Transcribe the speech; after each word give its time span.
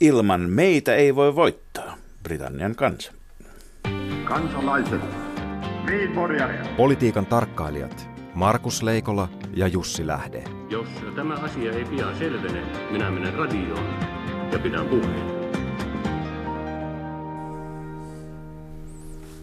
Ilman 0.00 0.40
meitä 0.40 0.94
ei 0.94 1.14
voi 1.14 1.34
voittaa. 1.34 1.96
Britannian 2.22 2.74
kansa. 2.76 3.12
Kansalaiset. 4.24 5.00
Niin, 5.86 6.10
Politiikan 6.76 7.26
tarkkailijat 7.26 8.08
Markus 8.34 8.82
Leikola 8.82 9.28
ja 9.54 9.66
Jussi 9.66 10.06
Lähde. 10.06 10.44
Jos 10.70 10.88
tämä 11.16 11.34
asia 11.34 11.72
ei 11.72 11.84
pian 11.84 12.18
selvene, 12.18 12.62
minä 12.90 13.10
menen 13.10 13.34
radioon 13.34 13.86
ja 14.52 14.58
pidän 14.58 14.86
puheen. 14.86 15.40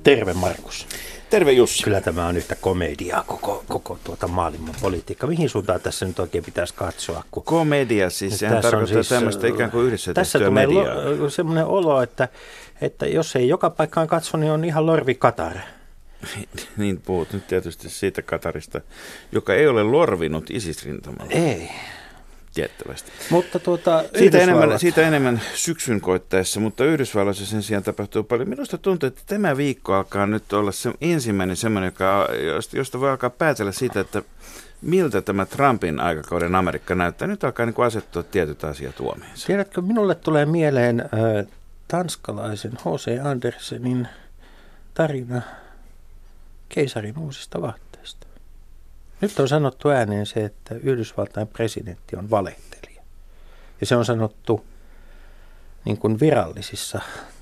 Terve 0.03 0.33
Markus. 0.33 0.87
Terve 1.29 1.51
Jussi. 1.51 1.83
Kyllä 1.83 2.01
tämä 2.01 2.27
on 2.27 2.37
yhtä 2.37 2.55
komediaa 2.55 3.23
koko, 3.27 3.63
koko 3.67 3.99
tuota 4.03 4.27
maailman 4.27 4.75
politiikka. 4.81 5.27
Mihin 5.27 5.49
suuntaan 5.49 5.81
tässä 5.81 6.05
nyt 6.05 6.19
oikein 6.19 6.43
pitäisi 6.43 6.73
katsoa? 6.73 7.23
Kun 7.31 7.43
Komedia 7.43 8.09
siis, 8.09 8.39
sehän 8.39 8.61
tarkoittaa 8.61 9.03
siis, 9.03 9.09
tämmöistä 9.09 9.47
ikään 9.47 9.71
kuin 9.71 9.87
yhdessä 9.87 10.13
Tässä 10.13 10.39
tulee 10.39 10.67
lo, 10.67 11.29
semmoinen 11.29 11.65
olo, 11.65 12.01
että, 12.01 12.27
että 12.81 13.05
jos 13.05 13.35
ei 13.35 13.47
joka 13.47 13.69
paikkaan 13.69 14.07
katso, 14.07 14.37
niin 14.37 14.51
on 14.51 14.65
ihan 14.65 14.85
lorvi 14.85 15.15
Katar. 15.15 15.57
niin 16.77 17.01
puhut 17.01 17.33
nyt 17.33 17.47
tietysti 17.47 17.89
siitä 17.89 18.21
Katarista, 18.21 18.81
joka 19.31 19.53
ei 19.53 19.67
ole 19.67 19.83
lorvinut 19.83 20.49
ISIS-rintamalla. 20.49 21.31
Ei 21.31 21.69
tiettävästi. 22.57 23.11
Mutta 23.29 23.59
tuota, 23.59 24.03
siitä, 24.17 24.39
enemmän, 24.39 24.79
siitä 24.79 25.07
enemmän 25.07 25.41
syksyn 25.55 26.01
koittaessa, 26.01 26.59
mutta 26.59 26.85
Yhdysvalloissa 26.85 27.45
sen 27.45 27.63
sijaan 27.63 27.83
tapahtuu 27.83 28.23
paljon. 28.23 28.49
Minusta 28.49 28.77
tuntuu, 28.77 29.07
että 29.07 29.21
tämä 29.25 29.57
viikko 29.57 29.93
alkaa 29.93 30.25
nyt 30.25 30.53
olla 30.53 30.71
se 30.71 30.93
ensimmäinen 31.01 31.55
semmoinen, 31.55 31.87
joka, 31.87 32.27
josta 32.73 32.99
voi 32.99 33.09
alkaa 33.09 33.29
päätellä 33.29 33.71
siitä, 33.71 33.99
että 33.99 34.21
miltä 34.81 35.21
tämä 35.21 35.45
Trumpin 35.45 35.99
aikakauden 35.99 36.55
Amerikka 36.55 36.95
näyttää. 36.95 37.27
Nyt 37.27 37.43
alkaa 37.43 37.65
niin 37.65 37.85
asettua 37.85 38.23
tietyt 38.23 38.63
asiat 38.63 38.99
huomioon. 38.99 39.31
Tiedätkö, 39.47 39.81
minulle 39.81 40.15
tulee 40.15 40.45
mieleen 40.45 41.01
äh, 41.01 41.47
tanskalaisen 41.87 42.71
H.C. 42.71 43.25
Andersenin 43.25 44.07
tarina 44.93 45.41
keisarin 46.69 47.17
uusista 47.17 47.61
vaatteista. 47.61 47.86
Nyt 49.21 49.39
on 49.39 49.47
sanottu 49.47 49.89
ääneen 49.89 50.25
se, 50.25 50.45
että 50.45 50.75
Yhdysvaltain 50.83 51.47
presidentti 51.47 52.15
on 52.15 52.29
valehtelija. 52.29 53.01
Ja 53.81 53.85
se 53.87 53.95
on 53.95 54.05
sanottu 54.05 54.65
niin 55.85 55.97
kuin 55.97 56.19
virallisissa 56.19 57.01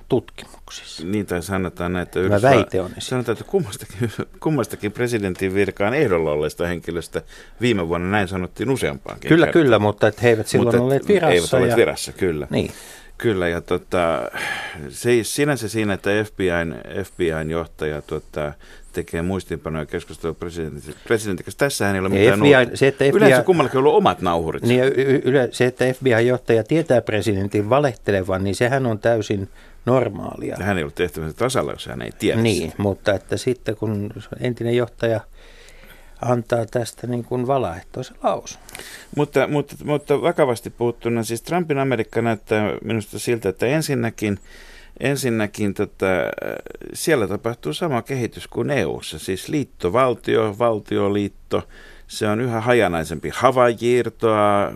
tutkimuksissa. 0.09 1.03
Niin, 1.05 1.25
tai 1.25 1.43
sanotaan, 1.43 1.97
että 1.97 2.19
Yhdysva- 2.19 2.41
väite 2.41 2.81
on 2.81 2.91
Sanotaan, 2.99 3.33
että 3.33 3.51
kummastakin, 3.51 4.11
kummastakin 4.39 4.91
presidentin 4.91 5.53
virkaan 5.53 5.93
ehdolla 5.93 6.31
olleista 6.31 6.67
henkilöstä 6.67 7.21
viime 7.61 7.87
vuonna 7.87 8.07
näin 8.07 8.27
sanottiin 8.27 8.69
useampaankin 8.69 9.29
Kyllä, 9.29 9.45
kertaa. 9.45 9.61
kyllä, 9.61 9.79
mutta 9.79 10.07
että 10.07 10.21
he 10.21 10.29
eivät 10.29 10.47
silloin 10.47 10.67
mutta, 10.75 10.83
olleet 10.83 11.07
virassa. 11.07 11.35
Eivät 11.35 11.53
olleet 11.53 11.71
ja... 11.71 11.77
virassa, 11.77 12.11
kyllä. 12.11 12.47
Niin. 12.49 12.71
Kyllä, 13.17 13.47
ja 13.47 13.61
tota, 13.61 14.31
se, 14.89 15.19
sinänsä 15.23 15.69
siinä, 15.69 15.93
että 15.93 16.09
FBIn, 16.23 16.75
FBIn 17.03 17.51
johtaja 17.51 18.01
tota, 18.01 18.53
tekee 18.95 19.21
muistiinpanoja 19.21 19.85
keskustelua 19.85 20.33
presidentin, 20.33 20.95
presidentin 21.07 21.45
kanssa. 21.45 21.59
Tässähän 21.59 21.95
ei 21.95 21.99
ole 21.99 22.09
mitään 22.09 22.39
FBI, 22.39 22.77
se, 22.77 22.87
että 22.87 23.05
FBI, 23.05 23.17
Yleensä 23.17 23.43
kummallakin 23.43 23.77
on 23.77 23.83
ollut 23.83 23.97
omat 23.97 24.21
nauhurit. 24.21 24.63
Niin, 24.63 24.83
yle, 25.23 25.49
se, 25.51 25.65
että 25.65 25.85
FBI-johtaja 25.85 26.63
tietää 26.63 27.01
presidentin 27.01 27.69
valehtelevan, 27.69 28.43
niin 28.43 28.55
sehän 28.55 28.85
on 28.85 28.99
täysin 28.99 29.49
normaalia. 29.85 30.57
Hän 30.61 30.77
ei 30.77 30.83
ollut 30.83 30.95
tehtävänsä 30.95 31.37
tasalla, 31.37 31.71
jos 31.71 31.85
hän 31.85 32.01
ei 32.01 32.11
tiedä 32.19 32.41
Niin, 32.41 32.69
sitä. 32.71 32.83
mutta 32.83 33.13
että 33.13 33.37
sitten 33.37 33.75
kun 33.75 34.09
entinen 34.39 34.75
johtaja 34.75 35.19
antaa 36.21 36.65
tästä 36.65 37.07
niin 37.07 37.23
kuin 37.23 37.47
valaehtoisen 37.47 38.17
lausun. 38.23 38.59
Mutta, 39.15 39.47
mutta, 39.47 39.75
mutta 39.83 40.21
vakavasti 40.21 40.69
puhuttuna, 40.69 41.23
siis 41.23 41.41
Trumpin 41.41 41.77
Amerikka 41.77 42.21
näyttää 42.21 42.71
minusta 42.83 43.19
siltä, 43.19 43.49
että 43.49 43.65
ensinnäkin– 43.65 44.39
Ensinnäkin 44.99 45.73
tota, 45.73 46.05
siellä 46.93 47.27
tapahtuu 47.27 47.73
sama 47.73 48.01
kehitys 48.01 48.47
kuin 48.47 48.69
EU:ssa, 48.69 49.19
siis 49.19 49.49
liittovaltio, 49.49 50.55
valtioliitto, 50.59 51.67
se 52.07 52.27
on 52.27 52.41
yhä 52.41 52.61
hajanaisempi. 52.61 53.29
Havajiirtoa 53.33 54.71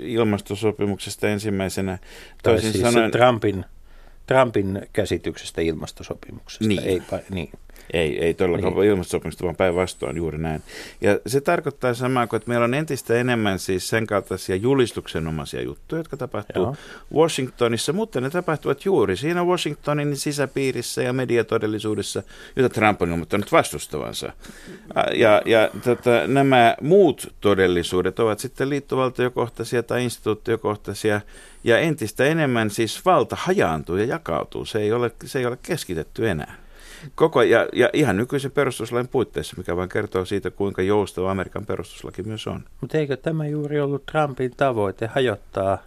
ilmastosopimuksesta 0.00 1.28
ensimmäisenä. 1.28 1.98
Toisin 2.42 2.72
siis 2.72 2.84
sanoen, 2.84 3.10
Trumpin, 3.10 3.64
Trumpin 4.26 4.82
käsityksestä 4.92 5.60
ilmastosopimuksesta. 5.60 6.64
Niin. 6.64 6.82
Ei, 6.84 7.02
niin. 7.30 7.50
Ei, 7.92 8.24
ei 8.24 8.34
todellakaan 8.34 8.74
niin. 8.74 8.84
ilmastosopimusta, 8.84 9.44
vaan 9.44 9.56
päinvastoin 9.56 10.16
juuri 10.16 10.38
näin. 10.38 10.62
Ja 11.00 11.18
se 11.26 11.40
tarkoittaa 11.40 11.94
samaa 11.94 12.26
kuin, 12.26 12.38
että 12.38 12.48
meillä 12.48 12.64
on 12.64 12.74
entistä 12.74 13.14
enemmän 13.14 13.58
siis 13.58 13.88
sen 13.88 14.06
kaltaisia 14.06 14.56
julistuksenomaisia 14.56 15.62
juttuja, 15.62 16.00
jotka 16.00 16.16
tapahtuu 16.16 16.62
Joo. 16.62 16.76
Washingtonissa, 17.14 17.92
mutta 17.92 18.20
ne 18.20 18.30
tapahtuvat 18.30 18.84
juuri 18.84 19.16
siinä 19.16 19.44
Washingtonin 19.44 20.16
sisäpiirissä 20.16 21.02
ja 21.02 21.12
mediatodellisuudessa, 21.12 22.22
jota 22.56 22.74
Trump 22.74 23.02
on 23.02 23.10
ilmoittanut 23.10 23.52
vastustavansa. 23.52 24.32
Ja, 25.14 25.42
ja 25.44 25.70
tota, 25.84 26.26
nämä 26.26 26.76
muut 26.80 27.34
todellisuudet 27.40 28.18
ovat 28.18 28.38
sitten 28.38 28.68
liittovaltiokohtaisia 28.70 29.82
tai 29.82 30.04
instituutiokohtaisia, 30.04 31.20
ja 31.64 31.78
entistä 31.78 32.24
enemmän 32.24 32.70
siis 32.70 33.04
valta 33.04 33.36
hajaantuu 33.38 33.96
ja 33.96 34.04
jakautuu. 34.04 34.64
Se 34.64 34.78
ei 34.78 34.92
ole, 34.92 35.10
se 35.24 35.38
ei 35.38 35.46
ole 35.46 35.58
keskitetty 35.62 36.28
enää. 36.28 36.61
Koko, 37.14 37.42
ja, 37.42 37.68
ja 37.72 37.90
ihan 37.92 38.16
nykyisen 38.16 38.50
perustuslain 38.50 39.08
puitteissa, 39.08 39.56
mikä 39.56 39.76
vain 39.76 39.88
kertoo 39.88 40.24
siitä, 40.24 40.50
kuinka 40.50 40.82
joustava 40.82 41.30
Amerikan 41.30 41.66
perustuslaki 41.66 42.22
myös 42.22 42.46
on. 42.46 42.64
Mutta 42.80 42.98
eikö 42.98 43.16
tämä 43.16 43.46
juuri 43.46 43.80
ollut 43.80 44.06
Trumpin 44.06 44.52
tavoite 44.56 45.06
hajottaa 45.06 45.78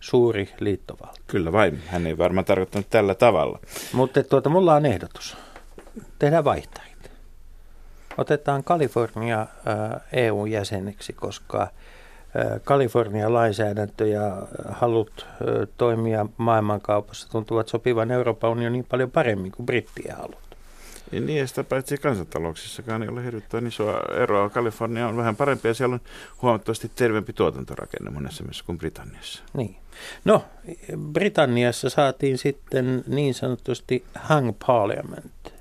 suuri 0.00 0.48
liittovaltio? 0.60 1.24
Kyllä 1.26 1.52
vain. 1.52 1.82
Hän 1.86 2.06
ei 2.06 2.18
varmaan 2.18 2.44
tarkoittanut 2.44 2.90
tällä 2.90 3.14
tavalla. 3.14 3.58
Mutta 3.92 4.22
tuota, 4.22 4.50
mulla 4.50 4.74
on 4.74 4.86
ehdotus. 4.86 5.36
Tehdään 6.18 6.44
vaihtarit. 6.44 6.94
Otetaan 8.18 8.64
Kalifornia 8.64 9.40
äh, 9.40 10.00
EU-jäseneksi, 10.12 11.12
koska 11.12 11.62
äh, 11.62 11.70
Kalifornian 12.64 13.34
lainsäädäntö 13.34 14.06
ja 14.06 14.36
halut 14.68 15.26
äh, 15.26 15.68
toimia 15.76 16.26
maailmankaupassa 16.36 17.30
tuntuvat 17.30 17.68
sopivan 17.68 18.10
Euroopan 18.10 18.50
unionin 18.50 18.86
paljon 18.90 19.10
paremmin 19.10 19.52
kuin 19.52 19.66
brittien 19.66 20.16
halut. 20.16 20.43
Niin, 21.20 21.38
ja 21.38 21.46
sitä 21.46 21.64
paitsi 21.64 21.96
kansantalouksissakaan 21.98 23.02
ei 23.02 23.08
ole 23.08 23.24
hirvittävän 23.24 23.66
isoa 23.66 24.00
eroa. 24.22 24.50
Kalifornia 24.50 25.08
on 25.08 25.16
vähän 25.16 25.36
parempi 25.36 25.68
ja 25.68 25.74
siellä 25.74 25.94
on 25.94 26.00
huomattavasti 26.42 26.90
terveempi 26.94 27.32
tuotantorakenne 27.32 28.10
monessa 28.10 28.42
mielessä 28.42 28.64
kuin 28.64 28.78
Britanniassa. 28.78 29.42
Niin. 29.56 29.76
No, 30.24 30.44
Britanniassa 31.12 31.90
saatiin 31.90 32.38
sitten 32.38 33.04
niin 33.06 33.34
sanotusti 33.34 34.04
hang 34.14 34.52
parliament. 34.66 35.54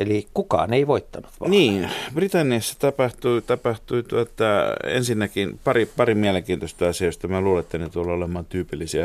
Eli 0.00 0.26
kukaan 0.34 0.72
ei 0.72 0.86
voittanut 0.86 1.30
vaaleja. 1.40 1.60
Niin, 1.60 1.90
Britanniassa 2.14 2.78
tapahtui, 2.78 3.42
tapahtui 3.42 4.02
tuota, 4.02 4.44
ensinnäkin 4.84 5.60
pari, 5.64 5.86
pari 5.96 6.14
mielenkiintoista 6.14 6.88
asiaa, 6.88 7.06
joista 7.06 7.28
mä 7.28 7.40
luulen, 7.40 7.60
että 7.60 7.78
ne 7.78 7.88
tulee 7.88 8.14
olemaan 8.14 8.44
tyypillisiä 8.44 9.04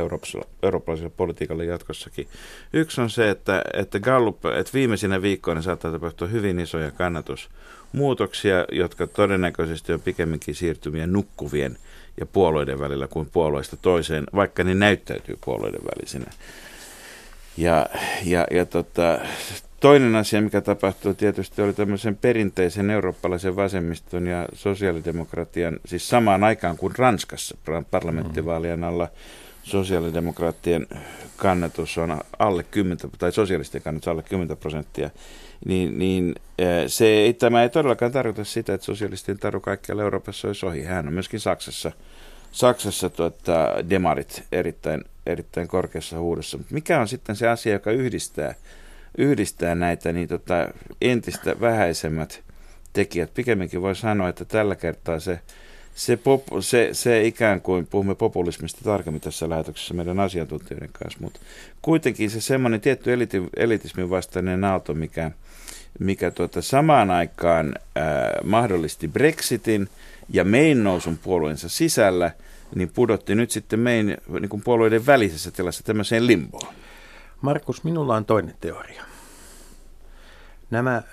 eurooppalaiselle 0.63 1.11
politiikalle 1.17 1.65
jatkossakin. 1.65 2.27
Yksi 2.73 3.01
on 3.01 3.09
se, 3.09 3.29
että, 3.29 3.61
että 3.73 3.99
Gallup, 3.99 4.45
että 4.45 4.73
viimeisinä 4.73 5.21
viikkoina 5.21 5.61
saattaa 5.61 5.91
tapahtua 5.91 6.27
hyvin 6.27 6.59
isoja 6.59 6.91
kannatusmuutoksia, 6.91 8.65
jotka 8.71 9.07
todennäköisesti 9.07 9.93
on 9.93 10.01
pikemminkin 10.01 10.55
siirtymiä 10.55 11.07
nukkuvien 11.07 11.77
ja 12.19 12.25
puolueiden 12.25 12.79
välillä 12.79 13.07
kuin 13.07 13.29
puolueista 13.33 13.77
toiseen, 13.77 14.23
vaikka 14.35 14.63
ne 14.63 14.73
näyttäytyy 14.73 15.37
puolueiden 15.45 15.81
välisinä. 15.83 16.31
Ja, 17.57 17.85
ja, 18.25 18.47
ja 18.51 18.65
tota, 18.65 19.19
Toinen 19.85 20.15
asia, 20.15 20.41
mikä 20.41 20.61
tapahtui 20.61 21.15
tietysti, 21.15 21.61
oli 21.61 21.73
tämmöisen 21.73 22.15
perinteisen 22.17 22.89
eurooppalaisen 22.89 23.55
vasemmiston 23.55 24.27
ja 24.27 24.47
sosiaalidemokratian, 24.53 25.79
siis 25.85 26.09
samaan 26.09 26.43
aikaan 26.43 26.77
kuin 26.77 26.93
Ranskassa 26.97 27.57
parlamenttivaalien 27.91 28.83
alla 28.83 29.07
sosiaalidemokraattien 29.63 30.87
kannatus 31.37 31.97
on 31.97 32.19
alle 32.39 32.63
10, 32.63 32.97
tai 33.17 33.31
sosialistien 33.31 33.83
kannatus 33.83 34.07
alle 34.07 34.23
10 34.23 34.57
prosenttia, 34.57 35.09
niin, 35.65 35.99
niin 35.99 36.35
se 36.87 37.07
ei, 37.07 37.33
tämä 37.33 37.63
ei 37.63 37.69
todellakaan 37.69 38.11
tarkoita 38.11 38.43
sitä, 38.43 38.73
että 38.73 38.85
sosialistien 38.85 39.39
taru 39.39 39.59
kaikkialla 39.59 40.03
Euroopassa 40.03 40.47
olisi 40.47 40.65
ohi. 40.65 40.83
Hän 40.83 41.07
on 41.07 41.13
myöskin 41.13 41.39
Saksassa, 41.39 41.91
Saksassa 42.51 43.09
tuota, 43.09 43.69
demarit 43.89 44.43
erittäin, 44.51 45.03
erittäin 45.25 45.67
korkeassa 45.67 46.19
huudossa. 46.19 46.59
Mikä 46.69 46.99
on 46.99 47.07
sitten 47.07 47.35
se 47.35 47.47
asia, 47.47 47.73
joka 47.73 47.91
yhdistää 47.91 48.55
yhdistää 49.17 49.75
näitä 49.75 50.11
niin 50.11 50.27
tota, 50.27 50.69
entistä 51.01 51.59
vähäisemmät 51.61 52.43
tekijät. 52.93 53.33
Pikemminkin 53.33 53.81
voi 53.81 53.95
sanoa, 53.95 54.29
että 54.29 54.45
tällä 54.45 54.75
kertaa 54.75 55.19
se, 55.19 55.39
se, 55.95 56.17
pop, 56.17 56.43
se, 56.59 56.89
se 56.91 57.25
ikään 57.25 57.61
kuin, 57.61 57.87
puhumme 57.87 58.15
populismista 58.15 58.81
tarkemmin 58.83 59.21
tässä 59.21 59.49
lähetyksessä 59.49 59.93
meidän 59.93 60.19
asiantuntijoiden 60.19 60.89
kanssa, 60.93 61.19
mutta 61.21 61.39
kuitenkin 61.81 62.29
se 62.29 62.41
semmoinen 62.41 62.81
tietty 62.81 63.13
eliti, 63.13 63.43
elitismin 63.57 64.09
vastainen 64.09 64.63
aalto, 64.63 64.93
mikä, 64.93 65.31
mikä 65.99 66.31
tuota, 66.31 66.61
samaan 66.61 67.11
aikaan 67.11 67.75
ää, 67.95 68.39
mahdollisti 68.43 69.07
Brexitin 69.07 69.89
ja 70.29 70.43
mein 70.43 70.83
nousun 70.83 71.17
puolueensa 71.17 71.69
sisällä– 71.69 72.31
niin 72.75 72.91
pudotti 72.93 73.35
nyt 73.35 73.51
sitten 73.51 73.79
meidän 73.79 74.17
niin 74.39 74.49
kuin 74.49 74.61
puolueiden 74.61 75.05
välisessä 75.05 75.51
tilassa 75.51 75.83
tämmöiseen 75.83 76.27
limboon. 76.27 76.73
Markus, 77.45 77.83
minulla 77.83 78.15
on 78.15 78.25
toinen 78.25 78.55
teoria. 78.61 79.03
Nämä, 80.71 81.03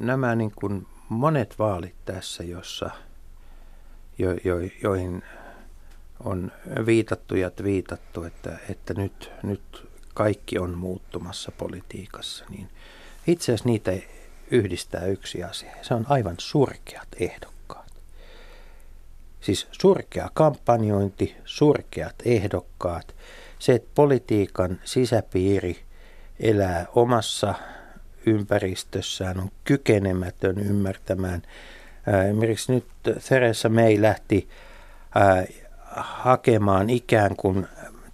nämä 0.00 0.34
niin 0.34 0.52
kuin 0.56 0.86
monet 1.08 1.58
vaalit 1.58 1.94
tässä, 2.04 2.44
jossa, 2.44 2.90
jo, 4.18 4.32
jo, 4.44 4.56
joihin 4.82 5.22
on 6.24 6.52
viitattu 6.86 7.36
ja 7.36 7.50
viitattu, 7.62 8.24
että, 8.24 8.58
että 8.68 8.94
nyt, 8.94 9.30
nyt 9.42 9.88
kaikki 10.14 10.58
on 10.58 10.78
muuttumassa 10.78 11.52
politiikassa, 11.58 12.44
niin 12.48 12.68
itse 13.26 13.44
asiassa 13.44 13.68
niitä 13.68 13.92
yhdistää 14.50 15.06
yksi 15.06 15.44
asia. 15.44 15.72
Se 15.82 15.94
on 15.94 16.06
aivan 16.08 16.36
surkeat 16.38 17.08
ehdokkaat. 17.20 17.92
Siis 19.40 19.68
surkea 19.72 20.30
kampanjointi, 20.34 21.36
surkeat 21.44 22.16
ehdokkaat, 22.24 23.14
se, 23.64 23.72
että 23.72 23.90
politiikan 23.94 24.80
sisäpiiri 24.84 25.78
elää 26.40 26.86
omassa 26.94 27.54
ympäristössään, 28.26 29.40
on 29.40 29.50
kykenemätön 29.64 30.58
ymmärtämään. 30.58 31.42
Esimerkiksi 32.26 32.72
nyt 32.72 32.86
Theresa 33.28 33.68
May 33.68 34.02
lähti 34.02 34.48
hakemaan 35.96 36.90
ikään 36.90 37.36
kuin 37.36 37.66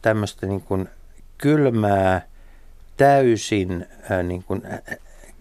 tämmöistä 0.03 0.47
niin 0.47 0.61
kuin 0.61 0.89
kylmää, 1.39 2.27
täysin, 2.97 3.87
äh, 4.11 4.23
niin 4.23 4.45
kuin, 4.45 4.63
äh, 4.67 4.99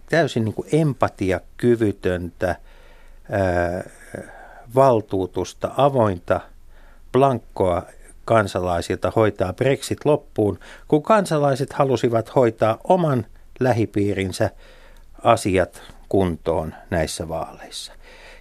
täysin 0.08 0.44
niin 0.44 0.54
kuin 0.54 0.68
empatiakyvytöntä 0.72 2.50
äh, 2.50 2.56
valtuutusta, 4.74 5.70
avointa 5.76 6.40
blankkoa 7.12 7.82
kansalaisilta 8.24 9.12
hoitaa 9.16 9.52
Brexit 9.52 10.04
loppuun, 10.04 10.58
kun 10.88 11.02
kansalaiset 11.02 11.72
halusivat 11.72 12.34
hoitaa 12.34 12.78
oman 12.84 13.26
lähipiirinsä 13.60 14.50
asiat 15.24 15.82
kuntoon 16.08 16.74
näissä 16.90 17.28
vaaleissa. 17.28 17.92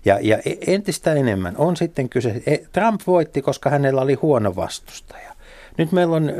Ja, 0.05 0.19
ja 0.21 0.37
e, 0.37 0.55
entistä 0.67 1.13
enemmän 1.13 1.57
on 1.57 1.77
sitten 1.77 2.09
kyse, 2.09 2.43
e, 2.45 2.57
Trump 2.71 3.01
voitti, 3.07 3.41
koska 3.41 3.69
hänellä 3.69 4.01
oli 4.01 4.13
huono 4.13 4.55
vastustaja. 4.55 5.29
Nyt 5.77 5.91
meillä 5.91 6.15
on 6.15 6.31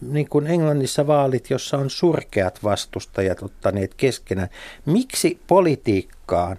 niin 0.00 0.28
kuin 0.28 0.46
Englannissa 0.46 1.06
vaalit, 1.06 1.50
jossa 1.50 1.78
on 1.78 1.90
surkeat 1.90 2.58
vastustajat 2.64 3.42
ottaneet 3.42 3.94
keskenään. 3.94 4.48
Miksi 4.86 5.40
politiikkaan 5.46 6.58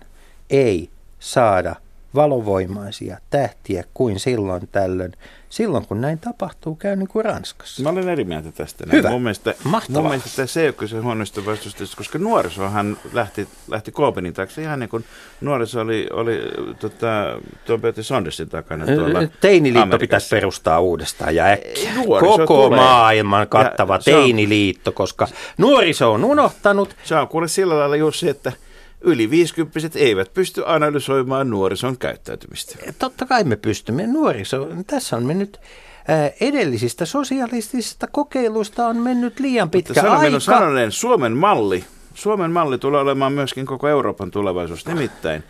ei 0.50 0.90
saada 1.20 1.76
valovoimaisia 2.16 3.18
tähtiä 3.30 3.84
kuin 3.94 4.20
silloin 4.20 4.70
tällöin. 4.72 5.14
Silloin 5.50 5.88
kun 5.88 6.02
näin 6.02 6.20
tapahtuu, 6.20 6.76
käy 6.76 6.96
niin 6.96 7.08
kuin 7.08 7.26
Ranskassa. 7.26 7.84
Mä 7.84 7.90
olen 7.90 8.10
eri 8.10 8.24
mieltä 8.24 8.52
tästä. 8.52 8.86
Näin. 8.86 8.98
Hyvä. 8.98 9.10
Mun 9.10 9.22
mielestä, 9.22 9.54
Mahtavaa. 9.64 10.02
mun 10.02 10.12
mielestä 10.12 10.46
se 10.46 10.62
ei 10.62 10.68
ole 10.68 10.74
kyse 10.74 10.98
huonoista 11.00 11.46
vastustajista, 11.46 11.98
koska 11.98 12.20
nuorisohan 12.20 12.98
lähti, 13.14 13.48
lähti 13.68 13.92
Koopenin 13.92 14.34
taakse 14.34 14.62
ihan 14.62 14.80
niin 14.80 14.90
kuin 14.90 15.06
nuoriso 15.42 15.82
oli, 15.82 16.08
oli 16.14 16.42
tota, 16.80 17.06
tuon 17.66 17.82
Bertie 17.82 18.04
Saundersin 18.04 18.50
takana 18.50 18.86
tuolla 18.86 19.20
Teiniliitto 19.42 19.82
Amerikassa. 19.82 20.00
pitäisi 20.00 20.30
perustaa 20.30 20.80
uudestaan 20.80 21.36
ja 21.36 21.46
äkkiä. 21.46 21.92
Nuoriso 22.06 22.38
Koko 22.38 22.64
tulee. 22.66 22.80
maailman 22.80 23.48
kattava 23.48 23.96
Ja 23.96 24.02
se 24.02 24.16
on- 24.16 24.22
teiniliitto, 24.24 24.92
koska 24.92 25.28
nuoriso 25.58 26.14
on 26.14 26.24
unohtanut 26.26 26.96
Se 27.04 27.16
on 27.16 27.28
kuule 27.28 27.48
sillä 27.48 27.80
lailla 27.80 27.96
Jussi, 27.96 28.30
että 28.30 28.52
yli 29.02 29.30
50 29.30 29.80
eivät 29.96 30.34
pysty 30.34 30.64
analysoimaan 30.66 31.50
nuorison 31.50 31.98
käyttäytymistä. 31.98 32.76
Totta 33.00 33.26
kai 33.26 33.44
me 33.44 33.56
pystymme. 33.56 34.08
Nuoriso, 34.08 34.68
tässä 34.88 35.18
on 35.18 35.26
mennyt 35.26 35.60
ää, 36.08 36.32
edellisistä 36.42 37.06
sosialistisista 37.06 38.08
kokeiluista 38.12 38.88
on 38.88 38.98
mennyt 38.98 39.40
liian 39.40 39.70
pitkä 39.70 39.90
Mutta 39.90 40.02
sanon 40.02 40.18
aika. 40.18 40.26
minun 40.26 40.42
sanoneen, 40.42 40.92
Suomen 40.92 41.38
malli, 41.38 41.84
Suomen 42.14 42.52
malli 42.52 42.78
tulee 42.78 43.02
olemaan 43.02 43.34
myöskin 43.34 43.66
koko 43.66 43.88
Euroopan 43.88 44.32
tulevaisuus. 44.32 44.86
Nimittäin 44.86 45.44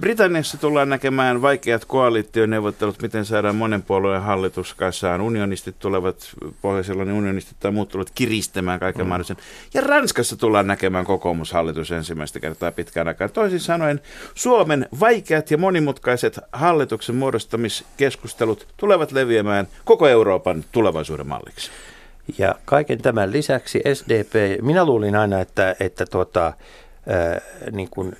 Britanniassa 0.00 0.58
tullaan 0.58 0.88
näkemään 0.88 1.42
vaikeat 1.42 1.84
koalitioneuvottelut, 1.84 3.02
miten 3.02 3.24
saadaan 3.24 3.56
monen 3.56 3.82
puolueen 3.82 4.22
hallitus 4.22 4.74
kasaan. 4.74 5.20
Unionistit 5.20 5.78
tulevat, 5.78 6.16
pohjoisella 6.62 7.02
unionistit 7.02 7.56
tai 7.60 7.70
muut 7.70 7.88
tulevat 7.88 8.10
kiristämään 8.14 8.80
kaiken 8.80 9.04
mm. 9.04 9.08
mahdollisen. 9.08 9.36
Ja 9.74 9.80
Ranskassa 9.80 10.36
tullaan 10.36 10.66
näkemään 10.66 11.04
kokoomushallitus 11.04 11.92
ensimmäistä 11.92 12.40
kertaa 12.40 12.72
pitkään 12.72 13.08
aikaan. 13.08 13.30
Toisin 13.30 13.60
sanoen 13.60 14.00
Suomen 14.34 14.88
vaikeat 15.00 15.50
ja 15.50 15.58
monimutkaiset 15.58 16.40
hallituksen 16.52 17.16
muodostamiskeskustelut 17.16 18.66
tulevat 18.76 19.12
leviämään 19.12 19.68
koko 19.84 20.08
Euroopan 20.08 20.64
tulevaisuuden 20.72 21.26
malliksi. 21.26 21.70
Ja 22.38 22.54
kaiken 22.64 23.02
tämän 23.02 23.32
lisäksi 23.32 23.82
SDP, 23.94 24.62
minä 24.62 24.84
luulin 24.84 25.16
aina, 25.16 25.40
että, 25.40 25.76
että 25.80 26.06
tuota, 26.06 26.52
ää, 27.08 27.40
niin 27.72 27.88
kuin 27.90 28.16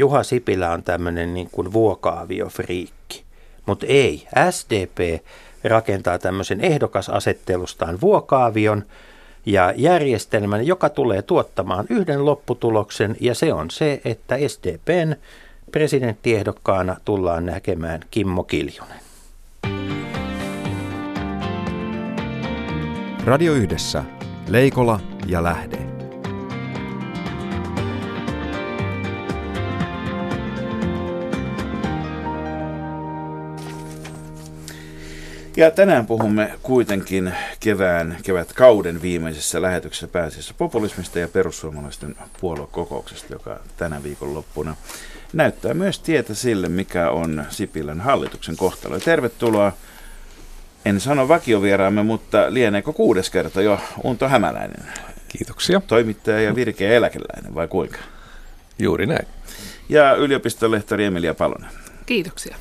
Juha 0.00 0.22
Sipilä 0.22 0.70
on 0.70 0.82
tämmöinen 0.82 1.34
niin 1.34 1.48
kuin 1.52 1.72
vuokaaviofriikki. 1.72 3.22
Mutta 3.66 3.86
ei, 3.88 4.26
SDP 4.50 5.24
rakentaa 5.64 6.18
tämmöisen 6.18 6.60
ehdokasasettelustaan 6.60 8.00
vuokaavion 8.00 8.84
ja 9.46 9.72
järjestelmän, 9.76 10.66
joka 10.66 10.88
tulee 10.88 11.22
tuottamaan 11.22 11.86
yhden 11.90 12.24
lopputuloksen, 12.24 13.16
ja 13.20 13.34
se 13.34 13.52
on 13.52 13.70
se, 13.70 14.00
että 14.04 14.36
SDPn 14.48 15.14
presidenttiehdokkaana 15.72 16.96
tullaan 17.04 17.46
näkemään 17.46 18.00
Kimmo 18.10 18.44
Kiljunen. 18.44 19.00
Radio 23.24 23.52
Yhdessä. 23.52 24.04
Leikola 24.48 25.00
ja 25.26 25.42
Lähde. 25.42 25.89
Ja 35.60 35.70
tänään 35.70 36.06
puhumme 36.06 36.52
kuitenkin 36.62 37.32
kevään, 37.60 38.16
kevätkauden 38.22 39.02
viimeisessä 39.02 39.62
lähetyksessä 39.62 40.08
pääasiassa 40.08 40.54
populismista 40.58 41.18
ja 41.18 41.28
perussuomalaisten 41.28 42.16
puoluekokouksesta, 42.40 43.32
joka 43.32 43.60
tänä 43.76 44.02
viikon 44.02 44.34
loppuna 44.34 44.76
näyttää 45.32 45.74
myös 45.74 45.98
tietä 45.98 46.34
sille, 46.34 46.68
mikä 46.68 47.10
on 47.10 47.44
Sipilän 47.48 48.00
hallituksen 48.00 48.56
kohtalo. 48.56 48.94
Ja 48.94 49.00
tervetuloa, 49.00 49.72
en 50.84 51.00
sano 51.00 51.28
vakiovieraamme, 51.28 52.02
mutta 52.02 52.46
lieneekö 52.48 52.92
kuudes 52.92 53.30
kerta 53.30 53.62
jo 53.62 53.80
Unto 54.04 54.28
Hämäläinen, 54.28 54.84
Kiitoksia. 55.28 55.80
toimittaja 55.86 56.40
ja 56.40 56.54
virkeä 56.54 56.92
eläkeläinen 56.92 57.54
vai 57.54 57.68
kuinka? 57.68 57.98
Juuri 58.78 59.06
näin. 59.06 59.26
Ja 59.88 60.14
yliopistolehtori 60.14 61.04
Emilia 61.04 61.34
Palonen. 61.34 61.70
Kiitoksia. 62.06 62.56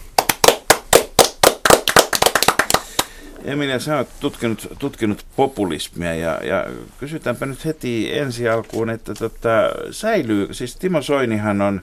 Emilia, 3.49 3.79
sä 3.79 3.97
oot 3.97 4.07
tutkinut, 4.19 4.67
tutkinut 4.79 5.25
populismia 5.35 6.15
ja, 6.15 6.39
ja 6.43 6.65
kysytäänpä 6.99 7.45
nyt 7.45 7.65
heti 7.65 8.17
ensi 8.17 8.49
alkuun, 8.49 8.89
että 8.89 9.13
tota, 9.13 9.49
säilyy, 9.91 10.53
siis 10.53 10.75
Timo 10.75 11.01
Soinihan 11.01 11.61
on 11.61 11.81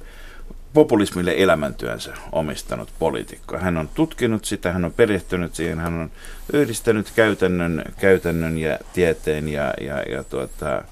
populismille 0.73 1.35
elämäntyönsä 1.37 2.15
omistanut 2.33 2.89
poliitikko. 2.99 3.59
Hän 3.59 3.77
on 3.77 3.89
tutkinut 3.89 4.45
sitä, 4.45 4.73
hän 4.73 4.85
on 4.85 4.93
perehtynyt 4.93 5.55
siihen, 5.55 5.79
hän 5.79 5.95
on 5.95 6.11
yhdistänyt 6.53 7.13
käytännön, 7.17 7.85
käytännön 8.01 8.59
ja 8.59 8.79
tieteen 8.93 9.49
ja, 9.49 9.75
ja, 9.81 10.03
ja 10.03 10.25
tuota, 10.25 10.85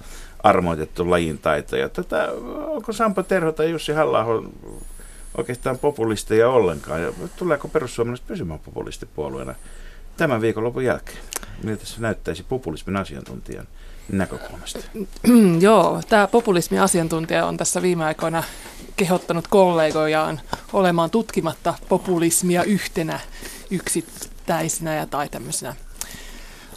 armoitettu 0.43 1.11
lajin 1.11 1.39
taitoja. 1.39 1.89
Tätä, 1.89 2.29
onko 2.67 2.93
Sampo 2.93 3.23
Terho 3.23 3.53
tai 3.53 3.71
Jussi 3.71 3.93
halla 3.93 4.27
oikeastaan 5.37 5.79
populisteja 5.79 6.49
ollenkaan? 6.49 7.03
Ja 7.03 7.13
tuleeko 7.37 7.69
perussuomalaiset 7.69 8.27
pysymään 8.27 8.61
populistipuolueena 8.61 9.55
tämän 10.17 10.41
viikonlopun 10.41 10.85
jälkeen? 10.85 11.19
Miltä 11.63 11.87
se 11.87 12.01
näyttäisi 12.01 12.45
populismin 12.49 12.97
asiantuntijan 12.97 13.67
näkökulmasta? 14.13 14.79
Joo, 15.61 16.03
tämä 16.09 16.27
populismi-asiantuntija 16.27 17.47
on 17.47 17.57
tässä 17.57 17.83
viime 17.83 18.05
aikoina 18.05 18.43
kehottanut 18.97 19.49
kollegojaan 19.49 20.41
olemaan 20.73 21.11
tutkimatta 21.11 21.75
populismia 21.89 22.63
yhtenä 22.65 23.21
yksittäisenä 23.71 24.95
ja 24.95 25.07
tai 25.07 25.29
tämmöisenä 25.29 25.75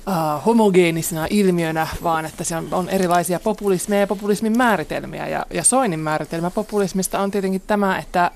uh, 0.08 0.46
homogeenisena 0.46 1.28
ilmiönä, 1.30 1.88
vaan 2.04 2.26
että 2.26 2.44
se 2.44 2.56
on, 2.56 2.68
on 2.72 2.90
erilaisia 2.90 3.40
populismeja 3.40 4.02
ja 4.02 4.08
populismin 4.08 4.58
määritelmiä. 4.58 5.28
Ja, 5.28 5.46
ja 5.54 5.64
Soinin 5.64 6.00
määritelmä 6.00 6.52
populismista 6.52 7.20
on 7.20 7.32
tietenkin 7.32 7.62
tämä, 7.68 7.98
että 8.00 8.32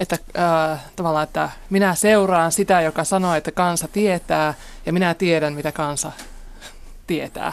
että 0.00 0.18
äh, 0.38 0.80
tavallaan, 0.96 1.24
että 1.24 1.50
minä 1.70 1.94
seuraan 1.94 2.52
sitä, 2.52 2.80
joka 2.80 3.04
sanoo, 3.04 3.34
että 3.34 3.52
kansa 3.52 3.88
tietää, 3.88 4.54
ja 4.86 4.92
minä 4.92 5.14
tiedän, 5.14 5.52
mitä 5.52 5.72
kansa 5.72 6.12
tietää 7.06 7.52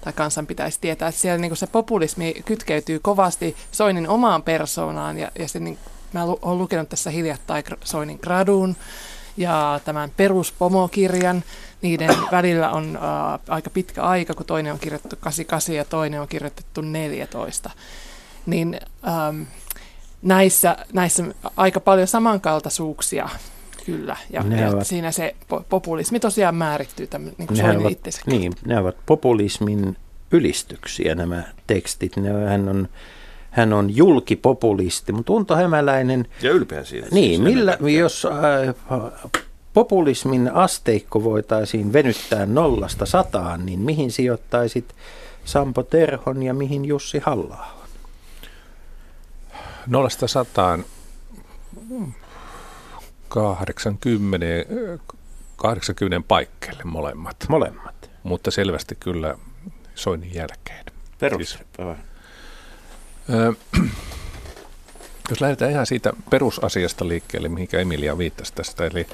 tai 0.00 0.12
kansan 0.12 0.46
pitäisi 0.46 0.80
tietää. 0.80 1.08
Että 1.08 1.20
siellä 1.20 1.38
niin 1.38 1.56
se 1.56 1.66
populismi 1.66 2.34
kytkeytyy 2.44 2.98
kovasti 2.98 3.56
Soinin 3.72 4.08
omaan 4.08 4.42
persoonaan, 4.42 5.18
ja, 5.18 5.30
ja 5.38 5.48
se, 5.48 5.58
niin, 5.58 5.78
mä 6.12 6.24
olen 6.24 6.58
lukenut 6.58 6.88
tässä 6.88 7.10
hiljattain 7.10 7.64
Soinin 7.84 8.18
gradun, 8.22 8.76
ja 9.36 9.80
tämän 9.84 10.10
peruspomokirjan. 10.16 11.44
Niiden 11.82 12.10
välillä 12.32 12.70
on 12.70 12.96
äh, 12.96 13.40
aika 13.48 13.70
pitkä 13.70 14.02
aika, 14.02 14.34
kun 14.34 14.46
toinen 14.46 14.72
on 14.72 14.78
kirjoitettu 14.78 15.16
88 15.20 15.74
ja 15.74 15.84
toinen 15.84 16.20
on 16.20 16.28
kirjoitettu 16.28 16.80
14. 16.80 17.70
Niin 18.46 18.80
ähm, 19.08 19.42
näissä, 20.22 20.76
näissä 20.92 21.24
aika 21.56 21.80
paljon 21.80 22.06
samankaltaisuuksia 22.06 23.28
kyllä. 23.86 24.16
Ja, 24.30 24.44
ja 24.60 24.70
ovat, 24.70 24.86
siinä 24.86 25.12
se 25.12 25.34
populismi 25.68 26.20
tosiaan 26.20 26.54
määrittyy 26.54 27.06
tämän, 27.06 27.32
niin 27.38 27.46
kuin 27.46 27.56
Soini 27.56 27.76
ovat, 27.76 27.98
Niin, 28.26 28.52
ne 28.66 28.78
ovat 28.78 28.96
populismin 29.06 29.96
ylistyksiä 30.30 31.14
nämä 31.14 31.42
tekstit. 31.66 32.16
Ne, 32.16 32.30
hän 32.30 32.68
on 32.68 32.88
hän 33.50 33.72
on 33.72 33.96
julkipopulisti, 33.96 35.12
mutta 35.12 35.32
Unto 35.32 35.56
Hämäläinen... 35.56 36.26
Ja 36.42 36.50
ylpeä 36.50 36.84
siitä. 36.84 37.08
Niin, 37.10 37.30
siis 37.30 37.40
millä, 37.40 37.78
jos 37.98 38.26
äh, 38.26 38.74
populismin 39.72 40.54
asteikko 40.54 41.24
voitaisiin 41.24 41.92
venyttää 41.92 42.46
nollasta 42.46 43.06
sataan, 43.06 43.66
niin 43.66 43.78
mihin 43.78 44.12
sijoittaisit 44.12 44.94
Sampo 45.44 45.82
Terhon 45.82 46.42
ja 46.42 46.54
mihin 46.54 46.84
Jussi 46.84 47.18
halla 47.18 47.75
Nollasta 49.86 50.28
sataan 50.28 50.84
80, 53.28 54.46
80 55.56 56.28
paikkeille 56.28 56.82
molemmat. 56.84 57.36
Molemmat. 57.48 58.10
Mutta 58.22 58.50
selvästi 58.50 58.96
kyllä 59.00 59.38
Soinin 59.94 60.34
jälkeen. 60.34 60.84
Perus. 61.18 61.50
Siis, 61.50 61.62
jos 65.30 65.40
lähdetään 65.40 65.70
ihan 65.70 65.86
siitä 65.86 66.12
perusasiasta 66.30 67.08
liikkeelle, 67.08 67.48
mihinkä 67.48 67.78
Emilia 67.80 68.18
viittasi 68.18 68.52
tästä, 68.52 68.86
eli, 68.86 69.06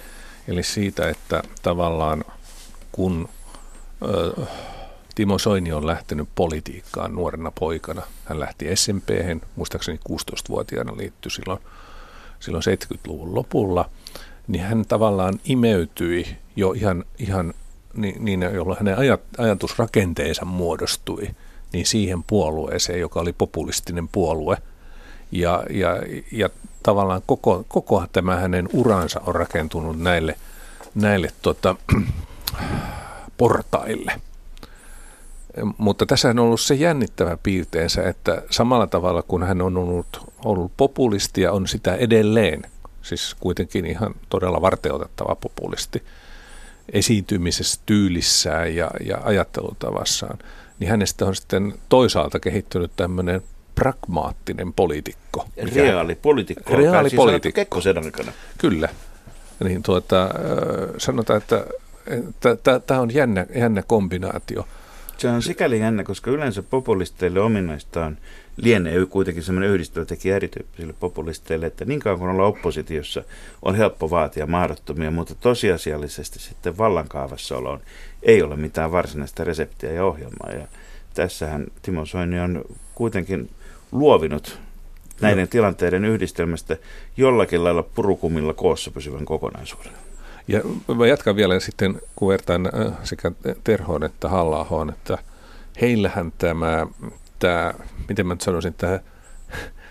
eli 0.48 0.62
siitä, 0.62 1.08
että 1.08 1.42
tavallaan 1.62 2.24
kun 2.92 3.28
ö, 4.02 4.46
Timo 5.14 5.38
Soini 5.38 5.72
on 5.72 5.86
lähtenyt 5.86 6.28
politiikkaan 6.34 7.14
nuorena 7.14 7.52
poikana, 7.60 8.02
hän 8.24 8.40
lähti 8.40 8.76
SMP, 8.76 9.08
muistaakseni 9.56 10.00
16-vuotiaana 10.10 10.96
liittyi 10.96 11.30
silloin, 11.30 11.60
silloin 12.40 12.64
70-luvun 12.64 13.34
lopulla, 13.34 13.90
niin 14.48 14.64
hän 14.64 14.84
tavallaan 14.88 15.34
imeytyi 15.44 16.36
jo 16.56 16.72
ihan, 16.72 17.04
ihan 17.18 17.54
niin, 17.94 18.24
niin 18.24 18.42
jolloin 18.42 18.78
hänen 18.78 18.98
ajat, 18.98 19.20
ajatusrakenteensa 19.38 20.44
muodostui– 20.44 21.28
niin 21.72 21.86
siihen 21.86 22.22
puolueeseen, 22.22 23.00
joka 23.00 23.20
oli 23.20 23.32
populistinen 23.32 24.08
puolue. 24.08 24.56
Ja, 25.32 25.64
ja, 25.70 25.88
ja 26.32 26.48
tavallaan 26.82 27.22
koko, 27.26 27.64
koko 27.68 28.04
tämä 28.12 28.36
hänen 28.36 28.68
uransa 28.72 29.20
on 29.26 29.34
rakentunut 29.34 30.00
näille, 30.00 30.38
näille 30.94 31.28
tota, 31.42 31.76
portaille. 33.38 34.20
Mutta 35.78 36.06
tässä 36.06 36.28
on 36.28 36.38
ollut 36.38 36.60
se 36.60 36.74
jännittävä 36.74 37.38
piirteensä, 37.42 38.02
että 38.02 38.42
samalla 38.50 38.86
tavalla 38.86 39.22
kun 39.22 39.42
hän 39.42 39.62
on 39.62 39.76
ollut, 39.76 40.30
ollut 40.44 40.72
populisti 40.76 41.40
ja 41.40 41.52
on 41.52 41.66
sitä 41.68 41.94
edelleen, 41.94 42.62
siis 43.02 43.36
kuitenkin 43.40 43.86
ihan 43.86 44.14
todella 44.28 44.60
varteutettava 44.60 45.36
populisti, 45.36 46.02
esiintymisessä 46.92 47.80
tyylissään 47.86 48.76
ja, 48.76 48.90
ja 49.06 49.20
ajattelutavassaan– 49.24 50.38
niin 50.82 50.90
hänestä 50.90 51.26
on 51.26 51.36
sitten 51.36 51.74
toisaalta 51.88 52.40
kehittynyt 52.40 52.90
tämmöinen 52.96 53.42
pragmaattinen 53.74 54.72
poliitikko. 54.72 55.48
Reaalipoliitikko. 55.74 56.76
Reaalipoliitikko. 56.76 57.80
Siis 57.80 57.96
aikana. 57.96 58.32
Kyllä. 58.58 58.88
Niin 59.64 59.82
tuota, 59.82 60.30
sanotaan, 60.98 61.36
että 61.36 61.66
tämä 62.86 63.00
on 63.00 63.14
jännä, 63.14 63.46
jännä 63.54 63.82
kombinaatio. 63.82 64.68
Se 65.22 65.28
on 65.28 65.42
sikäli 65.42 65.80
jännä, 65.80 66.04
koska 66.04 66.30
yleensä 66.30 66.62
populisteille 66.62 67.40
ominaista 67.40 68.06
on 68.06 68.16
lienee 68.56 69.06
kuitenkin 69.06 69.42
semmoinen 69.42 69.70
yhdistävä 69.70 70.04
tekijä 70.04 70.36
erityyppisille 70.36 70.94
populisteille, 71.00 71.66
että 71.66 71.84
niin 71.84 72.00
kauan 72.00 72.18
kuin 72.18 72.30
ollaan 72.30 72.48
oppositiossa, 72.48 73.24
on 73.62 73.74
helppo 73.74 74.10
vaatia 74.10 74.46
mahdottomia, 74.46 75.10
mutta 75.10 75.34
tosiasiallisesti 75.34 76.38
sitten 76.38 76.78
vallankaavassa 76.78 77.56
oloon 77.56 77.80
ei 78.22 78.42
ole 78.42 78.56
mitään 78.56 78.92
varsinaista 78.92 79.44
reseptiä 79.44 79.92
ja 79.92 80.04
ohjelmaa. 80.04 80.50
Ja 80.50 80.66
tässähän 81.14 81.66
Timo 81.82 82.06
Soini 82.06 82.40
on 82.40 82.64
kuitenkin 82.94 83.50
luovinut 83.92 84.58
näiden 85.20 85.44
no. 85.44 85.50
tilanteiden 85.50 86.04
yhdistelmästä 86.04 86.76
jollakin 87.16 87.64
lailla 87.64 87.82
purukumilla 87.82 88.54
koossa 88.54 88.90
pysyvän 88.90 89.24
kokonaisuuden. 89.24 89.92
Ja 90.48 90.60
mä 90.96 91.06
jatkan 91.06 91.36
vielä 91.36 91.60
sitten, 91.60 92.00
kun 92.16 92.28
vertaan 92.28 92.66
äh, 92.66 92.92
sekä 93.02 93.32
Terhoon 93.64 94.04
että 94.04 94.28
halla 94.28 94.88
että 94.88 95.18
heillähän 95.80 96.32
tämä, 96.38 96.86
tämä, 97.38 97.74
miten 98.08 98.26
mä 98.26 98.34
nyt 98.34 98.40
sanoisin, 98.40 98.74
tämä 98.74 99.00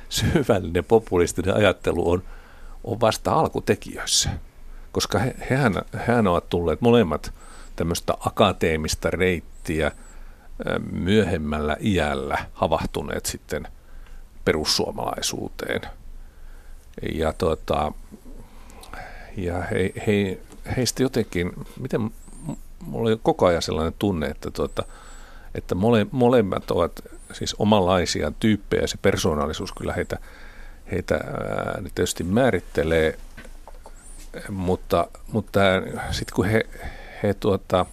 syvällinen 0.09 0.85
populistinen 0.85 1.55
ajattelu 1.55 2.11
on, 2.11 2.23
on 2.83 3.01
vasta 3.01 3.33
alkutekijöissä. 3.33 4.29
Koska 4.91 5.19
he, 5.19 5.35
hehän, 5.49 5.73
hehän 6.07 6.27
ovat 6.27 6.49
tulleet 6.49 6.81
molemmat 6.81 7.33
tämmöistä 7.75 8.13
akateemista 8.19 9.09
reittiä 9.11 9.91
myöhemmällä 10.91 11.77
iällä 11.79 12.37
havahtuneet 12.53 13.25
sitten 13.25 13.67
perussuomalaisuuteen. 14.45 15.81
Ja, 17.13 17.33
tota, 17.33 17.91
ja 19.37 19.61
he, 19.61 19.93
he, 20.07 20.39
heistä 20.77 21.03
jotenkin, 21.03 21.51
miten 21.79 22.11
mulla 22.85 23.09
oli 23.09 23.19
koko 23.23 23.45
ajan 23.45 23.61
sellainen 23.61 23.93
tunne, 23.99 24.27
että, 24.27 24.51
tuota, 24.51 24.83
että 25.55 25.75
mole, 25.75 26.07
molemmat 26.11 26.71
ovat 26.71 26.91
siis 27.33 27.55
omanlaisia 27.59 28.31
tyyppejä, 28.39 28.87
se 28.87 28.97
persoonallisuus 29.01 29.71
kyllä 29.71 29.93
heitä, 29.93 30.17
heitä 30.91 31.15
ää, 31.15 31.81
tietysti 31.95 32.23
määrittelee, 32.23 33.19
mutta, 34.49 35.07
mutta 35.31 35.59
sitten 36.11 36.35
kun 36.35 36.45
he, 36.45 36.65
he 37.23 37.33
tuota, 37.33 37.85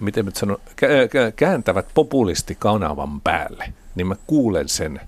miten 0.00 0.24
mä 0.24 0.30
sanon, 0.34 0.58
kääntävät 1.36 1.86
populistikanavan 1.94 3.20
päälle, 3.20 3.72
niin 3.94 4.06
mä 4.06 4.16
kuulen 4.26 4.68
sen, 4.68 5.00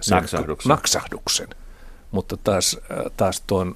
sen 0.00 0.16
naksahduksen. 0.16 0.68
naksahduksen 0.68 1.48
mutta 2.10 2.36
taas, 2.36 2.80
äh, 2.90 2.98
taas 3.16 3.40
tuon 3.46 3.74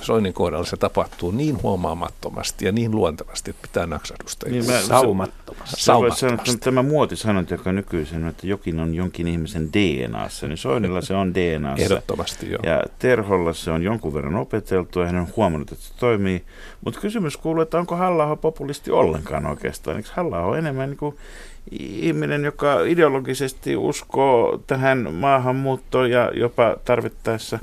Soinin 0.00 0.32
kohdalla 0.32 0.64
se 0.64 0.76
tapahtuu 0.76 1.30
niin 1.30 1.62
huomaamattomasti 1.62 2.64
ja 2.64 2.72
niin 2.72 2.90
luontevasti, 2.90 3.50
että 3.50 3.62
pitää 3.62 3.86
naksahdusta. 3.86 4.48
Niin 4.48 4.66
mä, 4.66 4.80
saumattomasti. 4.80 5.76
saumattomasti. 5.78 6.46
Sanoa, 6.46 6.60
tämä 6.60 6.82
muotisanonta, 6.82 7.54
joka 7.54 7.72
nykyisin 7.72 8.28
että 8.28 8.46
jokin 8.46 8.80
on 8.80 8.94
jonkin 8.94 9.28
ihmisen 9.28 9.72
DNAssa, 9.72 10.48
niin 10.48 10.58
Soinilla 10.58 11.00
se 11.00 11.14
on 11.14 11.34
DNAssa. 11.34 11.84
Ehdottomasti 11.84 12.50
joo. 12.50 12.60
Ja 12.62 12.82
Terholla 12.98 13.52
se 13.52 13.70
on 13.70 13.82
jonkun 13.82 14.14
verran 14.14 14.36
opeteltu 14.36 15.00
ja 15.00 15.06
hän 15.06 15.16
on 15.16 15.28
huomannut, 15.36 15.72
että 15.72 15.84
se 15.84 15.94
toimii. 15.94 16.44
Mutta 16.84 17.00
kysymys 17.00 17.36
kuuluu, 17.36 17.62
että 17.62 17.78
onko 17.78 17.96
halla 17.96 18.36
populisti 18.36 18.90
ollenkaan 18.90 19.46
oikeastaan? 19.46 19.96
Eikö 19.96 20.08
halla 20.12 20.58
enemmän 20.58 20.88
niin 20.90 20.98
kuin 20.98 21.16
ihminen, 21.80 22.44
joka 22.44 22.82
ideologisesti 22.82 23.76
uskoo 23.76 24.62
tähän 24.66 25.12
maahanmuuttoon 25.12 26.10
ja 26.10 26.30
jopa 26.34 26.76
tarvittaessa 26.84 27.58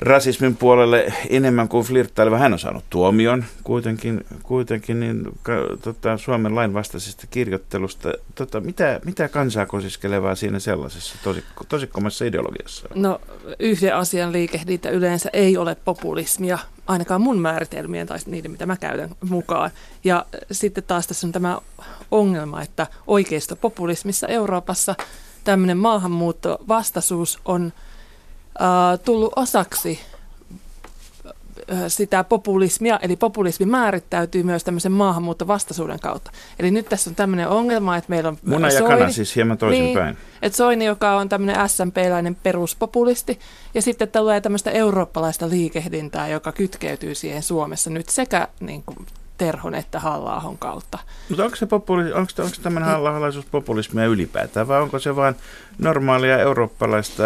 rasismin 0.00 0.56
puolelle 0.56 1.12
enemmän 1.30 1.68
kuin 1.68 1.86
flirttaileva. 1.86 2.38
Hän 2.38 2.52
on 2.52 2.58
saanut 2.58 2.84
tuomion 2.90 3.44
kuitenkin, 3.64 4.24
kuitenkin 4.42 5.00
niin, 5.00 5.24
ka, 5.42 5.52
tota, 5.82 6.16
Suomen 6.16 6.54
lain 6.54 6.74
vastaisesta 6.74 7.26
kirjoittelusta. 7.30 8.12
Tota, 8.34 8.60
mitä, 8.60 9.00
mitä 9.04 9.28
kansaa 9.28 9.66
kosiskelevaa 9.66 10.34
siinä 10.34 10.58
sellaisessa 10.58 11.14
tosikko, 11.24 11.64
tosikkomassa 11.68 12.24
ideologiassa? 12.24 12.88
No 12.94 13.20
yhden 13.58 13.96
asian 13.96 14.32
liikehdintä 14.32 14.90
yleensä 14.90 15.30
ei 15.32 15.56
ole 15.56 15.76
populismia, 15.84 16.58
ainakaan 16.86 17.20
mun 17.20 17.38
määritelmien 17.38 18.06
tai 18.06 18.18
niiden, 18.26 18.50
mitä 18.50 18.66
mä 18.66 18.76
käytän 18.76 19.10
mukaan. 19.28 19.70
Ja 20.04 20.26
sitten 20.52 20.84
taas 20.84 21.06
tässä 21.06 21.26
on 21.26 21.32
tämä 21.32 21.58
ongelma, 22.10 22.62
että 22.62 22.86
populismissa 23.56 24.26
Euroopassa 24.28 24.94
tämmöinen 25.44 25.78
maahanmuuttovastaisuus 25.78 27.38
on 27.44 27.72
äh, 28.60 29.00
tullut 29.04 29.32
osaksi 29.36 30.00
sitä 31.88 32.24
populismia, 32.24 32.98
eli 33.02 33.16
populismi 33.16 33.66
määrittäytyy 33.66 34.42
myös 34.42 34.64
tämmöisen 34.64 34.92
maahanmuuttovastaisuuden 34.92 36.00
kautta. 36.00 36.30
Eli 36.58 36.70
nyt 36.70 36.88
tässä 36.88 37.10
on 37.10 37.16
tämmöinen 37.16 37.48
ongelma, 37.48 37.96
että 37.96 38.10
meillä 38.10 38.28
on 38.28 38.38
Muna 38.46 38.68
ja 38.68 38.78
Soini, 38.78 38.94
kana 38.94 39.10
siis 39.10 39.36
hieman 39.36 39.58
toisinpäin. 39.58 40.14
Niin, 40.14 40.24
että 40.42 40.56
Soini, 40.56 40.84
joka 40.84 41.16
on 41.16 41.28
tämmöinen 41.28 41.68
SMP-läinen 41.68 42.34
peruspopulisti, 42.34 43.38
ja 43.74 43.82
sitten 43.82 44.08
tulee 44.08 44.40
tämmöistä 44.40 44.70
eurooppalaista 44.70 45.48
liikehdintää, 45.48 46.28
joka 46.28 46.52
kytkeytyy 46.52 47.14
siihen 47.14 47.42
Suomessa 47.42 47.90
nyt 47.90 48.08
sekä 48.08 48.48
niin 48.60 48.82
kuin, 48.86 49.06
Terhon 49.38 49.74
että 49.74 50.00
halla 50.00 50.56
kautta. 50.58 50.98
Mutta 51.28 51.44
onko, 51.44 51.56
se 51.56 51.66
populi, 51.66 52.12
onko, 52.12 52.32
onko 52.38 52.56
tämmöinen 52.62 52.90
halla 52.90 53.12
populismia 53.50 54.06
ylipäätään 54.06 54.68
vai 54.68 54.82
onko 54.82 54.98
se 54.98 55.16
vain 55.16 55.34
normaalia 55.78 56.38
eurooppalaista 56.38 57.22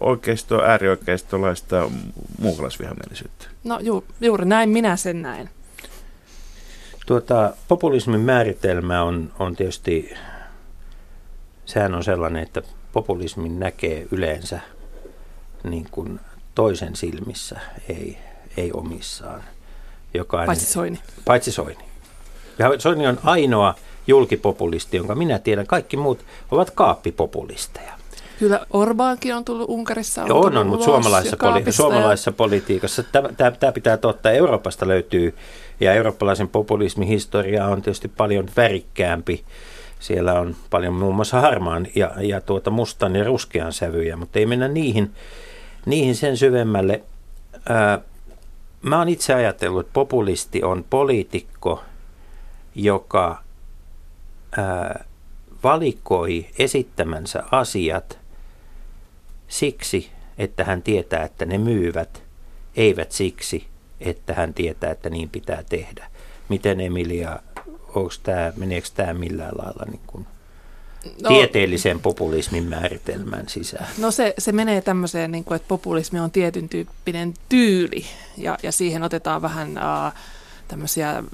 oikeisto, 0.00 0.62
äärioikeistolaista 0.62 1.90
muukalaisvihamielisyyttä? 2.38 3.46
No 3.64 3.78
ju, 3.80 4.04
juuri 4.20 4.44
näin 4.44 4.68
minä 4.68 4.96
sen 4.96 5.22
näen. 5.22 5.50
Tuota, 7.06 7.52
populismin 7.68 8.20
määritelmä 8.20 9.02
on, 9.02 9.32
on 9.38 9.56
tietysti, 9.56 10.14
sehän 11.64 11.94
on 11.94 12.04
sellainen, 12.04 12.42
että 12.42 12.62
populismin 12.92 13.60
näkee 13.60 14.06
yleensä 14.10 14.60
niin 15.64 15.86
kuin 15.90 16.20
toisen 16.54 16.96
silmissä, 16.96 17.60
ei, 17.88 18.18
ei 18.56 18.72
omissaan. 18.72 19.42
Jokainen, 20.14 20.46
paitsi 20.46 20.66
Soini. 20.66 20.98
Paitsi 21.24 21.52
Soini. 21.52 21.84
Ja 22.58 22.70
Soini 22.78 23.06
on 23.06 23.18
ainoa 23.24 23.74
julkipopulisti, 24.06 24.96
jonka 24.96 25.14
minä 25.14 25.38
tiedän. 25.38 25.66
Kaikki 25.66 25.96
muut 25.96 26.24
ovat 26.50 26.70
kaappipopulisteja. 26.70 27.92
Kyllä 28.38 28.66
Orbaankin 28.70 29.34
on 29.34 29.44
tullut 29.44 29.70
Unkarissa. 29.70 30.24
On, 30.24 30.30
on, 30.32 30.56
on 30.56 30.66
mutta 30.66 30.84
suomalaisessa, 30.84 31.36
poli- 31.36 31.72
suomalaisessa 31.72 32.32
politiikassa 32.32 33.02
tämä 33.58 33.72
pitää 33.72 33.96
totta. 33.96 34.30
Euroopasta 34.30 34.88
löytyy, 34.88 35.34
ja 35.80 35.92
eurooppalaisen 35.92 36.48
populismin 36.48 37.08
historia 37.08 37.66
on 37.66 37.82
tietysti 37.82 38.08
paljon 38.08 38.48
värikkäämpi. 38.56 39.44
Siellä 40.00 40.40
on 40.40 40.56
paljon 40.70 40.94
muun 40.94 41.14
muassa 41.14 41.40
harmaan 41.40 41.86
ja, 41.94 42.12
ja 42.20 42.40
tuota 42.40 42.70
mustan 42.70 43.16
ja 43.16 43.24
ruskean 43.24 43.72
sävyjä, 43.72 44.16
mutta 44.16 44.38
ei 44.38 44.46
mennä 44.46 44.68
niihin, 44.68 45.10
niihin 45.86 46.16
sen 46.16 46.36
syvemmälle. 46.36 47.02
Ää, 47.68 48.00
mä 48.82 48.98
oon 48.98 49.08
itse 49.08 49.34
ajatellut, 49.34 49.80
että 49.80 49.92
populisti 49.92 50.62
on 50.62 50.84
poliitikko, 50.90 51.82
joka 52.74 53.42
ää, 54.56 55.04
valikoi 55.64 56.46
esittämänsä 56.58 57.44
asiat 57.50 58.18
siksi, 59.48 60.10
että 60.38 60.64
hän 60.64 60.82
tietää, 60.82 61.24
että 61.24 61.44
ne 61.44 61.58
myyvät, 61.58 62.22
eivät 62.76 63.12
siksi, 63.12 63.66
että 64.00 64.34
hän 64.34 64.54
tietää, 64.54 64.90
että 64.90 65.10
niin 65.10 65.28
pitää 65.28 65.62
tehdä. 65.68 66.10
Miten 66.48 66.80
Emilia, 66.80 67.38
onko 67.88 68.10
tämä, 68.22 68.52
meneekö 68.56 68.88
tämä 68.94 69.14
millään 69.14 69.52
lailla 69.58 69.84
niin 69.90 70.00
kuin 70.06 70.26
no, 71.22 71.28
tieteellisen 71.28 72.00
populismin 72.00 72.64
määritelmän 72.64 73.48
sisään? 73.48 73.86
No 73.98 74.10
se, 74.10 74.34
se 74.38 74.52
menee 74.52 74.80
tämmöiseen, 74.80 75.32
niin 75.32 75.44
kuin, 75.44 75.56
että 75.56 75.68
populismi 75.68 76.20
on 76.20 76.30
tietyn 76.30 76.68
tyyppinen 76.68 77.34
tyyli 77.48 78.04
ja, 78.36 78.58
ja 78.62 78.72
siihen 78.72 79.02
otetaan 79.02 79.42
vähän 79.42 79.70
uh, 79.70 80.12
tämmöisiä 80.68 81.24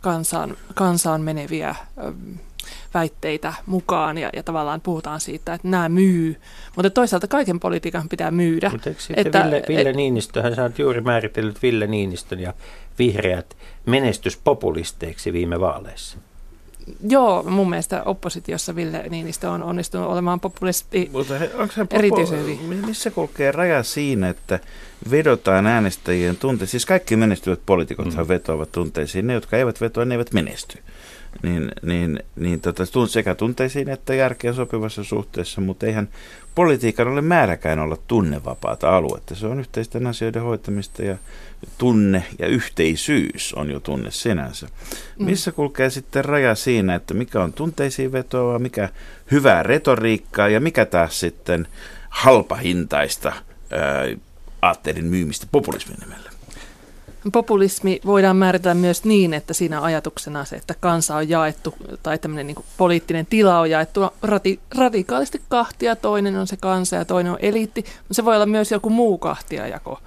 kansaan, 0.00 0.56
kansaan 0.74 1.20
meneviä 1.20 1.74
uh, 2.08 2.14
väitteitä 2.94 3.54
mukaan 3.66 4.18
ja, 4.18 4.30
ja 4.36 4.42
tavallaan 4.42 4.80
puhutaan 4.80 5.20
siitä, 5.20 5.54
että 5.54 5.68
nämä 5.68 5.88
myy. 5.88 6.36
Mutta 6.76 6.90
toisaalta 6.90 7.28
kaiken 7.28 7.60
politiikan 7.60 8.08
pitää 8.08 8.30
myydä. 8.30 8.70
Mutta 8.70 8.90
että, 9.16 9.44
Ville, 9.44 9.62
Ville 9.68 9.90
et, 9.90 9.96
Niinistöhän 9.96 10.54
sä 10.54 10.62
oot 10.62 10.78
juuri 10.78 11.00
määritellyt 11.00 11.62
Ville 11.62 11.86
Niinistön 11.86 12.40
ja 12.40 12.54
vihreät 12.98 13.56
menestyspopulisteiksi 13.86 15.32
viime 15.32 15.60
vaaleissa. 15.60 16.18
Joo, 17.08 17.42
mun 17.42 17.70
mielestä 17.70 18.02
oppositiossa 18.02 18.74
Ville 18.74 19.04
Niinistö 19.08 19.50
on 19.50 19.62
onnistunut 19.62 20.06
olemaan 20.06 20.40
populisti 20.40 21.10
Mutta 21.12 21.38
he, 21.38 21.50
onko 21.54 21.74
se 21.74 21.86
erityisen 21.90 22.40
hyvin. 22.40 22.86
Missä 22.86 23.10
kulkee 23.10 23.52
raja 23.52 23.82
siinä, 23.82 24.28
että 24.28 24.60
vedotaan 25.10 25.66
äänestäjien 25.66 26.36
tunteisiin? 26.36 26.70
Siis 26.70 26.86
kaikki 26.86 27.16
menestyvät 27.16 27.60
poliitikot 27.66 28.06
mm. 28.06 28.28
vetoavat 28.28 28.72
tunteisiin. 28.72 29.26
Ne, 29.26 29.34
jotka 29.34 29.56
eivät 29.56 29.80
vetoa, 29.80 30.04
ne 30.04 30.14
eivät 30.14 30.32
menesty 30.32 30.78
niin, 31.42 31.72
niin, 31.82 32.20
niin 32.36 32.60
tota, 32.60 32.82
sekä 33.08 33.34
tunteisiin 33.34 33.88
että 33.88 34.14
järkeen 34.14 34.54
sopivassa 34.54 35.04
suhteessa, 35.04 35.60
mutta 35.60 35.86
eihän 35.86 36.08
politiikan 36.54 37.08
ole 37.08 37.20
määräkään 37.20 37.78
olla 37.78 37.96
tunnevapaata 38.06 38.96
aluetta. 38.96 39.34
Se 39.34 39.46
on 39.46 39.60
yhteisten 39.60 40.06
asioiden 40.06 40.42
hoitamista 40.42 41.02
ja 41.02 41.16
tunne 41.78 42.24
ja 42.38 42.46
yhteisyys 42.46 43.54
on 43.54 43.70
jo 43.70 43.80
tunne 43.80 44.10
sinänsä. 44.10 44.66
Mm. 44.66 45.24
Missä 45.24 45.52
kulkee 45.52 45.90
sitten 45.90 46.24
raja 46.24 46.54
siinä, 46.54 46.94
että 46.94 47.14
mikä 47.14 47.42
on 47.42 47.52
tunteisiin 47.52 48.12
vetoa, 48.12 48.58
mikä 48.58 48.88
hyvää 49.30 49.62
retoriikkaa 49.62 50.48
ja 50.48 50.60
mikä 50.60 50.84
taas 50.84 51.20
sitten 51.20 51.68
halpahintaista 52.08 53.32
ää, 53.70 54.04
aatteiden 54.62 55.04
myymistä 55.04 55.46
populismin 55.52 55.96
nimellä? 56.00 56.31
Populismi 57.32 58.00
voidaan 58.06 58.36
määritellä 58.36 58.74
myös 58.74 59.04
niin, 59.04 59.34
että 59.34 59.54
siinä 59.54 59.82
ajatuksena 59.82 60.44
se, 60.44 60.56
että 60.56 60.74
kansa 60.80 61.16
on 61.16 61.28
jaettu 61.28 61.74
tai 62.02 62.18
tämmöinen 62.18 62.46
niin 62.46 62.64
poliittinen 62.76 63.26
tila 63.26 63.60
on 63.60 63.70
jaettu 63.70 64.00
rati, 64.22 64.60
radikaalisti 64.74 65.42
kahtia. 65.48 65.96
Toinen 65.96 66.36
on 66.36 66.46
se 66.46 66.56
kansa 66.56 66.96
ja 66.96 67.04
toinen 67.04 67.32
on 67.32 67.38
eliitti, 67.42 67.84
mutta 67.98 68.14
se 68.14 68.24
voi 68.24 68.34
olla 68.34 68.46
myös 68.46 68.70
joku 68.70 68.90
muu 68.90 69.18
kahtiajako. 69.18 70.00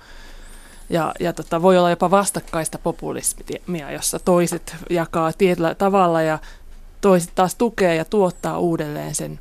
Ja, 0.90 1.14
ja 1.20 1.34
tota, 1.34 1.62
voi 1.62 1.78
olla 1.78 1.90
jopa 1.90 2.12
vastakkaista 2.12 2.78
populismia, 2.78 3.92
jossa 3.92 4.20
toiset 4.20 4.76
jakaa 4.90 5.34
tietyllä 5.34 5.76
tavalla 5.76 6.22
ja 6.22 6.40
toiset 7.02 7.32
taas 7.36 7.56
tukee 7.56 7.96
ja 7.96 8.06
tuottaa 8.06 8.60
uudelleen 8.60 9.16
sen, 9.16 9.40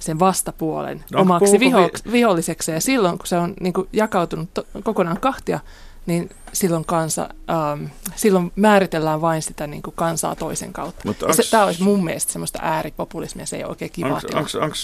sen 0.00 0.18
vastapuolen 0.18 1.04
no, 1.12 1.20
omaksi 1.20 1.60
viho, 1.60 1.90
viholliseksi. 2.12 2.72
Ja 2.72 2.80
silloin, 2.80 3.18
kun 3.18 3.26
se 3.26 3.38
on 3.38 3.54
niin 3.60 3.72
kuin, 3.72 3.88
jakautunut 3.92 4.54
to, 4.54 4.66
kokonaan 4.84 5.20
kahtia, 5.20 5.60
niin 6.06 6.30
silloin, 6.52 6.84
kansa, 6.84 7.28
ähm, 7.50 7.84
silloin 8.16 8.52
määritellään 8.56 9.20
vain 9.20 9.42
sitä 9.42 9.66
niin 9.66 9.82
kuin 9.82 9.94
kansaa 9.96 10.34
toisen 10.34 10.72
kautta. 10.72 11.02
Mutta 11.04 11.26
onks, 11.26 11.36
se, 11.36 11.50
tämä 11.50 11.64
olisi 11.64 11.82
mun 11.82 12.04
mielestä 12.04 12.32
semmoista 12.32 12.58
ääripopulismia, 12.62 13.46
se 13.46 13.56
ei 13.56 13.62
ole 13.62 13.70
oikein 13.70 13.90
kiva 13.90 14.20
Onko 14.34 14.76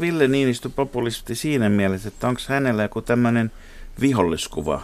Ville 0.00 0.28
Niinistö 0.28 0.68
populisti 0.68 1.34
siinä 1.34 1.68
mielessä, 1.68 2.08
että 2.08 2.28
onko 2.28 2.40
hänellä 2.48 2.82
joku 2.82 3.02
tämmöinen 3.02 3.52
viholliskuva, 4.00 4.82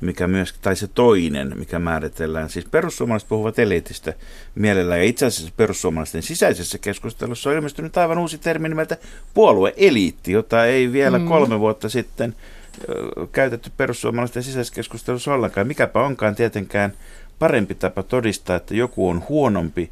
mikä 0.00 0.26
myös, 0.26 0.54
tai 0.62 0.76
se 0.76 0.88
toinen, 0.88 1.52
mikä 1.58 1.78
määritellään. 1.78 2.50
Siis 2.50 2.64
perussuomalaiset 2.64 3.28
puhuvat 3.28 3.58
eliitistä 3.58 4.14
mielellään, 4.54 5.00
ja 5.00 5.06
itse 5.06 5.26
asiassa 5.26 5.52
perussuomalaisten 5.56 6.22
sisäisessä 6.22 6.78
keskustelussa 6.78 7.50
on 7.50 7.56
ilmestynyt 7.56 7.96
aivan 7.96 8.18
uusi 8.18 8.38
termi 8.38 8.68
nimeltä 8.68 8.96
puolueeliitti, 9.34 10.32
jota 10.32 10.66
ei 10.66 10.92
vielä 10.92 11.18
mm. 11.18 11.28
kolme 11.28 11.60
vuotta 11.60 11.88
sitten– 11.88 12.36
käytetty 13.32 13.70
perussuomalaisten 13.76 14.42
sisäiskeskustelussa 14.42 15.34
ollenkaan. 15.34 15.66
Mikäpä 15.66 16.02
onkaan 16.02 16.34
tietenkään 16.34 16.92
parempi 17.38 17.74
tapa 17.74 18.02
todistaa, 18.02 18.56
että 18.56 18.74
joku 18.74 19.08
on 19.08 19.22
huonompi 19.28 19.90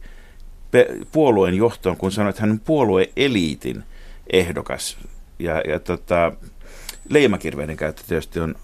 puolueen 1.12 1.54
johtoon, 1.54 1.96
kun 1.96 2.12
sanoo, 2.12 2.30
että 2.30 2.42
hän 2.42 2.50
on 2.50 2.60
puolueeliitin 2.60 3.84
ehdokas. 4.32 4.98
Ja, 5.38 5.62
ja 5.68 5.80
tota, 5.80 6.32
leimakirveiden 7.08 7.76
käyttö 7.76 8.02
tietysti 8.08 8.40
on 8.40 8.54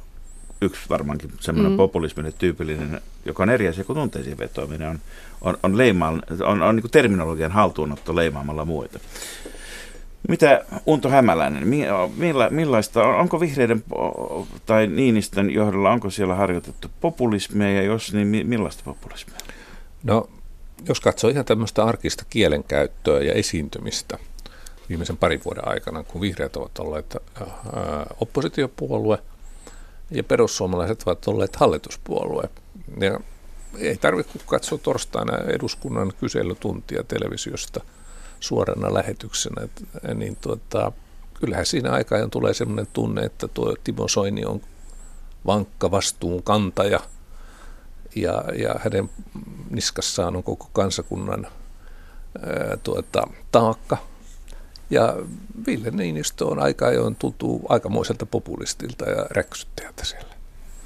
yksi 0.60 0.88
varmaankin 0.88 1.32
semmoinen 1.40 1.72
mm. 1.72 1.76
populismille 1.76 2.32
tyypillinen, 2.32 3.00
joka 3.24 3.42
on 3.42 3.50
eri 3.50 3.68
asia 3.68 3.84
kuin 3.84 3.96
tunteisiin 3.96 4.38
vetoaminen, 4.38 4.88
on, 4.88 4.98
on, 5.40 5.56
on, 5.62 5.78
leima, 5.78 6.08
on, 6.44 6.62
on 6.62 6.76
niin 6.76 6.90
terminologian 6.90 7.52
haltuunotto 7.52 8.16
leimaamalla 8.16 8.64
muita. 8.64 8.98
Mitä 10.28 10.64
Unto 10.86 11.08
Hämäläinen, 11.08 11.68
milla, 12.16 12.50
millaista, 12.50 13.04
onko 13.04 13.40
vihreiden 13.40 13.84
tai 14.66 14.86
Niinistön 14.86 15.50
johdolla, 15.50 15.90
onko 15.90 16.10
siellä 16.10 16.34
harjoitettu 16.34 16.88
populismia 17.00 17.72
ja 17.72 17.82
jos 17.82 18.12
niin 18.12 18.46
millaista 18.46 18.82
populismia? 18.84 19.38
No, 20.02 20.28
jos 20.88 21.00
katsoo 21.00 21.30
ihan 21.30 21.44
tämmöistä 21.44 21.84
arkista 21.84 22.24
kielenkäyttöä 22.30 23.20
ja 23.20 23.32
esiintymistä 23.32 24.18
viimeisen 24.88 25.16
parin 25.16 25.40
vuoden 25.44 25.68
aikana, 25.68 26.02
kun 26.02 26.20
vihreät 26.20 26.56
ovat 26.56 26.78
olleet 26.78 27.16
oppositiopuolue 28.20 29.18
ja 30.10 30.24
perussuomalaiset 30.24 31.02
ovat 31.06 31.28
olleet 31.28 31.56
hallituspuolue. 31.56 32.48
Ja 33.00 33.20
ei 33.78 33.96
tarvitse 33.96 34.38
katsoa 34.46 34.78
torstaina 34.78 35.38
eduskunnan 35.38 36.12
kyselytuntia 36.20 37.04
televisiosta– 37.04 37.80
suorana 38.44 38.94
lähetyksenä, 38.94 39.68
niin 40.14 40.36
tuota, 40.40 40.92
kyllähän 41.34 41.66
siinä 41.66 41.90
aikaan 41.90 42.30
tulee 42.30 42.54
sellainen 42.54 42.86
tunne, 42.92 43.22
että 43.22 43.48
tuo 43.48 43.74
Timo 43.84 44.08
Soini 44.08 44.44
on 44.44 44.60
vankka 45.46 45.90
vastuun 45.90 46.42
kantaja 46.42 47.00
ja, 48.14 48.44
ja 48.58 48.74
hänen 48.78 49.10
niskassaan 49.70 50.36
on 50.36 50.42
koko 50.42 50.70
kansakunnan 50.72 51.46
ää, 51.46 52.76
tuota, 52.82 53.26
taakka. 53.52 53.96
Ja 54.90 55.16
Ville 55.66 55.90
Niinistö 55.90 56.46
on 56.46 56.58
aika 56.58 56.86
ajoin 56.86 57.16
tultu 57.16 57.62
aikamoiselta 57.68 58.26
populistilta 58.26 59.10
ja 59.10 59.26
räksyttäjältä 59.30 60.04
siellä 60.04 60.34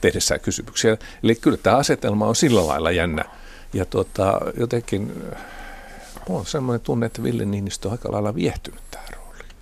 tehdessään 0.01 0.41
kysymyksiä. 0.41 0.97
Eli 1.23 1.35
kyllä 1.35 1.57
tämä 1.57 1.77
asetelma 1.77 2.27
on 2.27 2.37
sillä 2.37 2.67
lailla 2.67 2.91
jännä. 2.91 3.25
Ja 3.73 3.85
tuota, 3.85 4.41
jotenkin 4.57 5.13
on 6.29 6.47
semmoinen 6.47 6.81
tunne, 6.81 7.07
että 7.07 7.23
Ville 7.23 7.45
Niinistö 7.45 7.89
on 7.89 7.93
aika 7.93 8.13
lailla 8.13 8.35
viehtynyt 8.35 8.81
tähän 8.91 9.09
rooliin. 9.17 9.53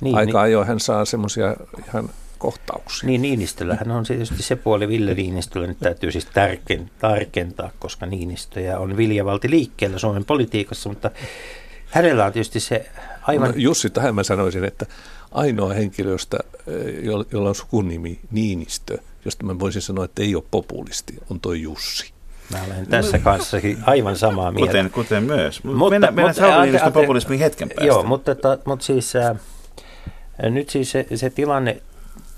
Niin, 0.00 0.16
aika 0.16 0.32
niin. 0.32 0.42
ajoin 0.42 0.66
hän 0.66 0.80
saa 0.80 1.04
semmoisia 1.04 1.56
ihan 1.88 2.10
kohtauksia. 2.38 3.06
Niin 3.06 3.22
Niinistöllähän 3.22 3.90
on 3.90 4.04
tietysti 4.04 4.42
se 4.42 4.56
puoli 4.56 4.88
Ville 4.88 5.14
Niinistöllä, 5.14 5.66
nyt 5.66 5.78
täytyy 5.78 6.12
siis 6.12 6.24
tärken, 6.24 6.90
tarkentaa, 6.98 7.70
koska 7.78 8.06
Niinistöjä 8.06 8.78
on 8.78 8.96
viljavalti 8.96 9.50
liikkeellä 9.50 9.98
Suomen 9.98 10.24
politiikassa, 10.24 10.88
mutta 10.88 11.10
hänellä 11.86 12.26
on 12.26 12.32
tietysti 12.32 12.60
se 12.60 12.90
aivan... 13.22 13.50
No, 13.50 13.54
Jussi, 13.56 13.90
tähän 13.90 14.14
mä 14.14 14.22
sanoisin, 14.22 14.64
että 14.64 14.86
ainoa 15.32 15.74
henkilö, 15.74 16.10
josta, 16.10 16.38
eh, 16.66 17.04
jo- 17.04 17.24
jolla 17.32 17.48
on 17.48 17.54
sukunimi 17.54 18.20
Niinistö, 18.30 18.98
josta 19.24 19.46
mä 19.46 19.58
voisin 19.58 19.82
sanoa, 19.82 20.04
että 20.04 20.22
ei 20.22 20.34
ole 20.34 20.44
populisti, 20.50 21.18
on 21.30 21.40
toi 21.40 21.62
Jussi. 21.62 22.13
Mä 22.52 22.58
olen 22.66 22.86
tässä 22.86 23.18
kanssa 23.18 23.56
aivan 23.86 24.16
samaa 24.16 24.50
mieltä. 24.52 24.70
Kuten, 24.70 24.90
kuten 24.90 25.22
myös. 25.22 25.64
Mutta- 25.64 25.78
Mutta, 25.78 25.90
mennään 25.90 26.14
mennään 26.14 26.34
mutta- 26.70 26.80
Sauli 26.80 26.92
populismin 26.92 27.38
hetken 27.38 27.68
päästä. 27.68 27.84
Joo, 27.84 28.02
mutta, 28.02 28.30
mutta, 28.32 28.58
mutta 28.64 28.84
siis 28.84 29.16
äh, 29.16 29.36
nyt 30.42 30.70
siis 30.70 30.90
se, 30.90 31.06
se 31.14 31.30
tilanne, 31.30 31.82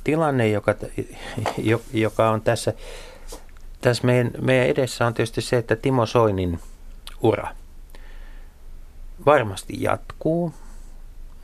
tilanne 0.04 0.48
joka, 0.48 0.74
jo- 1.58 1.82
joka 1.92 2.30
on 2.30 2.40
tässä, 2.40 2.72
tässä 3.80 4.06
meidän, 4.06 4.30
meidän 4.40 4.66
edessä 4.66 5.06
on 5.06 5.14
tietysti 5.14 5.40
se, 5.40 5.56
että 5.56 5.76
Timo 5.76 6.06
Soinin 6.06 6.60
ura 7.22 7.48
varmasti 9.26 9.74
jatkuu, 9.82 10.54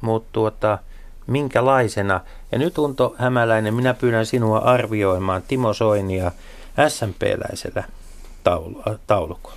mutta 0.00 0.28
tuota, 0.32 0.78
minkälaisena. 1.26 2.20
Ja 2.52 2.58
nyt 2.58 2.78
Unto 2.78 3.14
Hämäläinen, 3.18 3.74
minä 3.74 3.94
pyydän 3.94 4.26
sinua 4.26 4.58
arvioimaan 4.58 5.42
Timo 5.48 5.72
Soinia 5.74 6.32
SMP-läisellä 6.88 7.84
taulukolla. 9.06 9.56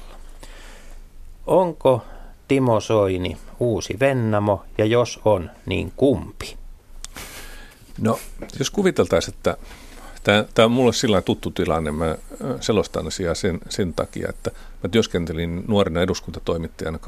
Onko 1.47 2.01
Timo 2.47 2.79
Soini 2.79 3.37
uusi 3.59 3.97
Vennamo 3.99 4.63
ja 4.77 4.85
jos 4.85 5.19
on, 5.25 5.51
niin 5.65 5.93
kumpi? 5.97 6.57
No, 8.01 8.19
jos 8.59 8.69
kuviteltaisiin, 8.69 9.35
että 9.35 9.57
tämä 10.25 10.65
on 10.65 10.71
mulle 10.71 10.93
sillä 10.93 11.21
tuttu 11.21 11.51
tilanne, 11.51 11.91
mä 11.91 12.05
ö, 12.05 12.17
selostan 12.61 13.07
asiaa 13.07 13.35
sen, 13.35 13.59
sen 13.69 13.93
takia, 13.93 14.29
että 14.29 14.51
mä 14.83 14.89
työskentelin 14.89 15.63
nuorena 15.67 16.01
eduskuntatoimittajana 16.01 16.99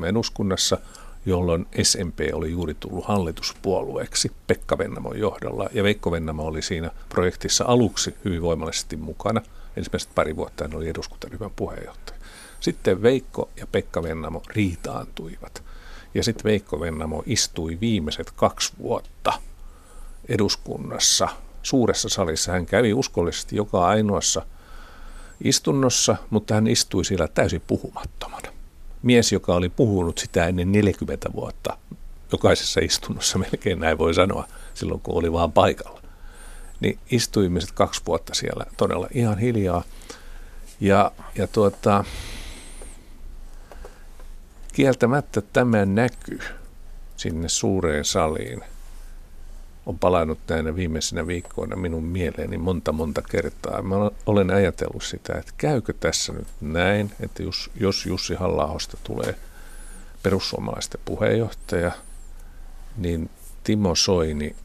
83-87 0.00 0.04
eduskunnassa, 0.06 0.78
jolloin 1.26 1.66
SMP 1.82 2.18
oli 2.32 2.50
juuri 2.50 2.76
tullut 2.80 3.04
hallituspuolueeksi 3.04 4.32
Pekka 4.46 4.78
Vennamon 4.78 5.18
johdolla, 5.18 5.68
ja 5.72 5.82
Veikko 5.82 6.10
Vennamo 6.10 6.44
oli 6.44 6.62
siinä 6.62 6.90
projektissa 7.08 7.64
aluksi 7.64 8.14
hyvin 8.24 8.42
voimallisesti 8.42 8.96
mukana. 8.96 9.40
Ensimmäiset 9.78 10.14
pari 10.14 10.36
vuotta 10.36 10.64
hän 10.64 10.76
oli 10.76 10.88
eduskuntaryhmän 10.88 11.50
puheenjohtaja. 11.56 12.18
Sitten 12.60 13.02
Veikko 13.02 13.50
ja 13.56 13.66
Pekka 13.66 14.02
Vennamo 14.02 14.42
riitaantuivat. 14.48 15.62
Ja 16.14 16.24
sitten 16.24 16.44
Veikko 16.44 16.80
Vennamo 16.80 17.22
istui 17.26 17.78
viimeiset 17.80 18.30
kaksi 18.30 18.72
vuotta 18.78 19.32
eduskunnassa, 20.28 21.28
suuressa 21.62 22.08
salissa. 22.08 22.52
Hän 22.52 22.66
kävi 22.66 22.92
uskollisesti 22.92 23.56
joka 23.56 23.86
ainoassa 23.86 24.46
istunnossa, 25.44 26.16
mutta 26.30 26.54
hän 26.54 26.66
istui 26.66 27.04
siellä 27.04 27.28
täysin 27.28 27.62
puhumattomana. 27.66 28.52
Mies, 29.02 29.32
joka 29.32 29.54
oli 29.54 29.68
puhunut 29.68 30.18
sitä 30.18 30.46
ennen 30.46 30.72
40 30.72 31.32
vuotta, 31.32 31.78
jokaisessa 32.32 32.80
istunnossa 32.80 33.38
melkein 33.50 33.80
näin 33.80 33.98
voi 33.98 34.14
sanoa, 34.14 34.46
silloin 34.74 35.00
kun 35.00 35.14
oli 35.14 35.32
vaan 35.32 35.52
paikalla. 35.52 35.97
Niin 36.80 36.98
istui 37.10 37.42
viimeiset 37.42 37.72
kaksi 37.72 38.02
vuotta 38.06 38.34
siellä 38.34 38.64
todella 38.76 39.08
ihan 39.14 39.38
hiljaa. 39.38 39.82
Ja, 40.80 41.12
ja 41.34 41.46
tuota, 41.46 42.04
kieltämättä 44.72 45.40
tämä 45.40 45.86
näkyy 45.86 46.40
sinne 47.16 47.48
suureen 47.48 48.04
saliin 48.04 48.62
on 49.88 49.98
palannut 49.98 50.38
näinä 50.48 50.76
viimeisinä 50.76 51.26
viikkoina 51.26 51.76
minun 51.76 52.04
mieleeni 52.04 52.58
monta 52.58 52.92
monta 52.92 53.22
kertaa. 53.22 53.82
Mä 53.82 53.94
olen 54.26 54.50
ajatellut 54.50 55.02
sitä, 55.02 55.38
että 55.38 55.52
käykö 55.56 55.92
tässä 56.00 56.32
nyt 56.32 56.46
näin, 56.60 57.12
että 57.20 57.42
jos, 57.42 57.70
jos 57.80 58.06
Jussi 58.06 58.34
halla 58.34 58.78
tulee 59.04 59.34
perussuomalaisten 60.22 61.00
puheenjohtaja, 61.04 61.92
niin 62.96 63.30
Timo 63.64 63.94
Soini 63.94 64.56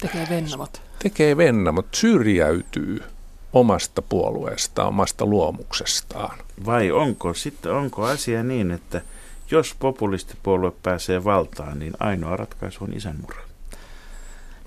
Tekee 0.00 0.26
Vennamot. 0.30 0.82
tekee 0.98 1.36
venna, 1.36 1.72
mutta 1.72 1.98
syrjäytyy 1.98 3.02
omasta 3.52 4.02
puolueestaan, 4.02 4.88
omasta 4.88 5.26
luomuksestaan. 5.26 6.38
Vai 6.66 6.90
onko 6.90 7.34
sitten 7.34 7.72
onko 7.72 8.04
asia 8.04 8.42
niin, 8.42 8.70
että 8.70 9.00
jos 9.50 9.74
populistipuolue 9.78 10.72
pääsee 10.82 11.24
valtaan, 11.24 11.78
niin 11.78 11.92
ainoa 12.00 12.36
ratkaisu 12.36 12.84
on 12.84 12.92
isänmurha? 12.96 13.40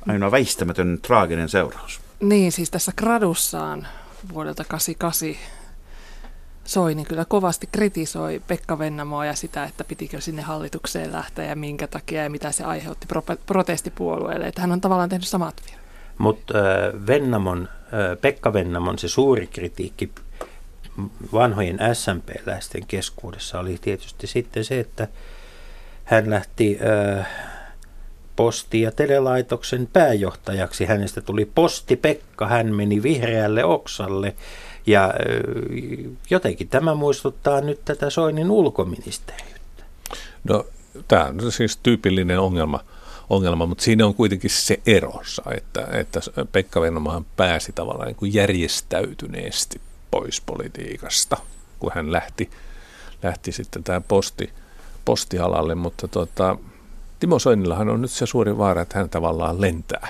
Ainoa 0.08 0.32
väistämätön 0.32 1.00
traaginen 1.02 1.50
seuraus. 1.50 2.02
Niin, 2.20 2.52
siis 2.52 2.72
tässä 2.72 2.92
gradussaan 2.98 3.88
vuodelta 4.34 4.64
88 4.64 5.30
Soini 6.66 7.06
kyllä 7.06 7.26
kovasti 7.26 7.70
kritisoi 7.72 8.42
Pekka 8.48 8.80
Vennamoa 8.80 9.26
ja 9.26 9.34
sitä, 9.34 9.64
että 9.64 9.84
pitikö 9.84 10.22
sinne 10.22 10.42
hallitukseen 10.42 11.12
lähteä 11.12 11.46
ja 11.46 11.56
minkä 11.56 11.88
takia 11.88 12.24
ja 12.24 12.30
mitä 12.30 12.52
se 12.52 12.64
aiheutti 12.64 13.08
pro- 13.08 13.38
protestipuolueelle. 13.46 14.48
Että 14.48 14.62
hän 14.62 14.72
on 14.72 14.82
tavallaan 14.82 15.10
tehnyt 15.10 15.28
samat 15.28 15.62
virheet. 15.66 15.84
Mutta 16.18 16.54
Vennamon, 17.08 17.70
Pekka 18.22 18.54
Vennamon 18.54 19.00
se 19.00 19.08
suuri 19.08 19.48
kritiikki 19.48 20.12
vanhojen 21.34 21.80
SMP-läisten 21.94 22.86
keskuudessa 22.88 23.60
oli 23.60 23.78
tietysti 23.82 24.28
sitten 24.28 24.66
se, 24.66 24.80
että 24.80 25.08
hän 26.04 26.30
lähti 26.30 26.80
äh, 27.20 27.28
posti- 28.36 28.82
ja 28.82 28.92
telelaitoksen 28.92 29.90
pääjohtajaksi. 29.94 30.86
Hänestä 30.86 31.22
tuli 31.22 31.46
posti 31.46 31.96
Pekka, 31.96 32.48
hän 32.48 32.76
meni 32.76 33.04
vihreälle 33.04 33.64
oksalle 33.64 34.36
ja 34.88 35.06
äh, 35.06 36.12
jotenkin 36.30 36.68
tämä 36.68 36.96
muistuttaa 36.96 37.62
nyt 37.62 37.86
tätä 37.86 38.10
Soinin 38.10 38.52
ulkoministeriötä. 38.52 39.84
No, 40.44 40.66
tämä 41.08 41.26
on 41.26 41.52
siis 41.52 41.78
tyypillinen 41.78 42.40
ongelma, 42.40 42.80
ongelma, 43.30 43.66
mutta 43.66 43.84
siinä 43.84 44.06
on 44.06 44.16
kuitenkin 44.16 44.50
se 44.50 44.80
erossa, 44.86 45.44
että, 45.58 45.88
että 45.92 46.20
Pekka 46.52 46.82
Vennomahan 46.82 47.26
pääsi 47.38 47.72
tavallaan 47.72 48.08
niin 48.08 48.16
kuin 48.16 48.34
järjestäytyneesti 48.34 49.82
pois 50.12 50.42
politiikasta, 50.42 51.38
kun 51.80 51.92
hän 51.96 52.12
lähti, 52.12 52.50
lähti 53.24 53.52
sitten 53.52 53.84
tämä 53.84 54.02
posti, 54.02 54.50
postialalle, 55.06 55.76
mutta 55.76 56.08
tota, 56.08 56.58
Timo 57.20 57.40
Soinillahan 57.40 57.90
on 57.90 58.02
nyt 58.02 58.12
se 58.12 58.26
suuri 58.26 58.58
vaara, 58.58 58.82
että 58.82 58.98
hän 59.00 59.10
tavallaan 59.10 59.62
lentää 59.62 60.08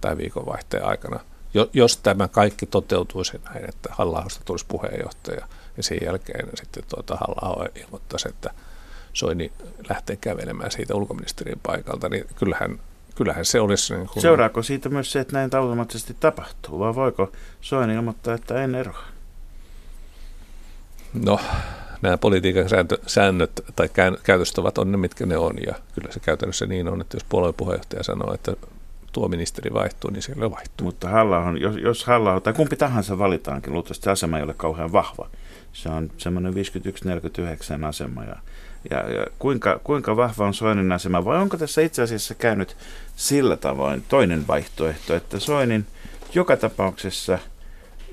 tai 0.00 0.16
viikonvaihteen 0.16 0.84
aikana. 0.84 1.20
Jo, 1.56 1.70
jos 1.72 1.96
tämä 1.96 2.28
kaikki 2.28 2.66
toteutuisi 2.66 3.40
näin, 3.44 3.68
että 3.68 3.88
halla 3.92 4.26
tulisi 4.44 4.64
puheenjohtaja 4.68 5.46
ja 5.76 5.82
sen 5.82 5.98
jälkeen 6.04 6.48
sitten 6.54 6.82
tuota 6.88 7.16
halla 7.16 7.68
ilmoittaisi, 7.84 8.28
että 8.28 8.50
Soini 9.12 9.52
lähtee 9.88 10.16
kävelemään 10.16 10.70
siitä 10.70 10.94
ulkoministerin 10.94 11.60
paikalta, 11.62 12.08
niin 12.08 12.24
kyllähän, 12.34 12.80
kyllähän 13.14 13.44
se 13.44 13.60
olisi... 13.60 13.94
Niin 13.94 14.08
kuin, 14.08 14.22
Seuraako 14.22 14.62
siitä 14.62 14.88
myös 14.88 15.12
se, 15.12 15.20
että 15.20 15.32
näin 15.32 15.56
automaattisesti 15.56 16.16
tapahtuu, 16.20 16.78
vai 16.78 16.94
voiko 16.94 17.32
Soini 17.60 17.94
ilmoittaa, 17.94 18.34
että 18.34 18.62
en 18.64 18.74
eroa? 18.74 19.02
No, 21.24 21.40
nämä 22.02 22.18
politiikan 22.18 22.68
sääntö, 22.68 22.98
säännöt 23.06 23.64
tai 23.76 23.88
käytöstavat 24.22 24.78
on 24.78 24.92
ne, 24.92 24.96
mitkä 24.96 25.26
ne 25.26 25.36
on, 25.36 25.56
ja 25.66 25.74
kyllä 25.94 26.12
se 26.12 26.20
käytännössä 26.20 26.66
niin 26.66 26.88
on, 26.88 27.00
että 27.00 27.16
jos 27.16 27.24
puolueen 27.28 27.54
puheenjohtaja 27.54 28.02
sanoo, 28.02 28.34
että 28.34 28.56
tuo 29.16 29.28
ministeri 29.28 29.72
vaihtuu, 29.72 30.10
niin 30.10 30.22
siellä 30.22 30.50
vaihtuu. 30.50 30.84
Mutta 30.84 31.08
halla 31.08 31.38
on, 31.38 31.60
jos, 31.60 31.76
jos 31.76 32.04
halla 32.04 32.40
tai 32.40 32.52
kumpi 32.52 32.76
tahansa 32.76 33.18
valitaankin, 33.18 33.72
luultavasti 33.72 34.04
se 34.04 34.10
asema 34.10 34.36
ei 34.36 34.42
ole 34.42 34.54
kauhean 34.54 34.92
vahva. 34.92 35.28
Se 35.72 35.88
on 35.88 36.10
semmoinen 36.16 36.54
51-49 36.54 37.84
asema. 37.84 38.24
Ja, 38.24 38.36
ja, 38.90 39.10
ja 39.10 39.26
kuinka, 39.38 39.80
kuinka 39.84 40.16
vahva 40.16 40.46
on 40.46 40.54
Soinin 40.54 40.92
asema, 40.92 41.24
vai 41.24 41.38
onko 41.38 41.56
tässä 41.56 41.80
itse 41.80 42.02
asiassa 42.02 42.34
käynyt 42.34 42.76
sillä 43.16 43.56
tavoin 43.56 44.04
toinen 44.08 44.46
vaihtoehto, 44.48 45.14
että 45.14 45.38
Soinin 45.38 45.86
joka 46.34 46.56
tapauksessa 46.56 47.38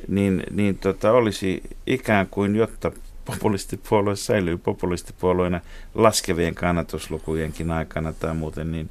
niin, 0.08 0.44
niin 0.52 0.78
tota, 0.78 1.12
olisi 1.12 1.62
ikään 1.88 2.28
kuin, 2.28 2.56
jotta 2.56 2.92
populistipuolue 3.26 4.16
säilyy 4.16 4.58
populistipuolueena 4.58 5.62
laskevien 5.96 6.56
kannatuslukujenkin 6.56 7.72
aikana 7.72 8.14
tai 8.14 8.34
muuten, 8.34 8.72
niin, 8.72 8.90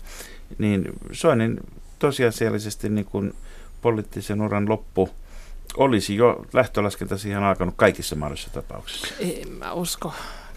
niin 0.59 0.85
Soinin 1.13 1.61
tosiasiallisesti 2.03 2.89
niin 2.89 3.05
kuin 3.05 3.35
poliittisen 3.83 4.41
uran 4.41 4.69
loppu 4.69 5.11
olisi 5.77 6.17
jo 6.17 6.47
lähtölaskenta 6.53 7.19
siihen 7.19 7.43
alkanut 7.43 7.75
kaikissa 7.77 8.17
mahdollisissa 8.17 8.63
tapauksissa. 8.63 9.15
En 9.21 9.49
mä 9.49 9.73
usko. 9.73 10.13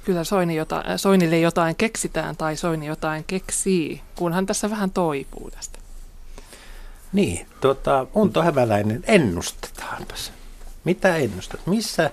Kyllä 0.06 0.24
Soini 0.24 0.56
jota, 0.56 0.84
Soinille 0.98 1.40
jotain 1.40 1.76
keksitään 1.76 2.38
tai 2.38 2.56
Soini 2.56 2.86
jotain 2.86 3.24
keksii, 3.24 4.02
kunhan 4.16 4.46
tässä 4.46 4.70
vähän 4.70 4.92
toipuu 4.92 5.52
tästä. 5.52 5.80
Niin, 7.14 7.48
tota, 7.62 8.08
Unto 8.16 8.42
Hämäläinen, 8.42 9.04
ennustetaanpas. 9.08 10.32
Mitä 10.84 11.16
ennustat? 11.16 11.68
Missä, 11.68 12.12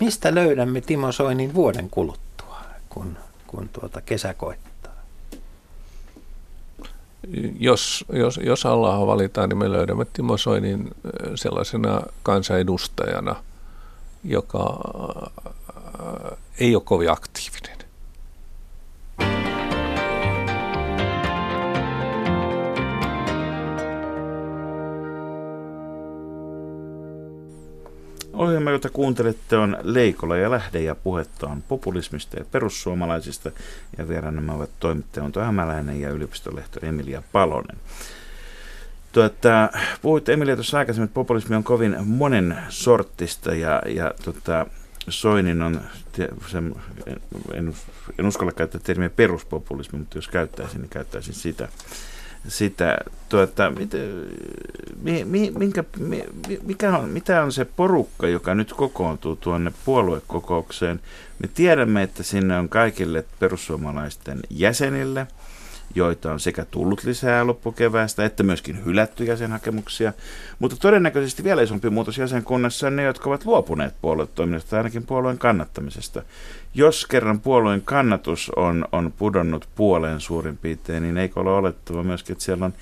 mistä 0.00 0.34
löydämme 0.34 0.80
Timo 0.80 1.12
Soinin 1.12 1.54
vuoden 1.54 1.90
kuluttua, 1.90 2.60
kun, 2.88 3.16
kun 3.46 3.68
tuota 3.68 4.00
kesä 4.00 4.34
koittaa? 4.34 4.71
Jos, 7.60 8.04
jos, 8.12 8.40
jos 8.42 8.66
Allah 8.66 9.06
valitaan, 9.06 9.48
niin 9.48 9.58
me 9.58 9.72
löydämme 9.72 10.04
Timo 10.12 10.36
Soinin 10.36 10.90
sellaisena 11.34 12.02
kansanedustajana, 12.22 13.36
joka 14.24 14.80
ei 16.60 16.74
ole 16.74 16.82
kovin 16.84 17.10
aktiivinen. 17.10 17.81
Ohjelma, 28.32 28.70
jota 28.70 28.90
kuuntelette, 28.90 29.56
on 29.56 29.76
Leikola 29.82 30.36
ja 30.36 30.50
Lähde 30.50 30.80
ja 30.80 30.94
puhetta 30.94 31.46
on 31.46 31.62
populismista 31.62 32.38
ja 32.38 32.44
perussuomalaisista. 32.44 33.50
Ja 33.98 34.08
vieraanamme 34.08 34.52
ovat 34.52 34.70
toimittaja 34.80 35.44
Hämäläinen 35.44 36.00
ja 36.00 36.10
yliopistolehtori 36.10 36.88
Emilia 36.88 37.22
Palonen. 37.32 37.76
Tuota, 39.12 39.70
puhuit 40.02 40.28
Emilia 40.28 40.56
tuossa 40.56 40.78
aikaisemmin, 40.78 41.04
että 41.04 41.14
populismi 41.14 41.56
on 41.56 41.64
kovin 41.64 41.96
monen 42.04 42.58
sortista 42.68 43.54
ja, 43.54 43.82
ja 43.86 44.14
tuota, 44.24 44.66
Soinin 45.08 45.62
on, 45.62 45.80
se, 46.48 46.58
en, 47.54 47.74
en 48.18 48.26
uskalla 48.26 48.52
käyttää 48.52 48.80
termiä 48.84 49.10
peruspopulismi, 49.10 49.98
mutta 49.98 50.18
jos 50.18 50.28
käyttäisin, 50.28 50.80
niin 50.80 50.90
käyttäisin 50.90 51.34
sitä 51.34 51.68
sitä, 52.48 52.98
tuota, 53.28 53.70
mit, 53.70 53.90
mi, 55.02 55.24
mi, 55.24 55.52
minkä, 55.58 55.84
mi, 55.98 56.24
mikä 56.62 56.96
on, 56.96 57.08
mitä 57.08 57.42
on 57.42 57.52
se 57.52 57.64
porukka, 57.64 58.28
joka 58.28 58.54
nyt 58.54 58.72
kokoontuu 58.72 59.36
tuonne 59.36 59.72
puoluekokoukseen. 59.84 61.00
Me 61.38 61.48
tiedämme, 61.54 62.02
että 62.02 62.22
sinne 62.22 62.58
on 62.58 62.68
kaikille 62.68 63.24
perussuomalaisten 63.38 64.40
jäsenille– 64.50 65.26
joita 65.94 66.32
on 66.32 66.40
sekä 66.40 66.64
tullut 66.64 67.04
lisää 67.04 67.46
loppukeväästä, 67.46 68.24
että 68.24 68.42
myöskin 68.42 68.84
hylätty 68.84 69.24
jäsenhakemuksia. 69.24 70.12
Mutta 70.58 70.76
todennäköisesti 70.76 71.44
vielä 71.44 71.62
isompi 71.62 71.90
muutos 71.90 72.18
jäsenkunnassa 72.18 72.86
on 72.86 72.96
ne, 72.96 73.02
jotka 73.02 73.30
ovat 73.30 73.44
luopuneet 73.44 73.94
puoluetoiminnasta 74.02 74.70
tai 74.70 74.78
ainakin 74.78 75.06
puolueen 75.06 75.38
kannattamisesta. 75.38 76.22
Jos 76.74 77.06
kerran 77.06 77.40
puolueen 77.40 77.82
kannatus 77.82 78.50
on, 78.56 78.84
on 78.92 79.12
pudonnut 79.18 79.68
puoleen 79.74 80.20
suurin 80.20 80.56
piirtein, 80.56 81.02
niin 81.02 81.18
eikö 81.18 81.40
ole 81.40 81.50
olettava 81.50 82.02
myöskin, 82.02 82.32
että 82.32 82.44
siellä 82.44 82.64
on 82.64 82.74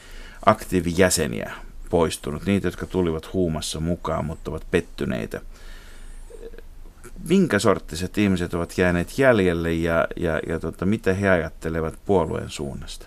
aktiivijäseniä 0.47 1.53
poistunut, 1.91 2.47
niitä, 2.47 2.67
jotka 2.67 2.87
tulivat 2.87 3.33
huumassa 3.33 3.81
mukaan, 3.81 4.25
mutta 4.25 4.51
ovat 4.51 4.67
pettyneitä 4.71 5.41
minkä 7.29 7.59
sorttiset 7.59 8.19
ihmiset 8.19 8.55
ovat 8.55 8.79
jääneet 8.79 9.19
jäljelle 9.19 9.73
ja, 9.73 10.07
ja, 10.17 10.41
ja 10.49 10.61
tota, 10.61 10.87
mitä 10.87 11.15
he 11.15 11.29
ajattelevat 11.29 11.95
puolueen 12.07 12.51
suunnasta? 12.51 13.07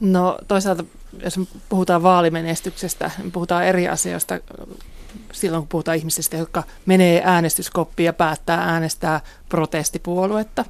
No 0.00 0.38
toisaalta, 0.48 0.84
jos 1.24 1.40
puhutaan 1.68 2.02
vaalimenestyksestä, 2.02 3.10
niin 3.18 3.32
puhutaan 3.32 3.64
eri 3.64 3.88
asioista 3.88 4.38
silloin, 5.32 5.62
kun 5.62 5.68
puhutaan 5.68 5.96
ihmisistä, 5.96 6.36
jotka 6.36 6.62
menee 6.86 7.22
äänestyskoppiin 7.24 8.04
ja 8.04 8.12
päättää 8.12 8.62
äänestää 8.62 9.20
protestipuoluetta. 9.48 10.64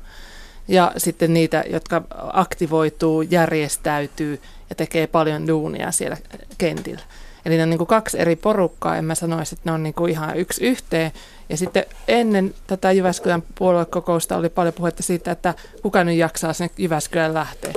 Ja 0.69 0.93
sitten 0.97 1.35
niitä, 1.35 1.65
jotka 1.71 2.03
aktivoituu, 2.33 3.23
järjestäytyy 3.23 4.41
ja 4.71 4.77
tekee 4.77 5.07
paljon 5.07 5.47
duunia 5.47 5.91
siellä 5.91 6.17
kentillä. 6.59 7.03
Eli 7.47 7.57
ne 7.57 7.63
on 7.63 7.71
niin 7.71 7.79
kuin 7.79 7.89
kaksi 7.89 8.21
eri 8.21 8.37
porukkaa, 8.37 8.97
en 8.97 9.05
mä 9.05 9.15
sanoisi, 9.15 9.55
että 9.55 9.71
ne 9.71 9.75
on 9.75 9.83
niin 9.83 9.95
kuin 9.95 10.11
ihan 10.11 10.37
yksi 10.37 10.65
yhteen. 10.65 11.13
Ja 11.49 11.57
sitten 11.57 11.85
ennen 12.09 12.55
tätä 12.67 12.93
Jyväskylän 12.93 13.43
puoluekokousta 13.55 14.37
oli 14.37 14.49
paljon 14.49 14.75
puhetta 14.75 15.03
siitä, 15.03 15.31
että 15.31 15.55
kuka 15.83 16.05
nyt 16.05 16.17
jaksaa 16.17 16.53
sinne 16.53 16.71
Jyväskylän 16.79 17.35
lähteä. 17.35 17.73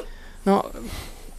No 0.45 0.71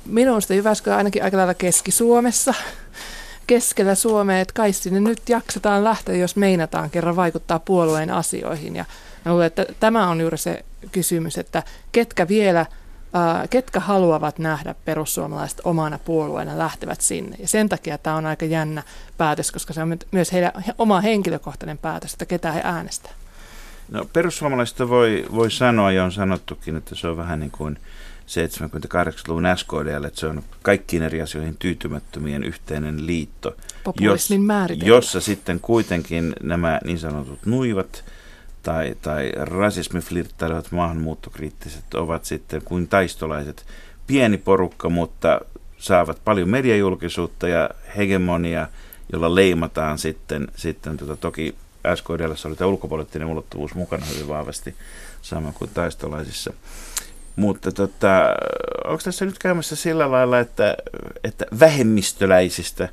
minusta 0.06 0.54
Jyväskylä 0.54 0.96
ainakin 0.96 1.24
aika 1.24 1.36
lailla 1.36 1.54
Keski-Suomessa, 1.54 2.54
keskellä 3.46 3.94
Suomea, 3.94 4.40
että 4.40 4.54
kai 4.54 4.72
sinne 4.72 5.00
nyt 5.00 5.28
jaksetaan 5.28 5.84
lähteä, 5.84 6.14
jos 6.14 6.36
meinataan 6.36 6.90
kerran 6.90 7.16
vaikuttaa 7.16 7.58
puolueen 7.58 8.10
asioihin. 8.10 8.76
Ja 8.76 8.84
mä 9.24 9.32
luulen, 9.32 9.46
että 9.46 9.66
tämä 9.80 10.08
on 10.08 10.20
juuri 10.20 10.38
se 10.38 10.64
kysymys, 10.92 11.38
että 11.38 11.62
ketkä 11.92 12.28
vielä 12.28 12.66
ketkä 13.50 13.80
haluavat 13.80 14.38
nähdä 14.38 14.74
perussuomalaiset 14.84 15.60
omana 15.64 15.98
puolueena 15.98 16.58
lähtevät 16.58 17.00
sinne. 17.00 17.36
Ja 17.38 17.48
sen 17.48 17.68
takia 17.68 17.98
tämä 17.98 18.16
on 18.16 18.26
aika 18.26 18.44
jännä 18.44 18.82
päätös, 19.18 19.52
koska 19.52 19.72
se 19.72 19.82
on 19.82 19.98
myös 20.10 20.32
heidän 20.32 20.52
oma 20.78 21.00
henkilökohtainen 21.00 21.78
päätös, 21.78 22.12
että 22.12 22.26
ketä 22.26 22.52
he 22.52 22.60
äänestää. 22.64 23.12
No 23.88 24.04
perussuomalaisista 24.12 24.88
voi, 24.88 25.26
voi 25.34 25.50
sanoa, 25.50 25.92
ja 25.92 26.04
on 26.04 26.12
sanottukin, 26.12 26.76
että 26.76 26.94
se 26.94 27.08
on 27.08 27.16
vähän 27.16 27.40
niin 27.40 27.50
kuin 27.50 27.78
78-luvun 28.26 29.44
SKDL, 29.56 30.04
että 30.04 30.20
se 30.20 30.26
on 30.26 30.42
kaikkiin 30.62 31.02
eri 31.02 31.22
asioihin 31.22 31.56
tyytymättömien 31.58 32.44
yhteinen 32.44 33.06
liitto, 33.06 33.56
jos, 34.00 34.28
jossa 34.82 35.20
sitten 35.20 35.60
kuitenkin 35.60 36.32
nämä 36.42 36.80
niin 36.84 36.98
sanotut 36.98 37.46
nuivat– 37.46 38.04
tai, 38.66 38.96
tai 39.02 39.32
rasismiflirttailevat 39.36 40.72
maahanmuuttokriittiset 40.72 41.94
ovat 41.94 42.24
sitten 42.24 42.62
kuin 42.64 42.88
taistolaiset. 42.88 43.66
Pieni 44.06 44.38
porukka, 44.38 44.88
mutta 44.88 45.40
saavat 45.78 46.20
paljon 46.24 46.48
mediajulkisuutta 46.48 47.48
ja 47.48 47.70
hegemonia, 47.96 48.68
jolla 49.12 49.34
leimataan 49.34 49.98
sitten, 49.98 50.48
sitten 50.56 50.96
tota, 50.96 51.16
toki 51.16 51.54
SKDL 51.94 52.32
oli 52.44 52.56
tämä 52.56 52.68
ulkopoliittinen 52.68 53.28
ulottuvuus 53.28 53.74
mukana 53.74 54.06
hyvin 54.06 54.28
vahvasti, 54.28 54.74
sama 55.22 55.52
kuin 55.52 55.70
taistolaisissa. 55.74 56.52
Mutta 57.36 57.72
tota, 57.72 58.34
onko 58.84 59.00
tässä 59.04 59.24
nyt 59.24 59.38
käymässä 59.38 59.76
sillä 59.76 60.10
lailla, 60.10 60.40
että, 60.40 60.76
että 61.24 61.46
vähemmistöläisistä 61.60 62.88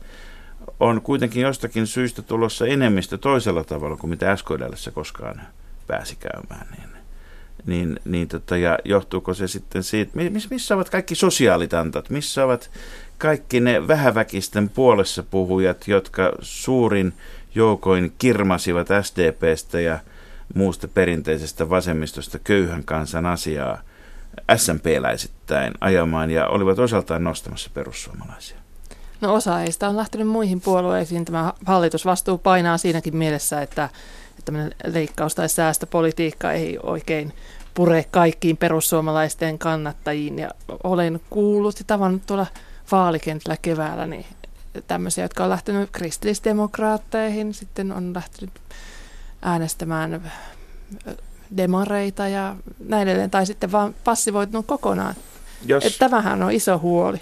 on 0.80 1.02
kuitenkin 1.02 1.42
jostakin 1.42 1.88
syystä 1.88 2.22
tulossa 2.22 2.68
enemmistö 2.68 3.18
toisella 3.18 3.64
tavalla 3.64 3.98
kuin 3.98 4.10
mitä 4.10 4.36
SKDL 4.36 4.92
koskaan 4.94 5.42
pääsi 5.94 6.16
käymään. 6.16 6.68
Niin, 6.72 6.90
niin, 7.66 8.00
niin 8.06 8.28
tota, 8.28 8.58
ja 8.58 8.80
johtuuko 8.86 9.34
se 9.34 9.48
sitten 9.48 9.84
siitä, 9.84 10.12
missä 10.50 10.76
ovat 10.76 10.90
kaikki 10.90 11.16
sosiaalitantat, 11.16 12.10
missä 12.10 12.46
ovat 12.46 12.70
kaikki 13.18 13.60
ne 13.60 13.88
vähäväkisten 13.88 14.70
puolessa 14.70 15.24
puhujat, 15.24 15.88
jotka 15.88 16.32
suurin 16.42 17.14
joukoin 17.56 18.14
kirmasivat 18.18 18.88
SDPstä 19.02 19.80
ja 19.80 20.00
muusta 20.56 20.88
perinteisestä 20.88 21.70
vasemmistosta 21.70 22.40
köyhän 22.40 22.84
kansan 22.84 23.26
asiaa 23.26 23.82
SMP-läisittäin 24.56 25.74
ajamaan 25.82 26.32
ja 26.32 26.48
olivat 26.48 26.80
osaltaan 26.80 27.24
nostamassa 27.24 27.70
perussuomalaisia. 27.74 28.58
No 29.22 29.34
osa 29.34 29.56
heistä 29.56 29.90
on 29.90 29.98
lähtenyt 29.98 30.28
muihin 30.28 30.62
puolueisiin. 30.62 31.26
Tämä 31.26 31.54
hallitusvastuu 31.66 32.38
painaa 32.38 32.78
siinäkin 32.78 33.18
mielessä, 33.18 33.62
että 33.62 33.90
tämmöinen 34.46 34.76
leikkaus- 34.86 35.36
tai 35.36 35.50
säästöpolitiikka 35.50 36.52
ei 36.52 36.80
oikein 36.84 37.34
pure 37.74 38.06
kaikkiin 38.12 38.58
perussuomalaisten 38.58 39.60
kannattajiin. 39.60 40.40
Ja 40.40 40.50
olen 40.84 41.20
kuullut 41.30 41.80
ja 41.80 41.86
tavannut 41.88 42.26
tuolla 42.26 42.48
vaalikentällä 42.92 43.58
keväällä 43.62 44.08
niin 44.08 44.26
tämmöisiä, 44.88 45.24
jotka 45.24 45.44
on 45.44 45.50
lähtenyt 45.50 45.90
kristillisdemokraatteihin, 45.92 47.54
sitten 47.54 47.92
on 47.92 48.14
lähtenyt 48.14 48.54
äänestämään 49.42 50.32
demareita 51.58 52.28
ja 52.28 52.56
näin 52.80 53.08
edelleen, 53.08 53.32
tai 53.32 53.46
sitten 53.46 53.72
vaan 53.72 53.96
passivoitunut 54.04 54.66
kokonaan. 54.66 55.16
Jos, 55.66 55.86
että 55.86 56.00
tämähän 56.00 56.44
on 56.44 56.52
iso 56.52 56.80
huoli. 56.80 57.22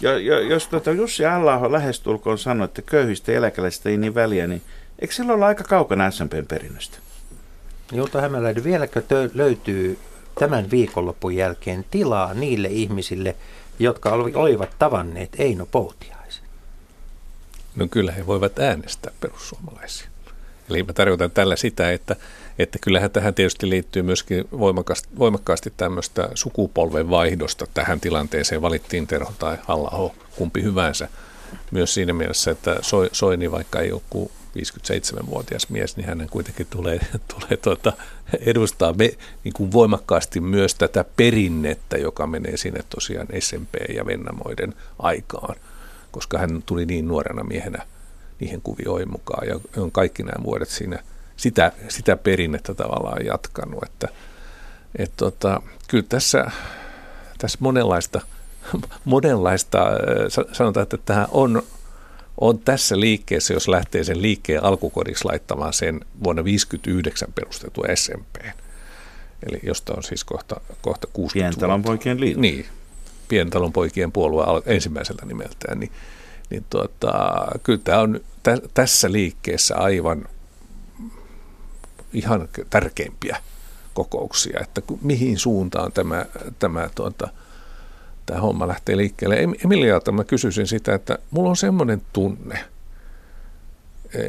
Ja, 0.00 0.18
ja, 0.18 0.40
jos 0.40 0.68
tuota 0.68 0.92
Jussi 0.92 1.26
Allah 1.26 1.62
lähestulkoon 1.70 2.38
sanoi, 2.38 2.64
että 2.64 2.82
köyhistä 2.82 3.32
eläkeläisistä 3.32 3.88
ei 3.88 3.96
niin 3.96 4.14
väliä, 4.14 4.46
niin 4.46 4.62
Eikö 4.98 5.14
sillä 5.14 5.32
olla 5.32 5.46
aika 5.46 5.64
kaukana 5.64 6.10
SMPn 6.10 6.46
perinnöstä? 6.48 6.98
Jolta 7.92 8.20
Hämäläinen, 8.20 8.64
vieläkö 8.64 9.00
tö- 9.00 9.30
löytyy 9.34 9.98
tämän 10.38 10.70
viikonlopun 10.70 11.36
jälkeen 11.36 11.84
tilaa 11.90 12.34
niille 12.34 12.68
ihmisille, 12.68 13.36
jotka 13.78 14.10
olivat 14.34 14.78
tavanneet 14.78 15.30
Eino 15.38 15.66
Poutiaisen? 15.66 16.44
No 17.76 17.88
kyllä 17.90 18.12
he 18.12 18.26
voivat 18.26 18.58
äänestää 18.58 19.12
perussuomalaisia. 19.20 20.08
Eli 20.70 20.82
mä 20.82 20.92
tarkoitan 20.92 21.30
tällä 21.30 21.56
sitä, 21.56 21.92
että, 21.92 22.16
että 22.58 22.78
kyllähän 22.80 23.10
tähän 23.10 23.34
tietysti 23.34 23.70
liittyy 23.70 24.02
myöskin 24.02 24.48
voimakkaasti, 24.58 25.08
voimakkaasti 25.18 25.72
tämmöistä 25.76 26.28
sukupolven 26.34 27.10
vaihdosta 27.10 27.66
tähän 27.74 28.00
tilanteeseen. 28.00 28.62
Valittiin 28.62 29.06
Terho 29.06 29.32
tai 29.38 29.58
halla 29.62 30.14
kumpi 30.36 30.62
hyvänsä. 30.62 31.08
Myös 31.70 31.94
siinä 31.94 32.12
mielessä, 32.12 32.50
että 32.50 32.76
Soini, 33.12 33.50
vaikka 33.50 33.80
ei 33.80 33.92
ole 33.92 34.02
57-vuotias 34.56 35.68
mies, 35.68 35.96
niin 35.96 36.06
hänen 36.06 36.28
kuitenkin 36.28 36.66
tulee, 36.70 37.00
tulee 37.34 37.56
tuota, 37.62 37.92
edustaa 38.40 38.92
me, 38.92 39.16
niin 39.44 39.52
kuin 39.52 39.72
voimakkaasti 39.72 40.40
myös 40.40 40.74
tätä 40.74 41.04
perinnettä, 41.16 41.96
joka 41.96 42.26
menee 42.26 42.56
sinne 42.56 42.84
tosiaan 42.88 43.26
SMP 43.40 43.74
ja 43.94 44.06
Vennamoiden 44.06 44.74
aikaan, 44.98 45.56
koska 46.10 46.38
hän 46.38 46.62
tuli 46.66 46.86
niin 46.86 47.08
nuorena 47.08 47.44
miehenä 47.44 47.86
niihin 48.40 48.62
kuvioihin 48.62 49.10
mukaan 49.10 49.48
ja 49.48 49.60
on 49.76 49.92
kaikki 49.92 50.22
nämä 50.22 50.44
vuodet 50.44 50.68
siinä 50.68 51.02
sitä, 51.36 51.72
sitä 51.88 52.16
perinnettä 52.16 52.74
tavallaan 52.74 53.26
jatkanut, 53.26 53.84
että 53.84 54.08
et 54.98 55.12
tota, 55.16 55.62
kyllä 55.88 56.04
tässä, 56.08 56.50
tässä 57.38 57.58
monenlaista 57.60 58.20
monenlaista, 59.04 59.78
sanotaan, 60.52 60.82
että 60.82 60.98
tämä 61.04 61.28
on, 61.30 61.62
on 62.40 62.58
tässä 62.58 63.00
liikkeessä, 63.00 63.54
jos 63.54 63.68
lähtee 63.68 64.04
sen 64.04 64.22
liikkeen 64.22 64.64
alkukodiksi 64.64 65.24
laittamaan 65.24 65.72
sen 65.72 65.94
vuonna 65.94 66.42
1959 66.42 67.32
perustettu 67.32 67.82
SMP. 67.94 68.36
Eli 69.48 69.60
josta 69.62 69.94
on 69.96 70.02
siis 70.02 70.24
kohta, 70.24 70.60
kohta 70.82 71.08
60 71.12 71.50
Pientalon 71.50 71.82
poikien 71.82 72.20
liitto. 72.20 72.40
Niin, 72.40 72.66
Pientalon 73.28 73.72
poikien 73.72 74.12
puolue 74.12 74.62
ensimmäisellä 74.66 75.22
nimeltään. 75.26 75.80
Niin, 75.80 75.92
niin 76.50 76.64
tuota, 76.70 77.12
kyllä 77.62 77.80
tämä 77.84 78.00
on 78.00 78.20
tä, 78.42 78.58
tässä 78.74 79.12
liikkeessä 79.12 79.76
aivan 79.76 80.28
ihan 82.12 82.48
tärkeimpiä 82.70 83.36
kokouksia, 83.94 84.60
että 84.60 84.82
mihin 85.02 85.38
suuntaan 85.38 85.92
tämä, 85.92 86.26
tämä, 86.58 86.90
tuota, 86.94 87.28
tämä 88.26 88.40
homma 88.40 88.68
lähtee 88.68 88.96
liikkeelle. 88.96 89.38
Emilialta 89.64 90.12
mä 90.12 90.24
kysyisin 90.24 90.66
sitä, 90.66 90.94
että 90.94 91.18
mulla 91.30 91.50
on 91.50 91.56
semmoinen 91.56 92.02
tunne, 92.12 92.64
e, 94.14 94.20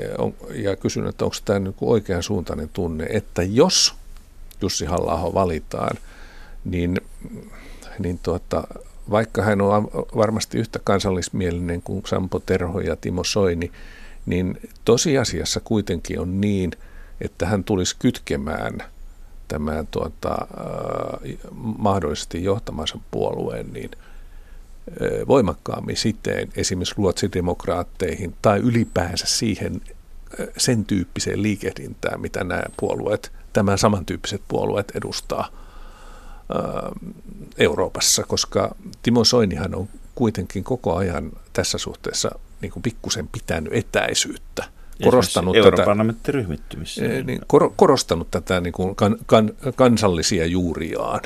ja 0.54 0.76
kysyn, 0.76 1.08
että 1.08 1.26
onko 1.26 1.38
tämä 1.46 1.60
niin 1.60 1.76
oikean 1.82 2.24
suuntainen 2.24 2.70
tunne, 2.74 3.08
että 3.10 3.44
jos 3.44 3.96
Jussi 4.62 4.86
halla 4.86 5.34
valitaan, 5.34 5.98
niin, 6.66 6.98
niin 8.00 8.20
tuota, 8.24 8.68
vaikka 9.10 9.42
hän 9.42 9.62
on 9.62 9.88
varmasti 10.16 10.58
yhtä 10.58 10.80
kansallismielinen 10.84 11.82
kuin 11.82 12.04
Sampo 12.08 12.40
Terho 12.40 12.80
ja 12.80 12.96
Timo 12.96 13.24
Soini, 13.24 13.72
niin 14.26 14.60
tosiasiassa 14.86 15.60
kuitenkin 15.60 16.20
on 16.20 16.42
niin, 16.42 16.72
että 17.22 17.46
hän 17.46 17.64
tulisi 17.64 17.96
kytkemään– 18.00 18.84
tämän 19.48 19.88
tuota, 19.88 20.38
mahdollisesti 21.78 22.44
johtamansa 22.44 23.00
puolueen 23.12 23.74
niin 23.74 23.92
voimakkaammin 25.28 25.98
siteen 25.98 26.50
esimerkiksi 26.56 26.96
luotsidemokraatteihin 26.98 28.36
tai 28.42 28.60
ylipäänsä 28.60 29.26
siihen 29.28 29.82
sen 30.58 30.86
tyyppiseen 30.86 31.44
liikehdintään, 31.44 32.22
mitä 32.22 32.44
nämä 32.44 32.64
puolueet, 32.78 33.32
tämän 33.54 33.78
samantyyppiset 33.78 34.42
puolueet 34.48 34.92
edustaa 34.96 35.50
Euroopassa, 37.58 38.24
koska 38.24 38.76
Timo 39.02 39.24
Soinihan 39.24 39.76
on 39.76 39.90
kuitenkin 40.16 40.64
koko 40.64 40.96
ajan 40.96 41.32
tässä 41.54 41.78
suhteessa 41.78 42.40
niin 42.62 42.72
pikkusen 42.84 43.28
pitänyt 43.28 43.74
etäisyyttä– 43.74 44.64
korostanut. 45.04 45.56
Tätä, 45.64 45.96
niin, 47.24 47.42
kor, 47.48 47.72
korostanut 47.76 48.32
tätä 48.32 48.62
niin 48.62 48.74
kuin 48.74 48.96
kan, 48.96 49.18
kan, 49.26 49.52
kansallisia 49.76 50.46
juuriaan. 50.46 51.22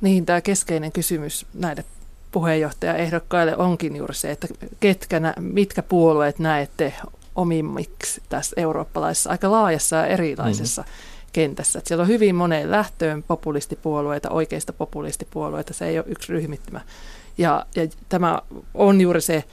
Niin, 0.00 0.26
tämä 0.26 0.40
keskeinen 0.40 0.92
kysymys 0.92 1.46
näille 1.54 1.84
puheenjohtajaehdokkaille 2.32 3.56
onkin 3.56 3.96
juuri 3.96 4.14
se, 4.14 4.30
että 4.30 4.48
ketkä, 4.80 5.34
mitkä 5.40 5.82
puolueet 5.82 6.38
näette 6.38 6.94
omimmiksi 7.34 8.22
tässä 8.28 8.60
eurooppalaisessa 8.60 9.30
aika 9.30 9.50
laajassa 9.50 9.96
ja 9.96 10.06
erilaisessa 10.06 10.82
mm-hmm. 10.82 11.28
kentässä. 11.32 11.78
Että 11.78 11.88
siellä 11.88 12.02
on 12.02 12.08
hyvin 12.08 12.34
moneen 12.34 12.70
lähtöön 12.70 13.22
populistipuolueita, 13.22 14.30
oikeista 14.30 14.72
populistipuolueita, 14.72 15.74
se 15.74 15.86
ei 15.86 15.98
ole 15.98 16.06
yksi 16.08 16.32
ryhmittymä. 16.32 16.80
Ja, 17.38 17.66
ja 17.76 17.88
tämä 18.08 18.38
on 18.74 19.00
juuri 19.00 19.20
se 19.20 19.44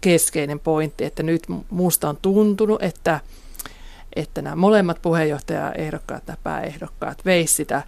keskeinen 0.00 0.60
pointti, 0.60 1.04
että 1.04 1.22
nyt 1.22 1.42
muusta 1.70 2.08
on 2.08 2.18
tuntunut, 2.22 2.82
että, 2.82 3.20
että 4.16 4.42
nämä 4.42 4.56
molemmat 4.56 5.02
puheenjohtajaehdokkaat 5.02 6.22
ja 6.28 6.36
pääehdokkaat 6.42 7.24
veisivät 7.24 7.56
sitä 7.56 7.82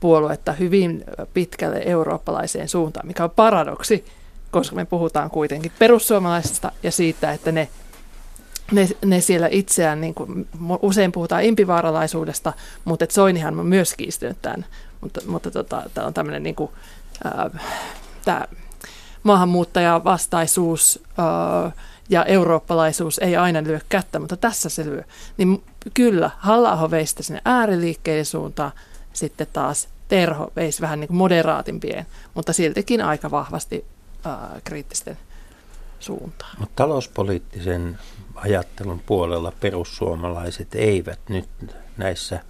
puoluetta 0.00 0.52
hyvin 0.52 1.04
pitkälle 1.34 1.82
eurooppalaiseen 1.86 2.68
suuntaan, 2.68 3.06
mikä 3.06 3.24
on 3.24 3.30
paradoksi, 3.30 4.04
koska 4.50 4.76
me 4.76 4.84
puhutaan 4.84 5.30
kuitenkin 5.30 5.72
perussuomalaisista 5.78 6.72
ja 6.82 6.92
siitä, 6.92 7.32
että 7.32 7.52
ne, 7.52 7.68
ne, 8.72 8.88
ne 9.04 9.20
siellä 9.20 9.48
itseään, 9.50 10.00
niin 10.00 10.14
kuin, 10.14 10.48
usein 10.82 11.12
puhutaan 11.12 11.44
impivaaralaisuudesta, 11.44 12.52
mutta 12.84 13.06
Soinihan 13.10 13.60
on 13.60 13.66
myös 13.66 13.94
kiistynyt 13.94 14.42
tämän, 14.42 14.66
mutta, 15.00 15.20
mutta 15.26 15.50
tota, 15.50 15.82
tämä 15.94 16.06
on 16.06 16.14
tämmöinen 16.14 16.42
niin 16.42 16.54
kuin, 16.54 16.70
äh, 17.26 17.62
tämä 18.24 18.46
maahanmuuttajavastaisuus 19.24 21.02
ja 22.08 22.24
eurooppalaisuus 22.24 23.18
ei 23.18 23.36
aina 23.36 23.62
lyö 23.62 23.80
kättä, 23.88 24.18
mutta 24.18 24.36
tässä 24.36 24.68
se 24.68 24.84
lyö. 24.84 25.02
Niin 25.36 25.64
kyllä, 25.94 26.30
halla 26.38 26.90
veisi 26.90 27.14
sinne 27.20 27.42
ääriliikkeiden 27.44 28.26
suuntaan, 28.26 28.72
sitten 29.12 29.46
taas 29.52 29.88
Terho 30.08 30.52
veisi 30.56 30.82
vähän 30.82 31.00
niin 31.00 31.08
kuin 31.08 31.16
moderaatimpien, 31.16 32.06
mutta 32.34 32.52
siltikin 32.52 33.02
aika 33.02 33.30
vahvasti 33.30 33.84
kriittisten 34.64 35.18
suuntaan. 36.00 36.56
Mutta 36.58 36.72
talouspoliittisen 36.76 37.98
ajattelun 38.34 39.02
puolella 39.06 39.52
perussuomalaiset 39.60 40.74
eivät 40.74 41.20
nyt 41.28 41.48
näissä 41.96 42.40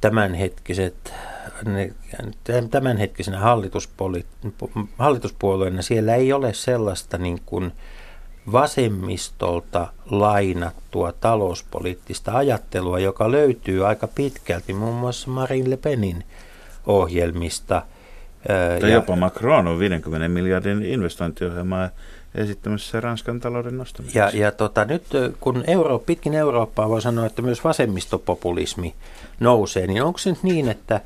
tämänhetkiset 0.00 1.14
tämänhetkisenä 2.70 3.40
hallituspuolueena 4.98 5.82
siellä 5.82 6.14
ei 6.14 6.32
ole 6.32 6.54
sellaista 6.54 7.18
niin 7.18 7.40
kuin 7.46 7.72
vasemmistolta 8.52 9.92
lainattua 10.10 11.12
talouspoliittista 11.12 12.32
ajattelua, 12.32 12.98
joka 12.98 13.30
löytyy 13.30 13.86
aika 13.86 14.08
pitkälti 14.08 14.72
muun 14.72 14.94
muassa 14.94 15.30
Marine 15.30 15.70
Le 15.70 15.76
Penin 15.76 16.24
ohjelmista. 16.86 17.82
Tai 18.80 18.90
ja, 18.90 18.94
jopa 18.94 19.16
Macron 19.16 19.66
on 19.66 19.78
50 19.78 20.28
miljardin 20.28 20.82
investointiohjelmaa 20.82 21.88
esittämässä 22.34 23.00
Ranskan 23.00 23.40
talouden 23.40 23.78
nostamiseksi. 23.78 24.18
Ja, 24.18 24.44
ja 24.44 24.52
tota, 24.52 24.84
nyt 24.84 25.04
kun 25.40 25.64
Euro, 25.66 25.98
pitkin 25.98 26.34
Eurooppaa 26.34 26.88
voi 26.88 27.02
sanoa, 27.02 27.26
että 27.26 27.42
myös 27.42 27.64
vasemmistopopulismi 27.64 28.94
nousee, 29.40 29.86
niin 29.86 30.02
onko 30.02 30.18
se 30.18 30.30
nyt 30.30 30.42
niin, 30.42 30.68
että 30.68 31.00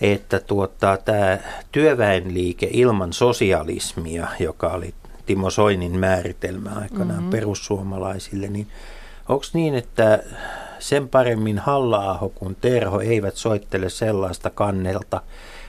että 0.00 0.40
tuota, 0.40 0.98
tämä 1.04 1.38
työväenliike 1.72 2.68
ilman 2.72 3.12
sosialismia, 3.12 4.28
joka 4.38 4.68
oli 4.68 4.94
Timo 5.26 5.50
Soinin 5.50 5.98
määritelmä 5.98 6.70
aikanaan 6.70 7.18
mm-hmm. 7.18 7.30
perussuomalaisille, 7.30 8.48
niin 8.48 8.66
onko 9.28 9.44
niin, 9.52 9.74
että 9.74 10.22
sen 10.78 11.08
paremmin 11.08 11.58
halla 11.58 12.30
kuin 12.34 12.56
Terho 12.60 13.00
eivät 13.00 13.36
soittele 13.36 13.88
sellaista 13.88 14.50
kannelta, 14.50 15.22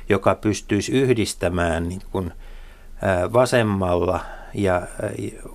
joka 0.10 0.36
pystyisi 0.36 0.92
yhdistämään 0.92 1.90
niin 1.90 2.02
kuin 2.12 2.32
vasemmalla 3.34 4.20
ja 4.54 4.82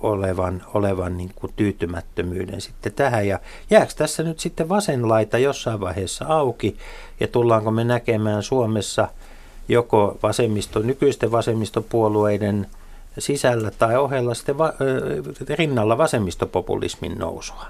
olevan, 0.01 0.63
olevan 0.73 1.17
niin 1.17 1.31
kuin 1.35 1.53
tyytymättömyyden 1.55 2.61
sitten 2.61 2.93
tähän. 2.93 3.27
Ja 3.27 3.39
jääkö 3.69 3.93
tässä 3.97 4.23
nyt 4.23 4.39
sitten 4.39 4.69
vasenlaita 4.69 5.37
jossain 5.37 5.79
vaiheessa 5.79 6.25
auki 6.27 6.77
ja 7.19 7.27
tullaanko 7.27 7.71
me 7.71 7.83
näkemään 7.83 8.43
Suomessa 8.43 9.07
joko 9.67 10.19
vasemmisto, 10.23 10.79
nykyisten 10.79 11.31
vasemmistopuolueiden 11.31 12.67
sisällä 13.19 13.71
tai 13.71 13.97
ohella 13.97 14.33
sitten 14.33 14.57
va, 14.57 14.73
rinnalla 15.49 15.97
vasemmistopopulismin 15.97 17.17
nousua? 17.17 17.65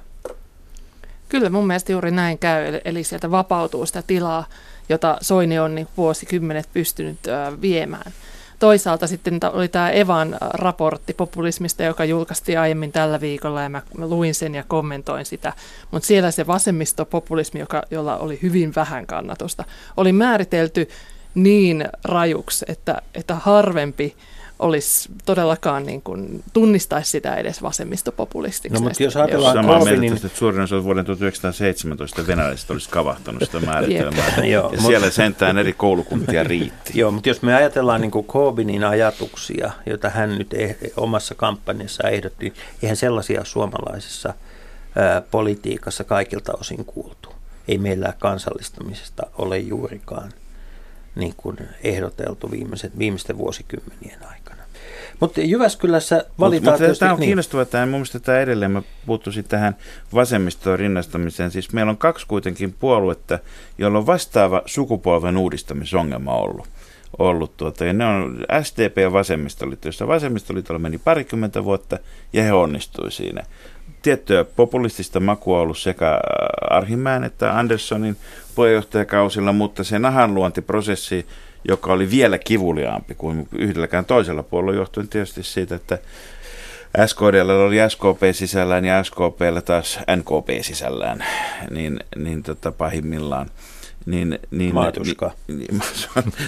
Kyllä 1.29 1.49
mun 1.49 1.67
mielestä 1.67 1.91
juuri 1.91 2.11
näin 2.11 2.37
käy, 2.37 2.79
eli 2.85 3.03
sieltä 3.03 3.31
vapautuu 3.31 3.85
sitä 3.85 4.03
tilaa, 4.07 4.45
jota 4.89 5.17
Soini 5.21 5.59
on 5.59 5.75
niin 5.75 5.87
vuosikymmenet 5.97 6.69
pystynyt 6.73 7.19
viemään. 7.61 8.11
Toisaalta 8.60 9.08
sitten 9.08 9.39
oli 9.54 9.67
tämä 9.67 9.89
Evan 9.89 10.38
raportti 10.39 11.13
populismista, 11.13 11.84
joka 11.84 12.06
julkaistiin 12.06 12.60
aiemmin 12.60 12.91
tällä 12.91 13.22
viikolla 13.22 13.62
ja 13.62 13.70
mä 13.70 13.82
luin 13.98 14.36
sen 14.36 14.56
ja 14.56 14.63
kommentoin 14.67 15.26
sitä. 15.26 15.54
Mutta 15.91 16.08
siellä 16.08 16.32
se 16.32 16.48
vasemmistopopulismi, 16.48 17.60
joka, 17.60 17.84
jolla 17.91 18.17
oli 18.17 18.39
hyvin 18.41 18.76
vähän 18.76 19.08
kannatusta, 19.08 19.63
oli 19.98 20.12
määritelty 20.12 20.89
niin 21.36 21.86
rajuksi, 22.04 22.65
että, 22.67 23.02
että 23.15 23.36
harvempi 23.36 24.15
olisi 24.60 25.10
todellakaan 25.26 25.86
niin 25.86 26.02
kuin, 26.02 26.43
tunnistaisi 26.54 27.12
sitä 27.12 27.36
edes 27.36 27.62
vasemmistopopulistiksi. 27.62 28.74
No, 28.74 28.80
mutta 28.80 29.04
jos 29.04 29.17
ajatellaan 29.17 29.56
Samaa 29.56 29.84
mieltä, 29.84 30.02
niin... 30.02 30.13
että 30.13 30.28
suurin 30.34 30.62
osa 30.62 30.84
vuoden 30.84 31.06
1917 31.06 32.28
venäläiset 32.28 32.72
olisi 32.72 32.89
kavahtanut 32.89 33.43
sitä 33.43 33.60
määritelmää. 33.60 34.46
ja 34.54 34.70
siellä 34.86 35.10
sentään 35.10 35.58
eri 35.58 35.74
koulukuntia 35.74 36.43
riitti. 36.43 37.00
Joo, 37.00 37.12
mutta 37.12 37.30
jos 37.30 37.41
me 37.41 37.56
ajatellaan 37.56 38.02
niin 38.02 38.12
Kobinin 38.12 38.84
ajatuksia, 38.84 39.72
joita 39.86 40.10
hän 40.10 40.38
nyt 40.38 40.54
eh, 40.54 40.78
omassa 40.98 41.36
kampanjassa 41.36 42.10
ehdotti, 42.10 42.53
eihän 42.84 42.97
sellaisia 42.97 43.43
suomalaisessa 43.43 44.34
ää, 44.95 45.22
politiikassa 45.22 46.03
kaikilta 46.03 46.53
osin 46.60 46.86
kuultu. 46.86 47.30
Ei 47.68 47.78
meillä 47.78 48.14
kansallistamisesta 48.20 49.28
ole 49.38 49.60
juurikaan 49.60 50.32
niin 51.18 51.34
kuin 51.38 51.57
ehdoteltu 51.84 52.51
viimeiset, 52.51 52.99
viimeisten 52.99 53.38
vuosikymmenien 53.38 54.20
aikana. 54.32 54.63
Mutta 55.20 55.41
Jyväskylässä 55.41 56.26
valitaan... 56.39 56.80
Mutta 56.82 56.99
tämä 56.99 57.13
on 57.13 57.20
niin. 57.20 57.28
kiinnostavaa, 57.28 57.61
että 57.61 57.86
mun 57.86 57.91
mielestä 57.91 58.20
tämä 58.20 58.39
edelleen, 58.39 58.72
mä 58.72 58.82
puuttuisin 59.05 59.43
tähän 59.43 59.76
vasemmistoon 60.13 60.80
rinnastamiseen. 60.80 61.51
Siis 61.51 61.74
meillä 61.74 61.89
on 61.89 61.97
kaksi 61.97 62.28
kuitenkin 62.28 62.76
puoluetta, 62.80 63.39
joilla 63.78 63.97
on 63.97 64.05
vastaava 64.05 64.61
sukupolven 64.65 65.38
uudistamisongelma 65.38 66.34
ollut 66.34 66.68
ollut 67.20 67.57
tuota, 67.57 67.86
ja 67.86 67.93
ne 67.93 68.05
on 68.05 68.45
SDP 68.63 68.97
ja 68.97 69.13
vasemmistoliitto, 69.13 69.88
jossa 69.88 70.07
vasemmistoliitolla 70.07 70.80
meni 70.80 70.97
parikymmentä 70.97 71.63
vuotta 71.63 71.99
ja 72.34 72.43
he 72.43 72.53
onnistui 72.53 73.11
siinä. 73.11 73.43
Tiettyä 74.01 74.43
populistista 74.43 75.20
makua 75.20 75.57
on 75.57 75.63
ollut 75.63 75.78
sekä 75.78 76.20
Arhimäen 76.70 77.24
että 77.24 77.57
Anderssonin 77.57 78.18
puheenjohtajakausilla, 78.58 79.53
mutta 79.53 79.84
se 79.84 79.99
nahanluontiprosessi, 79.99 81.26
joka 81.68 81.93
oli 81.93 82.12
vielä 82.12 82.38
kivuliaampi 82.38 83.16
kuin 83.16 83.47
yhdelläkään 83.58 84.05
toisella 84.05 84.43
puolella, 84.43 84.80
johtuen 84.80 85.08
tietysti 85.08 85.43
siitä, 85.43 85.76
että 85.76 85.97
SKDllä 87.05 87.53
oli 87.53 87.78
SKP 87.89 88.22
sisällään 88.32 88.86
ja 88.86 89.03
SKPllä 89.03 89.62
taas 89.62 89.99
NKP 90.16 90.49
sisällään, 90.62 91.26
niin, 91.72 91.99
niin 92.16 92.43
tota, 92.43 92.72
pahimmillaan. 92.72 93.49
Niin, 94.05 94.39
niin, 94.51 94.74
Maatuska. 94.74 95.32
Niin, 95.47 95.82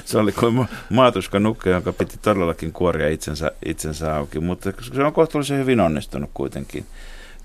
se 0.05 0.17
oli 0.17 0.31
kuin 0.31 0.67
maatuska 0.89 1.39
nukke, 1.39 1.69
jonka 1.69 1.93
piti 1.93 2.17
todellakin 2.21 2.71
kuoria 2.71 3.09
itsensä, 3.09 3.51
itsensä 3.65 4.15
auki, 4.15 4.39
mutta 4.39 4.71
se 4.95 5.03
on 5.03 5.13
kohtuullisen 5.13 5.57
hyvin 5.59 5.79
onnistunut 5.79 6.29
kuitenkin. 6.33 6.85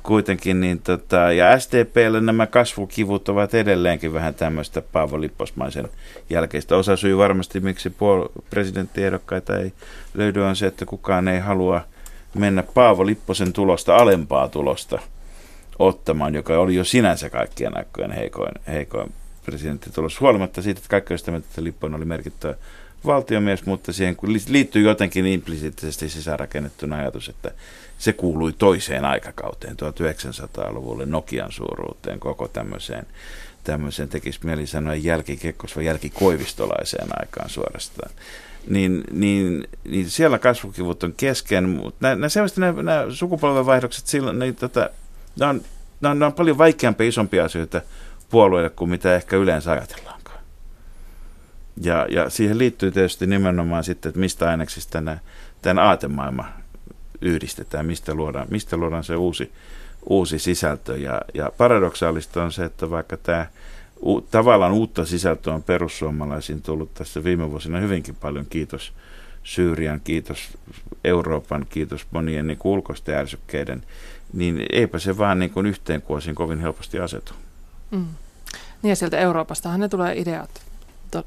Kuitenkin 0.07 0.61
niin 0.61 0.79
tota, 0.83 1.17
ja 1.17 1.59
SDPlle 1.59 2.21
nämä 2.21 2.47
kasvukivut 2.47 3.29
ovat 3.29 3.55
edelleenkin 3.55 4.13
vähän 4.13 4.35
tämmöistä 4.35 4.83
Paavo 4.83 5.21
Lipposmaisen 5.21 5.89
jälkeistä. 6.31 6.77
Osa 6.77 6.97
syy 6.97 7.19
varmasti, 7.19 7.61
miksi 7.61 7.89
puol- 7.89 8.43
presidenttiehdokkaita 8.51 9.59
ei 9.59 9.73
löydy, 10.15 10.43
on 10.43 10.57
se, 10.57 10.67
että 10.67 10.87
kukaan 10.87 11.29
ei 11.29 11.41
halua– 11.41 11.81
mennä 12.35 12.63
Paavo 12.63 13.07
Lipposen 13.07 13.53
tulosta 13.53 13.97
alempaa 13.97 14.49
tulosta 14.49 14.99
ottamaan, 15.79 16.35
joka 16.35 16.59
oli 16.59 16.75
jo 16.75 16.85
sinänsä 16.85 17.31
kaikkien 17.31 17.77
aikojen 17.77 18.13
heikoin, 18.13 18.53
heikoin 18.67 19.13
presidenttitulos. 19.45 20.21
Huolimatta 20.21 20.63
siitä, 20.63 20.79
että 20.79 20.89
kaikki 20.89 21.19
sitä 21.19 21.37
että 21.37 21.65
Lipponen 21.65 21.97
oli 21.97 22.05
merkittävä 22.05 22.55
valtiomies, 23.07 23.67
mutta 23.67 23.93
siihen 23.93 24.17
liittyy 24.49 24.83
jotenkin 24.83 25.27
implisiittisesti 25.27 26.09
sisäänrakennettuna 26.09 26.97
ajatus, 26.97 27.29
että 27.29 27.51
se 28.05 28.13
kuului 28.13 28.53
toiseen 28.53 29.05
aikakauteen, 29.05 29.77
1900-luvulle, 29.77 31.07
Nokian 31.07 31.53
suuruuteen, 31.53 32.21
koko 32.21 32.49
tämmöiseen, 32.49 33.07
tämmöiseen 33.65 34.09
tekisi 34.09 34.41
mieli 34.43 34.67
sanoa 34.67 34.95
jälkikekkos- 34.95 35.77
vai 35.77 35.85
jälkikoivistolaiseen 35.85 37.09
aikaan 37.21 37.51
suorastaan 37.51 38.11
niin, 38.67 39.05
niin, 39.11 39.69
niin 39.85 40.11
siellä 40.11 40.39
kasvukivut 40.39 41.03
on 41.03 41.13
kesken, 41.17 41.69
mutta 41.69 41.99
nämä, 42.01 42.15
nämä, 42.15 42.29
selvästi 42.29 42.61
nämä, 42.61 42.83
nämä 42.83 43.07
sukupolvenvaihdokset, 43.11 44.07
silloin, 44.07 44.39
niin, 44.39 44.57
tota, 44.57 44.91
nämä, 45.39 45.51
on, 45.51 45.61
nämä, 46.01 46.11
on, 46.11 46.19
nämä 46.19 46.27
on 46.27 46.33
paljon 46.33 46.59
vaikeampia, 46.59 47.09
isompia 47.09 47.45
asioita 47.45 47.81
puolueille 48.31 48.71
kuin 48.71 48.91
mitä 48.91 49.15
ehkä 49.15 49.37
yleensä 49.37 49.73
ajatellaankaan. 49.73 50.41
Ja, 51.81 52.07
ja 52.11 52.31
siihen 52.31 52.59
liittyy 52.59 52.91
tietysti 52.91 53.27
nimenomaan 53.27 53.85
sitten, 53.85 54.09
että 54.09 54.21
mistä 54.21 54.51
aineksista 54.51 55.01
nämä, 55.01 55.19
tämän 55.63 55.85
aatemaailma 55.85 56.64
yhdistetään, 57.21 57.87
mistä 57.87 58.15
luodaan, 58.15 58.47
mistä 58.51 58.77
luodaan 58.77 59.05
se 59.05 59.17
uusi, 59.17 59.53
uusi 60.09 60.39
sisältö. 60.39 60.97
Ja, 60.97 61.21
ja 61.35 61.53
paradoksaalista 61.59 62.45
on 62.45 62.53
se, 62.53 62.65
että 62.65 62.91
vaikka 62.91 63.17
tämä 63.17 63.47
u, 64.07 64.21
tavallaan 64.21 64.73
uutta 64.73 65.05
sisältöä 65.05 65.55
on 65.55 65.62
perussuomalaisiin 65.62 66.62
tullut 66.62 66.95
tässä 66.95 67.25
viime 67.25 67.51
vuosina 67.51 67.79
hyvinkin 67.79 68.15
paljon. 68.15 68.47
Kiitos 68.51 68.93
Syyrian, 69.43 70.01
kiitos 70.01 70.59
Euroopan, 71.05 71.67
kiitos 71.69 72.07
monien 72.11 72.47
niin 72.47 72.59
ulkoisten 72.65 73.15
ärsykkeiden, 73.15 73.85
niin 74.33 74.67
eipä 74.73 74.99
se 74.99 75.19
vaan 75.19 75.39
niin 75.39 75.51
kuin 75.51 75.67
yhteen 75.67 76.03
kuosin 76.03 76.35
kovin 76.35 76.61
helposti 76.61 76.99
asetu. 76.99 77.33
Mm. 77.91 78.07
Niin 78.83 78.89
ja 78.89 78.97
sieltä 78.97 79.19
Euroopastahan 79.19 79.81
ne 79.81 79.89
tulee 79.89 80.19
ideat 80.19 80.64
to, 81.23 81.25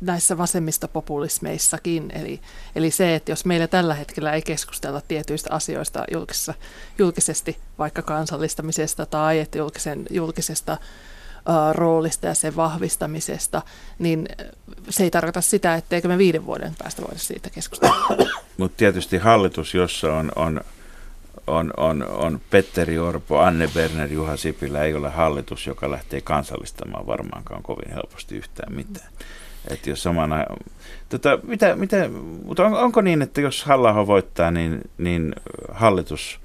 näissä 0.00 0.38
vasemmistopopulismeissakin. 0.38 2.10
Eli, 2.14 2.40
eli 2.76 2.90
se, 2.90 3.14
että 3.14 3.32
jos 3.32 3.44
meillä 3.44 3.66
tällä 3.66 3.94
hetkellä 3.94 4.32
ei 4.32 4.42
keskustella 4.42 5.00
tietyistä 5.00 5.54
asioista 5.54 6.04
julkisessa, 6.12 6.54
julkisesti, 6.98 7.58
vaikka 7.78 8.02
kansallistamisesta 8.02 9.06
tai 9.06 9.38
että 9.38 9.58
julkisen, 9.58 10.06
julkisesta 10.10 10.76
roolista 11.72 12.26
ja 12.26 12.34
sen 12.34 12.56
vahvistamisesta, 12.56 13.62
niin 13.98 14.28
se 14.88 15.04
ei 15.04 15.10
tarkoita 15.10 15.40
sitä, 15.40 15.74
etteikö 15.74 16.08
me 16.08 16.18
viiden 16.18 16.46
vuoden 16.46 16.74
päästä 16.78 17.02
voida 17.02 17.18
siitä 17.18 17.50
keskustella. 17.50 18.16
Mutta 18.58 18.76
tietysti 18.76 19.18
hallitus, 19.18 19.74
jossa 19.74 20.14
on, 20.14 20.32
on, 20.36 20.60
on, 21.46 21.72
on, 21.76 22.08
on 22.08 22.40
Petteri 22.50 22.98
Orpo, 22.98 23.38
Anne 23.38 23.68
Berner, 23.74 24.12
Juha 24.12 24.36
Sipilä, 24.36 24.82
ei 24.82 24.94
ole 24.94 25.10
hallitus, 25.10 25.66
joka 25.66 25.90
lähtee 25.90 26.20
kansallistamaan 26.20 27.06
varmaankaan 27.06 27.62
kovin 27.62 27.94
helposti 27.94 28.36
yhtään 28.36 28.74
mitään. 28.74 29.08
Että 29.68 29.90
jos 29.90 30.02
samana, 30.02 30.46
tota, 31.08 31.38
mitä, 31.42 31.76
mitä, 31.76 32.10
mutta 32.44 32.66
on, 32.66 32.74
onko 32.74 33.00
niin, 33.00 33.22
että 33.22 33.40
jos 33.40 33.64
halla 33.64 34.06
voittaa, 34.06 34.50
niin, 34.50 34.80
niin 34.98 35.34
hallitus 35.72 36.40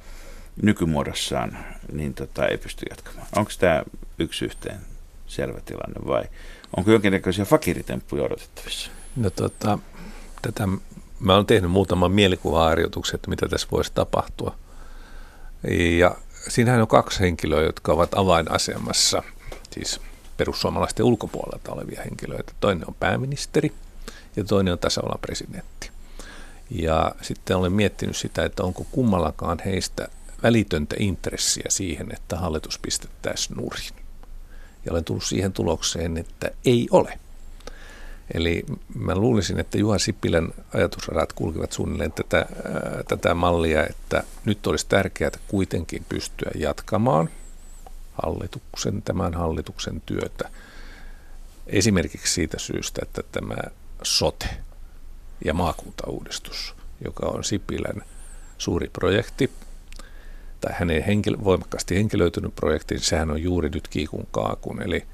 nykymuodossaan 0.61 1.57
niin 1.91 2.13
tota, 2.13 2.47
ei 2.47 2.57
pysty 2.57 2.85
jatkamaan? 2.89 3.27
Onko 3.35 3.51
tämä 3.59 3.83
yksi 4.19 4.45
yhteen 4.45 4.77
selvä 5.27 5.59
tilanne 5.65 6.07
vai 6.07 6.23
onko 6.77 6.91
jonkinnäköisiä 6.91 7.45
fakiritemppuja 7.45 8.23
odotettavissa? 8.23 8.91
No 9.15 9.29
tota, 9.29 9.79
tätä, 10.41 10.67
mä 11.19 11.35
olen 11.35 11.45
tehnyt 11.45 11.71
muutaman 11.71 12.11
mielikuva-harjoituksen, 12.11 13.15
että 13.15 13.29
mitä 13.29 13.47
tässä 13.47 13.67
voisi 13.71 13.91
tapahtua. 13.93 14.55
Ja 15.99 16.15
siinähän 16.47 16.81
on 16.81 16.87
kaksi 16.87 17.19
henkilöä, 17.19 17.63
jotka 17.63 17.91
ovat 17.91 18.13
avainasemassa, 18.13 19.23
siis 19.71 20.01
perussuomalaisten 20.37 21.05
ulkopuolelta 21.05 21.71
olevia 21.71 22.01
henkilöitä. 22.01 22.53
Toinen 22.59 22.87
on 22.87 22.95
pääministeri 22.99 23.73
ja 24.35 24.43
toinen 24.43 24.73
on 24.73 24.79
tasavallan 24.79 25.19
presidentti. 25.19 25.89
Ja 26.69 27.15
sitten 27.21 27.57
olen 27.57 27.71
miettinyt 27.71 28.17
sitä, 28.17 28.45
että 28.45 28.63
onko 28.63 28.85
kummallakaan 28.91 29.57
heistä 29.65 30.07
välitöntä 30.43 30.95
intressiä 30.99 31.65
siihen, 31.69 32.11
että 32.13 32.37
hallitus 32.37 32.79
pistettäisiin 32.79 33.57
nurin. 33.57 33.91
Ja 34.85 34.91
olen 34.91 35.03
tullut 35.03 35.23
siihen 35.23 35.53
tulokseen, 35.53 36.17
että 36.17 36.51
ei 36.65 36.87
ole. 36.91 37.19
Eli 38.33 38.65
mä 38.95 39.15
luulisin, 39.15 39.59
että 39.59 39.77
Juha 39.77 39.99
Sipilän 39.99 40.53
ajatusradat 40.73 41.33
kulkivat 41.33 41.71
suunnilleen 41.71 42.11
tätä, 42.11 42.37
ää, 42.37 43.03
tätä 43.07 43.33
mallia, 43.33 43.87
että 43.87 44.23
nyt 44.45 44.67
olisi 44.67 44.85
tärkeää 44.89 45.31
kuitenkin 45.47 46.05
pystyä 46.09 46.51
jatkamaan 46.55 47.29
hallituksen, 48.23 49.01
tämän 49.01 49.33
hallituksen 49.33 50.01
työtä. 50.05 50.49
Esimerkiksi 51.67 52.33
siitä 52.33 52.59
syystä, 52.59 53.01
että 53.03 53.23
tämä 53.31 53.55
sote 54.03 54.49
ja 55.45 55.53
maakuntauudistus, 55.53 56.75
joka 57.05 57.25
on 57.25 57.43
Sipilän 57.43 58.03
suuri 58.57 58.89
projekti, 58.93 59.51
tai 60.61 60.73
hänen 60.79 61.03
henkilö, 61.03 61.37
voimakkaasti 61.43 61.95
henkilöitynyt 61.95 62.55
projekti, 62.55 62.95
niin 62.95 63.03
sehän 63.03 63.31
on 63.31 63.43
juuri 63.43 63.69
nyt 63.69 63.87
kiikun 63.87 64.27
kaakun. 64.31 64.81
Eli, 64.81 65.05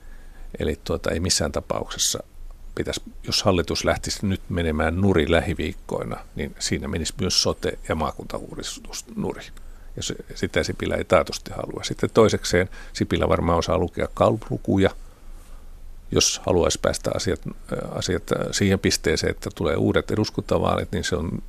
eli 0.60 0.80
tuota, 0.84 1.12
ei 1.12 1.20
missään 1.20 1.52
tapauksessa 1.52 2.24
pitäisi, 2.76 3.02
jos 3.24 3.44
hallitus 3.44 3.86
lähtisi 3.86 4.26
nyt 4.28 4.42
menemään 4.50 5.02
nuri 5.02 5.32
lähiviikkoina, 5.32 6.18
niin 6.36 6.56
siinä 6.60 6.88
menisi 6.88 7.14
myös 7.22 7.44
sote- 7.44 7.80
ja 7.90 7.96
maakuntauudistus 7.96 9.06
nuri. 9.16 9.44
Ja 9.96 10.04
se, 10.04 10.16
sitä 10.36 10.64
Sipilä 10.64 10.96
ei 10.96 11.04
taatusti 11.04 11.52
halua. 11.52 11.84
Sitten 11.84 12.10
toisekseen 12.14 12.70
Sipilä 12.94 13.30
varmaan 13.30 13.58
osaa 13.58 13.78
lukea 13.78 14.08
kalplukuja, 14.14 14.90
jos 16.12 16.42
haluaisi 16.46 16.80
päästä 16.82 17.12
asiat, 17.16 17.42
asiat 17.92 18.24
siihen 18.52 18.80
pisteeseen, 18.80 19.32
että 19.32 19.50
tulee 19.56 19.76
uudet 19.76 20.12
eduskuntavaalit, 20.12 20.92
niin 20.92 21.04
se 21.04 21.16
on 21.16 21.44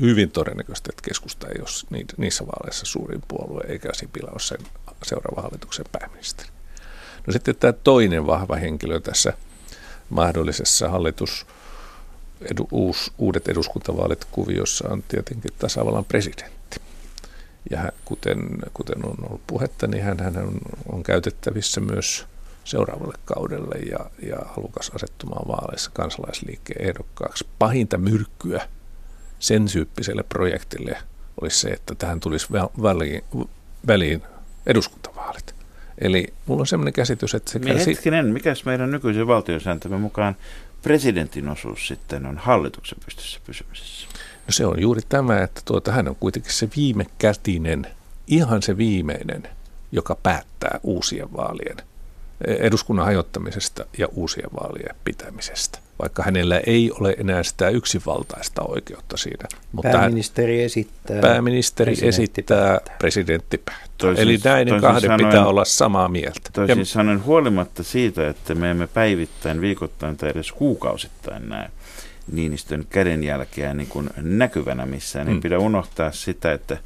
hyvin 0.00 0.30
todennäköistä, 0.30 0.88
että 0.92 1.02
keskusta 1.08 1.46
ei 1.48 1.60
ole 1.60 2.04
niissä 2.16 2.46
vaaleissa 2.46 2.86
suurin 2.86 3.22
puolue, 3.28 3.64
eikä 3.68 3.88
Sipilä 3.92 4.30
ole 4.30 4.40
sen 4.40 4.58
seuraava 5.02 5.42
hallituksen 5.42 5.84
pääministeri. 5.92 6.48
No 7.26 7.32
sitten 7.32 7.56
tämä 7.56 7.72
toinen 7.72 8.26
vahva 8.26 8.56
henkilö 8.56 9.00
tässä 9.00 9.32
mahdollisessa 10.10 10.88
hallitus, 10.88 11.46
edu, 12.50 12.68
uus, 12.70 13.12
uudet 13.18 13.48
eduskuntavaalit 13.48 14.24
kuviossa 14.24 14.88
on 14.88 15.04
tietenkin 15.08 15.50
tasavallan 15.58 16.04
presidentti. 16.04 16.80
Ja 17.70 17.92
kuten, 18.04 18.38
kuten 18.74 19.06
on 19.06 19.16
ollut 19.26 19.46
puhetta, 19.46 19.86
niin 19.86 20.04
hän, 20.04 20.20
hän 20.20 20.36
on, 20.36 20.58
on 20.92 21.02
käytettävissä 21.02 21.80
myös 21.80 22.26
seuraavalle 22.64 23.18
kaudelle 23.24 23.74
ja, 23.74 23.98
ja 24.28 24.36
halukas 24.44 24.90
asettumaan 24.94 25.48
vaaleissa 25.48 25.90
kansalaisliikkeen 25.94 26.88
ehdokkaaksi. 26.88 27.46
Pahinta 27.58 27.98
myrkkyä 27.98 28.68
sen 29.38 29.66
tyyppiselle 29.66 30.22
projektille 30.22 30.98
olisi 31.40 31.58
se, 31.58 31.68
että 31.68 31.94
tähän 31.94 32.20
tulisi 32.20 32.46
väliin, 32.82 33.24
väliin 33.86 34.22
eduskuntavaalit. 34.66 35.15
Eli 35.98 36.34
mulla 36.46 36.60
on 36.60 36.66
sellainen 36.66 36.92
käsitys, 36.92 37.34
että 37.34 37.50
se... 37.50 37.58
Käsi... 37.60 37.90
Hetkinen, 37.90 38.26
mikäs 38.26 38.64
meidän 38.64 38.90
nykyisen 38.90 39.26
valtiosääntömme 39.26 39.98
mukaan 39.98 40.36
presidentin 40.82 41.48
osuus 41.48 41.88
sitten 41.88 42.26
on 42.26 42.38
hallituksen 42.38 42.98
pystyssä 43.04 43.40
pysymisessä? 43.46 44.08
No 44.46 44.52
se 44.52 44.66
on 44.66 44.80
juuri 44.80 45.00
tämä, 45.08 45.42
että 45.42 45.60
tuota, 45.64 45.92
hän 45.92 46.08
on 46.08 46.16
kuitenkin 46.16 46.52
se 46.52 46.68
viime 46.76 47.06
kätinen, 47.18 47.86
ihan 48.26 48.62
se 48.62 48.76
viimeinen, 48.76 49.42
joka 49.92 50.16
päättää 50.22 50.80
uusien 50.82 51.32
vaalien, 51.32 51.76
eduskunnan 52.46 53.06
hajottamisesta 53.06 53.84
ja 53.98 54.06
uusien 54.14 54.50
vaalien 54.60 54.96
pitämisestä. 55.04 55.78
Vaikka 56.02 56.22
hänellä 56.22 56.60
ei 56.66 56.90
ole 57.00 57.14
enää 57.18 57.42
sitä 57.42 57.68
yksinvaltaista 57.68 58.62
oikeutta 58.62 59.16
siinä. 59.16 59.48
Mutta 59.72 59.90
Pääministeri 59.90 60.62
esittää. 60.62 61.20
pääministeri 61.20 61.92
presidentti 61.92 62.22
esittää, 62.22 62.66
päättää. 62.68 62.96
presidentti 62.98 63.58
päättää. 63.58 63.86
Toisin- 63.98 64.22
Eli 64.22 64.38
näiden 64.44 64.68
toisin 64.68 64.80
kahden 64.88 65.02
sanoen- 65.10 65.26
pitää 65.26 65.46
olla 65.46 65.64
samaa 65.64 66.08
mieltä. 66.08 66.40
Toisin 66.52 66.78
Ja- 66.78 66.84
sanoen 66.84 67.24
huolimatta 67.24 67.82
siitä, 67.82 68.28
että 68.28 68.54
me 68.54 68.70
emme 68.70 68.86
päivittäin, 68.86 69.60
viikoittain 69.60 70.16
tai 70.16 70.30
edes 70.30 70.52
kuukausittain 70.52 71.48
näe 71.48 71.70
Niinistön 72.32 72.86
kädenjälkeä 72.90 73.74
niin 73.74 73.88
kuin 73.88 74.10
näkyvänä 74.16 74.86
missään, 74.86 75.26
niin 75.26 75.36
Mm. 75.36 75.40
pidä 75.40 75.58
unohtaa 75.58 76.12
sitä, 76.12 76.52
että 76.52 76.78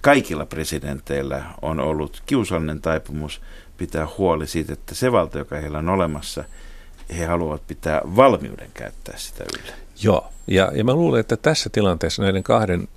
kaikilla 0.00 0.46
presidenteillä 0.46 1.42
on 1.62 1.80
ollut 1.80 2.22
kiusallinen 2.26 2.80
taipumus 2.80 3.40
pitää 3.76 4.06
huoli 4.18 4.46
siitä, 4.46 4.72
että 4.72 4.94
se 4.94 5.12
valta, 5.12 5.38
joka 5.38 5.56
heillä 5.56 5.78
on 5.78 5.88
olemassa, 5.88 6.44
he 7.18 7.26
haluavat 7.26 7.66
pitää 7.66 8.00
valmiuden 8.16 8.70
käyttää 8.74 9.14
sitä 9.16 9.44
yllä. 9.58 9.72
Joo, 10.02 10.28
ja, 10.46 10.72
ja 10.74 10.84
mä 10.84 10.94
luulen, 10.94 11.20
että 11.20 11.36
tässä 11.36 11.70
tilanteessa 11.70 12.22
näiden 12.22 12.42
kahden 12.42 12.88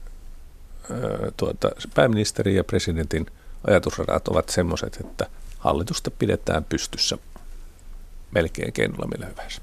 tuota, 1.38 1.72
pääministerin 1.96 2.56
ja 2.56 2.64
presidentin 2.64 3.26
ajatusradat 3.68 4.28
ovat 4.28 4.50
semmoiset, 4.50 4.98
että 5.00 5.26
hallitusta 5.60 6.12
pidetään 6.12 6.64
pystyssä 6.64 7.18
melkein 8.32 8.74
keinolla 8.74 9.08
millä 9.08 9.26
hyvänsä. 9.26 9.62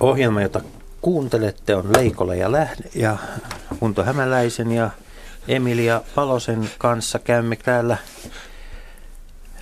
Ohjelma, 0.00 0.42
jota 0.42 0.60
kuuntelette, 1.00 1.76
on 1.76 1.92
Leikola 1.92 2.34
ja 2.34 2.52
Lähde 2.52 2.90
ja 2.94 3.16
Hunto 3.80 4.04
Hämäläisen 4.04 4.72
ja 4.72 4.90
Emilia 5.48 6.02
Palosen 6.14 6.70
kanssa 6.78 7.18
käymme 7.18 7.56
täällä 7.56 7.96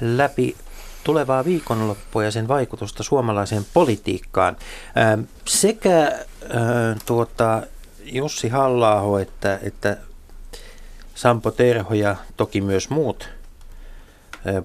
läpi 0.01 0.57
tulevaa 1.05 1.45
viikonloppua 1.45 2.25
ja 2.25 2.31
sen 2.31 2.49
vaikutusta 2.49 3.03
suomalaiseen 3.03 3.67
politiikkaan. 3.75 4.57
Ähm, 4.99 5.21
Sekä 5.45 6.03
äh, 6.07 6.17
tuota, 7.07 7.63
Jussi 8.03 8.49
halla 8.49 9.21
että, 9.21 9.59
että 9.63 9.97
Sampo 11.15 11.51
Terho 11.51 11.95
ja 11.95 12.17
toki 12.37 12.61
myös 12.61 12.91
muut 12.91 13.29
äh, 14.47 14.65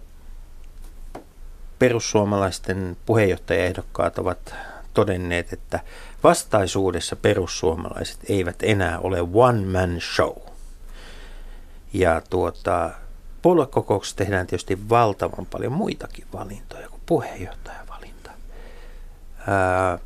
perussuomalaisten 1.80 2.98
puheenjohtajaehdokkaat 3.06 4.20
ovat 4.20 4.56
todenneet, 4.94 5.54
että 5.54 5.80
vastaisuudessa 6.24 7.16
perussuomalaiset 7.16 8.20
eivät 8.30 8.56
enää 8.64 9.00
ole 9.00 9.18
one 9.34 9.66
man 9.66 10.02
show. 10.02 10.38
Ja 11.94 12.22
tuota, 12.30 12.90
puoluekokouksessa 13.42 14.18
tehdään 14.18 14.48
tietysti 14.48 14.90
valtavan 14.90 15.46
paljon 15.46 15.72
muitakin 15.72 16.26
valintoja 16.34 16.90
kuin 16.90 17.02
puheenjohtajavalinta. 17.06 18.32
Ää, 19.48 20.00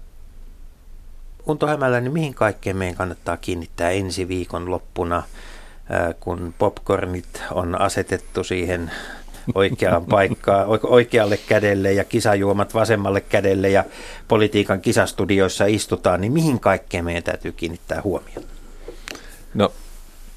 Unto 1.48 1.68
Hämäläinen, 1.68 2.12
mihin 2.12 2.34
kaikkeen 2.34 2.78
meidän 2.78 2.96
kannattaa 2.96 3.38
kiinnittää 3.38 3.90
ensi 3.90 4.28
viikon 4.28 4.72
loppuna, 4.72 5.24
ää, 5.90 6.14
kun 6.20 6.54
popcornit 6.58 7.44
on 7.52 7.82
asetettu 7.82 8.44
siihen 8.44 8.92
oikeaan 9.56 10.06
paikkaan, 10.06 10.68
oike- 10.68 10.88
oikealle 10.92 11.38
kädelle 11.38 11.94
ja 11.94 12.04
kisajuomat 12.04 12.74
vasemmalle 12.74 13.22
kädelle 13.22 13.70
ja 13.70 13.84
politiikan 14.28 14.82
kisastudioissa 14.82 15.66
istutaan, 15.66 16.22
niin 16.22 16.34
mihin 16.34 16.60
kaikkeen 16.60 17.06
meidän 17.06 17.24
täytyy 17.24 17.52
kiinnittää 17.52 18.02
huomiota? 18.04 18.48
No 19.54 19.74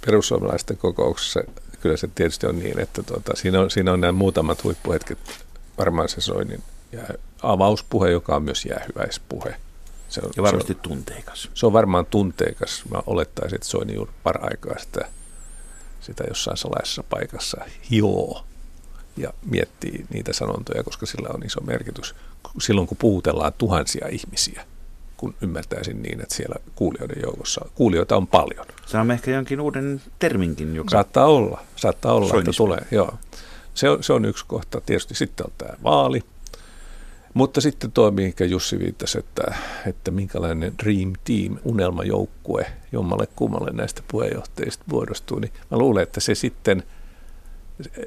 perussuomalaisten 0.07 0.77
kokouksessa 0.77 1.41
kyllä 1.81 1.97
se 1.97 2.09
tietysti 2.15 2.47
on 2.47 2.59
niin, 2.59 2.79
että 2.81 3.03
tuota, 3.03 3.33
siinä, 3.37 3.61
on, 3.61 3.71
siinä 3.71 3.93
on 3.93 4.01
nämä 4.01 4.13
muutamat 4.13 4.65
huippuhetket. 4.65 5.19
Varmaan 5.79 6.09
se 6.09 6.21
Soinin 6.21 6.63
jää, 6.93 7.15
avauspuhe, 7.43 8.11
joka 8.11 8.37
on 8.37 8.43
myös 8.43 8.65
jäähyväispuhe. 8.65 9.55
Se 10.09 10.21
on, 10.25 10.31
Ja 10.37 10.43
varmasti 10.43 10.73
se 10.73 10.79
on, 10.79 10.83
tunteikas. 10.83 11.51
se 11.55 11.67
on 11.67 11.73
varmaan 11.73 12.07
tunteikas. 12.07 12.83
Mä 12.91 13.03
olettaisin, 13.07 13.55
että 13.55 13.69
Soini 13.69 13.95
juuri 13.95 14.13
paraikaa 14.23 14.79
sitä, 14.79 15.09
sitä 16.01 16.25
jossain 16.29 16.57
salaisessa 16.57 17.03
paikassa 17.03 17.65
hioo 17.91 18.45
ja 19.17 19.33
miettii 19.51 20.07
niitä 20.15 20.33
sanontoja, 20.33 20.85
koska 20.85 21.07
sillä 21.07 21.29
on 21.35 21.47
iso 21.47 21.61
merkitys. 21.61 22.15
Silloin 22.61 22.87
kun 22.87 22.97
puhutellaan 22.97 23.53
tuhansia 23.59 24.09
ihmisiä, 24.09 24.67
kun 25.17 25.35
ymmärtäisin 25.43 26.03
niin, 26.03 26.21
että 26.21 26.35
siellä 26.35 26.57
kuulijoiden 26.75 27.23
joukossa, 27.23 27.65
kuulijoita 27.75 28.17
on 28.17 28.27
paljon. 28.27 28.67
Saamme 28.87 29.15
ehkä 29.15 29.31
jonkin 29.31 29.61
uuden 29.61 30.03
terminkin, 30.19 30.77
joka 30.77 30.91
Saattaa 30.91 31.27
olla, 31.27 31.61
saattaa 31.77 32.13
olla, 32.13 32.27
että 32.27 32.35
Soinismi. 32.35 32.57
tulee, 32.57 32.87
joo. 32.91 33.15
Se 33.75 33.91
on, 33.91 34.03
se 34.03 34.13
on 34.13 34.25
yksi 34.25 34.45
kohta. 34.47 34.81
Tietysti 34.81 35.15
sitten 35.15 35.47
on 35.47 35.53
tämä 35.59 35.75
vaali. 35.85 36.23
Mutta 37.35 37.61
sitten 37.61 37.93
tuo, 37.93 38.11
mihinkä 38.11 38.45
Jussi 38.45 38.79
viittasi, 38.79 39.19
että, 39.19 39.55
että 39.87 40.11
minkälainen 40.11 40.75
dream 40.85 41.13
team, 41.25 41.59
unelmajoukkue 41.65 42.67
jommalle 42.93 43.29
kummalle 43.37 43.71
näistä 43.73 44.03
puheenjohtajista 44.09 44.85
muodostuu, 44.87 45.39
niin 45.39 45.53
mä 45.71 45.79
luulen, 45.79 46.03
että 46.03 46.21
se 46.21 46.35
sitten, 46.35 46.83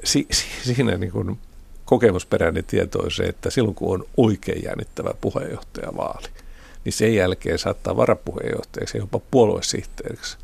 si, 0.04 0.26
si, 0.30 0.44
siinä 0.74 0.96
niin 0.96 1.12
kuin 1.12 1.38
kokemusperäinen 1.84 2.64
tieto 2.64 2.98
on 2.98 3.10
se, 3.10 3.22
että 3.22 3.50
silloin 3.50 3.74
kun 3.74 3.94
on 3.94 4.06
oikein 4.16 4.62
jännittävä 4.64 5.10
puheenjohtajavaali, 5.20 6.28
niin 6.84 6.92
sen 6.92 7.14
jälkeen 7.14 7.58
saattaa 7.58 7.96
varapuheenjohtajaksi 7.96 8.98
ja 8.98 9.02
jopa 9.02 9.20
puoluesihteeriksi 9.30 10.38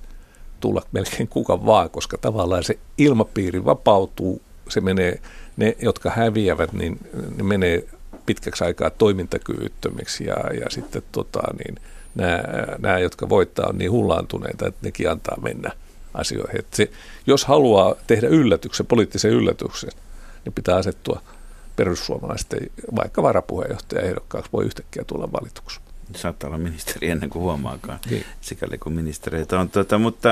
tulla 0.61 0.83
melkein 0.93 1.29
kuka 1.29 1.67
vaan, 1.67 1.91
koska 1.91 2.19
tavallaan 2.19 2.65
se 2.65 2.79
ilmapiiri 2.99 3.65
vapautuu, 3.65 4.43
se 4.69 4.81
menee, 4.81 5.21
ne 5.57 5.77
jotka 5.83 6.11
häviävät, 6.11 6.73
niin 6.73 6.99
ne 7.37 7.43
menee 7.43 7.85
pitkäksi 8.27 8.65
aikaa 8.65 8.91
toimintakyvyttömiksi 8.91 10.25
ja, 10.25 10.37
ja 10.61 10.71
sitten 10.71 11.03
tota, 11.13 11.41
niin, 11.59 11.77
nämä, 12.15 12.43
nämä, 12.79 12.99
jotka 12.99 13.29
voittaa, 13.29 13.67
on 13.69 13.79
niin 13.79 13.91
hullaantuneita, 13.91 14.67
että 14.67 14.81
nekin 14.83 15.11
antaa 15.11 15.41
mennä 15.41 15.71
asioihin. 16.15 16.59
Että 16.59 16.77
se, 16.77 16.91
jos 17.27 17.45
haluaa 17.45 17.95
tehdä 18.07 18.29
yllätyksen, 18.29 18.87
poliittisen 18.87 19.31
yllätyksen, 19.31 19.91
niin 20.45 20.53
pitää 20.53 20.77
asettua 20.77 21.21
perussuomalaisten, 21.77 22.61
vaikka 22.97 23.23
varapuheenjohtaja 23.23 24.03
ehdokkaaksi 24.03 24.53
voi 24.53 24.65
yhtäkkiä 24.65 25.05
tulla 25.05 25.33
valituksi. 25.33 25.81
saattaa 26.17 26.49
olla 26.49 26.59
ministeri 26.59 27.11
ennen 27.11 27.31
kuin 27.31 27.43
huomaakaan, 27.43 27.99
Niin. 28.11 28.25
sikäli 28.41 28.79
kuin 28.79 28.93
ministereitä 28.93 29.61
on. 29.61 29.71
Tota, 29.71 29.99
mutta 29.99 30.29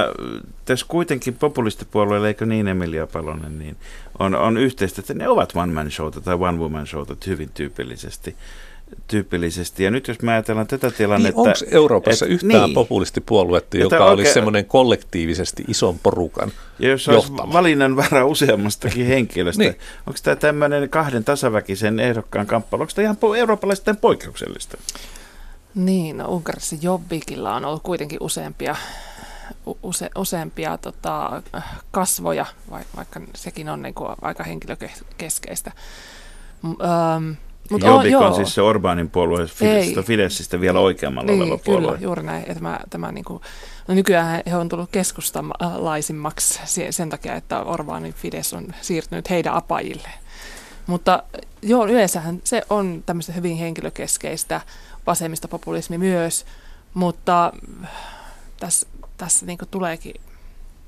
tässä 0.64 0.86
kuitenkin 0.88 1.34
populistipuolueilla, 1.34 2.28
eikö 2.28 2.46
niin 2.46 2.68
Emilia 2.68 3.06
Palonen, 3.06 3.58
niin 3.58 3.76
on, 4.18 4.34
on 4.34 4.56
yhteistä, 4.56 5.00
että 5.00 5.14
ne 5.14 5.28
ovat 5.28 5.52
one 5.56 5.72
man 5.72 5.90
showta 5.90 6.20
tai 6.20 6.34
one 6.34 6.58
woman 6.58 6.86
showta 6.86 7.16
hyvin 7.26 7.50
tyypillisesti. 7.54 8.36
Tyypillisesti. 9.06 9.84
Ja 9.84 9.90
nyt 9.90 10.08
jos 10.08 10.22
me 10.22 10.32
ajatellaan 10.32 10.66
tätä 10.66 10.86
Niin 10.86 10.96
tilannetta... 10.96 11.40
onko 11.40 11.52
Euroopassa 11.70 12.24
et- 12.26 12.30
yhtään 12.32 12.62
niin. 12.64 12.74
populistipuoluetta, 12.74 13.76
Jota 13.76 13.94
joka 13.96 14.06
olisi 14.10 14.32
semmoinen 14.32 14.64
kollektiivisesti 14.64 15.64
ison 15.68 15.98
porukan 15.98 16.52
Ja 16.78 16.88
jos 16.88 17.08
olisi 17.08 17.30
johtama? 17.30 17.52
valinnan 17.52 17.96
vara 17.96 18.26
useammastakin 18.26 19.06
henkilöstä, 19.14 19.62
Niin. 19.62 19.72
niin. 19.72 19.80
onko 20.06 20.18
tämä 20.22 20.36
tämmöinen 20.36 20.88
kahden 20.88 21.24
tasaväkisen 21.24 22.00
ehdokkaan 22.00 22.46
kamppailu, 22.46 22.82
onko 22.82 22.92
tämä 22.94 23.04
ihan 23.04 23.16
eurooppalaisten 23.38 23.96
poikkeuksellista? 23.96 24.78
Niin, 25.74 26.16
no 26.16 26.28
Unkarissa 26.28 26.76
Jobbikilla 26.80 27.54
on 27.54 27.64
ollut 27.64 27.82
kuitenkin 27.82 28.18
useampia, 28.20 28.76
use, 29.82 30.10
useampia 30.16 30.78
tota, 30.78 31.42
kasvoja, 31.90 32.46
vaikka, 32.70 32.96
vaikka 32.96 33.20
sekin 33.34 33.68
on 33.68 33.82
niin 33.82 33.94
kuin 33.94 34.10
aika 34.22 34.44
henkilökeskeistä. 34.44 35.72
M- 36.62 36.66
Ähm, 36.82 37.30
mut 37.70 37.82
Jobbik 37.82 38.14
on 38.16 38.22
joo. 38.22 38.34
siis 38.34 38.54
se 38.54 38.60
Orbánin 38.60 39.08
puolue 39.12 39.46
Fideszistä, 39.46 40.00
Ei. 40.00 40.06
Fideszistä 40.06 40.60
vielä 40.60 40.80
oikeammalla 40.80 41.32
niin, 41.32 41.42
oleva 41.42 41.58
kyllä, 41.58 41.80
puolue. 41.80 41.98
juuri 42.00 42.22
näin. 42.22 42.44
Ja 42.48 42.54
Tämä, 42.54 42.80
tämä 42.90 43.12
niin 43.12 43.24
kuin, 43.24 43.40
no 43.88 43.94
nykyään 43.94 44.42
he 44.46 44.56
on 44.56 44.68
tullut 44.68 44.90
keskustalaisimmaksi 44.92 46.60
se- 46.64 46.92
sen 46.92 47.10
takia, 47.10 47.34
että 47.34 47.60
Orbanin 47.60 48.14
Fides 48.14 48.54
on 48.54 48.66
siirtynyt 48.80 49.30
heidän 49.30 49.54
apajille. 49.54 50.08
Mutta 50.86 51.22
joo, 51.62 51.86
yleensähän 51.86 52.40
se 52.44 52.62
on 52.70 53.02
tämmöistä 53.06 53.32
hyvin 53.32 53.56
henkilökeskeistä 53.56 54.60
vasemmista 55.06 55.48
populismi 55.48 55.98
myös, 55.98 56.46
mutta 56.94 57.52
tässä, 58.60 58.86
tässä 59.16 59.46
niin 59.46 59.58
tuleekin 59.70 60.14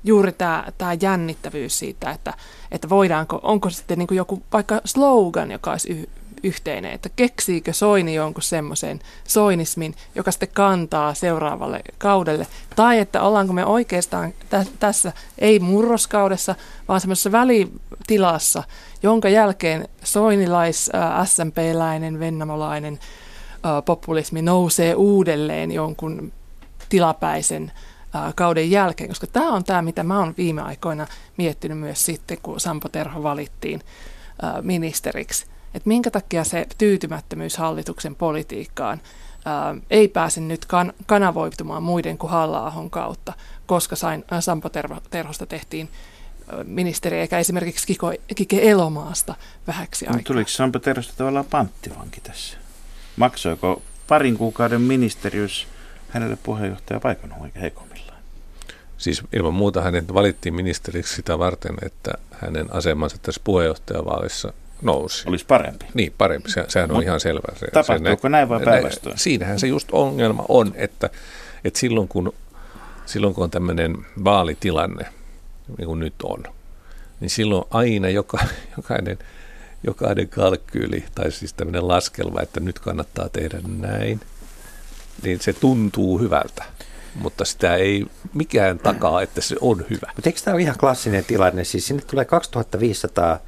juuri 0.03 0.31
tämä, 0.31 0.65
tämä 0.77 0.93
jännittävyys 1.01 1.79
siitä, 1.79 2.11
että, 2.11 2.33
että 2.71 2.89
voidaanko, 2.89 3.39
onko 3.43 3.69
sitten 3.69 3.99
niin 3.99 4.07
joku 4.11 4.43
vaikka 4.53 4.81
slogan, 4.85 5.51
joka 5.51 5.71
olisi 5.71 6.09
yhteinen, 6.43 6.91
että 6.91 7.09
keksiikö 7.15 7.73
Soini 7.73 8.15
jonkun 8.15 8.43
semmoisen 8.43 8.99
soinismin, 9.27 9.95
joka 10.15 10.31
sitten 10.31 10.49
kantaa 10.53 11.13
seuraavalle 11.13 11.81
kaudelle, 11.97 12.47
tai 12.75 12.99
että 12.99 13.21
ollaanko 13.21 13.53
me 13.53 13.65
oikeastaan 13.65 14.33
tä- 14.49 14.65
tässä 14.79 15.13
ei 15.39 15.59
murroskaudessa, 15.59 16.55
vaan 16.87 17.01
semmoisessa 17.01 17.31
välitilassa, 17.31 18.63
jonka 19.03 19.29
jälkeen 19.29 19.87
soinilais, 20.03 20.89
ää, 20.93 21.25
SMP-läinen, 21.25 22.19
vennamolainen 22.19 22.99
ää, 23.63 23.81
populismi 23.81 24.41
nousee 24.41 24.95
uudelleen 24.95 25.71
jonkun 25.71 26.31
tilapäisen 26.89 27.71
kauden 28.35 28.71
jälkeen, 28.71 29.09
koska 29.09 29.27
tämä 29.27 29.53
on 29.53 29.63
tämä, 29.63 29.81
mitä 29.81 30.03
mä 30.03 30.19
oon 30.19 30.33
viime 30.37 30.61
aikoina 30.61 31.07
miettinyt 31.37 31.77
myös 31.77 32.05
sitten, 32.05 32.37
kun 32.43 32.59
Sampo 32.59 32.89
Terho 32.89 33.23
valittiin 33.23 33.81
ministeriksi. 34.61 35.50
Että 35.73 35.87
minkä 35.87 36.11
takia 36.11 36.43
se 36.43 36.65
tyytymättömyys 36.77 37.57
hallituksen 37.57 38.15
politiikkaan 38.15 39.01
ää, 39.45 39.75
ei 39.89 40.07
pääse 40.07 40.41
nyt 40.41 40.65
kan- 40.65 40.93
kanavoitumaan 41.05 41.83
muiden 41.83 42.17
kuin 42.17 42.31
halla 42.31 42.73
kautta, 42.89 43.33
koska 43.65 43.95
sain, 43.95 44.25
ää, 44.31 44.41
Sampo 44.41 44.69
Terho, 44.69 44.97
Terhosta 45.09 45.45
tehtiin 45.45 45.89
ministeri, 46.63 47.19
eikä 47.19 47.39
esimerkiksi 47.39 47.87
Kiko, 47.87 48.13
Kike 48.35 48.69
Elomaasta 48.69 49.35
vähäksi 49.67 50.07
aikaa. 50.07 50.21
Tuliko 50.23 50.49
Sampo 50.49 50.79
Terhosta 50.79 51.13
tavallaan 51.17 51.45
panttivanki 51.45 52.21
tässä? 52.21 52.57
Maksoiko 53.15 53.81
parin 54.07 54.37
kuukauden 54.37 54.81
ministeriys 54.81 55.67
hänelle 56.09 56.37
puheenjohtaja 56.43 56.99
paikan 56.99 57.51
heikommillaan? 57.61 58.21
Siis 58.97 59.23
ilman 59.33 59.53
muuta 59.53 59.81
hänet 59.81 60.13
valittiin 60.13 60.55
ministeriksi 60.55 61.15
sitä 61.15 61.39
varten, 61.39 61.75
että 61.81 62.11
hänen 62.31 62.73
asemansa 62.73 63.17
tässä 63.21 63.41
puheenjohtajavaalissa 63.43 64.53
nousi. 64.81 65.23
Olisi 65.29 65.45
parempi. 65.45 65.85
Niin, 65.93 66.13
parempi. 66.17 66.51
Se, 66.51 66.65
sehän 66.67 66.91
on 66.91 66.97
Mut 66.97 67.03
ihan 67.03 67.19
selvä. 67.19 67.55
Se, 67.55 67.67
tapahtuuko 67.67 68.21
se, 68.21 68.29
näin 68.29 68.49
vai 68.49 68.59
päinvastoin? 68.59 69.17
Siinähän 69.17 69.59
se 69.59 69.67
just 69.67 69.87
ongelma 69.91 70.45
on, 70.49 70.73
että, 70.75 71.09
että 71.63 71.79
silloin, 71.79 72.07
kun, 72.07 72.33
silloin 73.05 73.33
kun 73.33 73.43
on 73.43 73.51
tämmöinen 73.51 73.97
vaalitilanne, 74.23 75.05
niin 75.77 75.87
kuin 75.87 75.99
nyt 75.99 76.13
on, 76.23 76.43
niin 77.19 77.29
silloin 77.29 77.65
aina 77.71 78.09
joka, 78.09 78.39
jokainen, 78.77 79.17
jokainen 79.83 80.29
kalkkyyli, 80.29 81.05
tai 81.15 81.31
siis 81.31 81.53
tämmöinen 81.53 81.87
laskelma, 81.87 82.41
että 82.41 82.59
nyt 82.59 82.79
kannattaa 82.79 83.29
tehdä 83.29 83.59
näin, 83.79 84.19
niin 85.23 85.41
se 85.41 85.53
tuntuu 85.53 86.19
hyvältä 86.19 86.63
mutta 87.15 87.45
sitä 87.45 87.75
ei 87.75 88.05
mikään 88.33 88.79
takaa, 88.79 89.21
että 89.21 89.41
se 89.41 89.55
on 89.61 89.85
hyvä. 89.89 90.11
Mutta 90.15 90.29
eikö 90.29 90.41
tämä 90.43 90.55
ole 90.55 90.61
ihan 90.61 90.77
klassinen 90.77 91.25
tilanne? 91.25 91.63
Siis 91.63 91.87
sinne 91.87 92.03
tulee 92.07 92.25
2500 92.25 93.39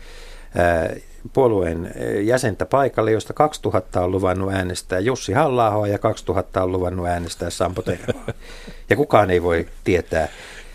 puolueen 1.34 1.94
jäsentä 2.22 2.66
paikalle, 2.66 3.12
josta 3.12 3.34
2000 3.34 4.02
on 4.02 4.12
luvannut 4.12 4.54
äänestää 4.54 5.00
Jussi 5.00 5.34
halla 5.34 5.88
ja 5.88 5.98
2000 5.98 6.64
on 6.64 6.72
luvannut 6.72 7.08
äänestää 7.08 7.50
Sampo 7.50 7.82
Tervoa. 7.82 8.26
Ja 8.90 8.96
kukaan 8.96 9.32
ei 9.32 9.44
voi 9.44 9.68
tietää. 9.84 10.28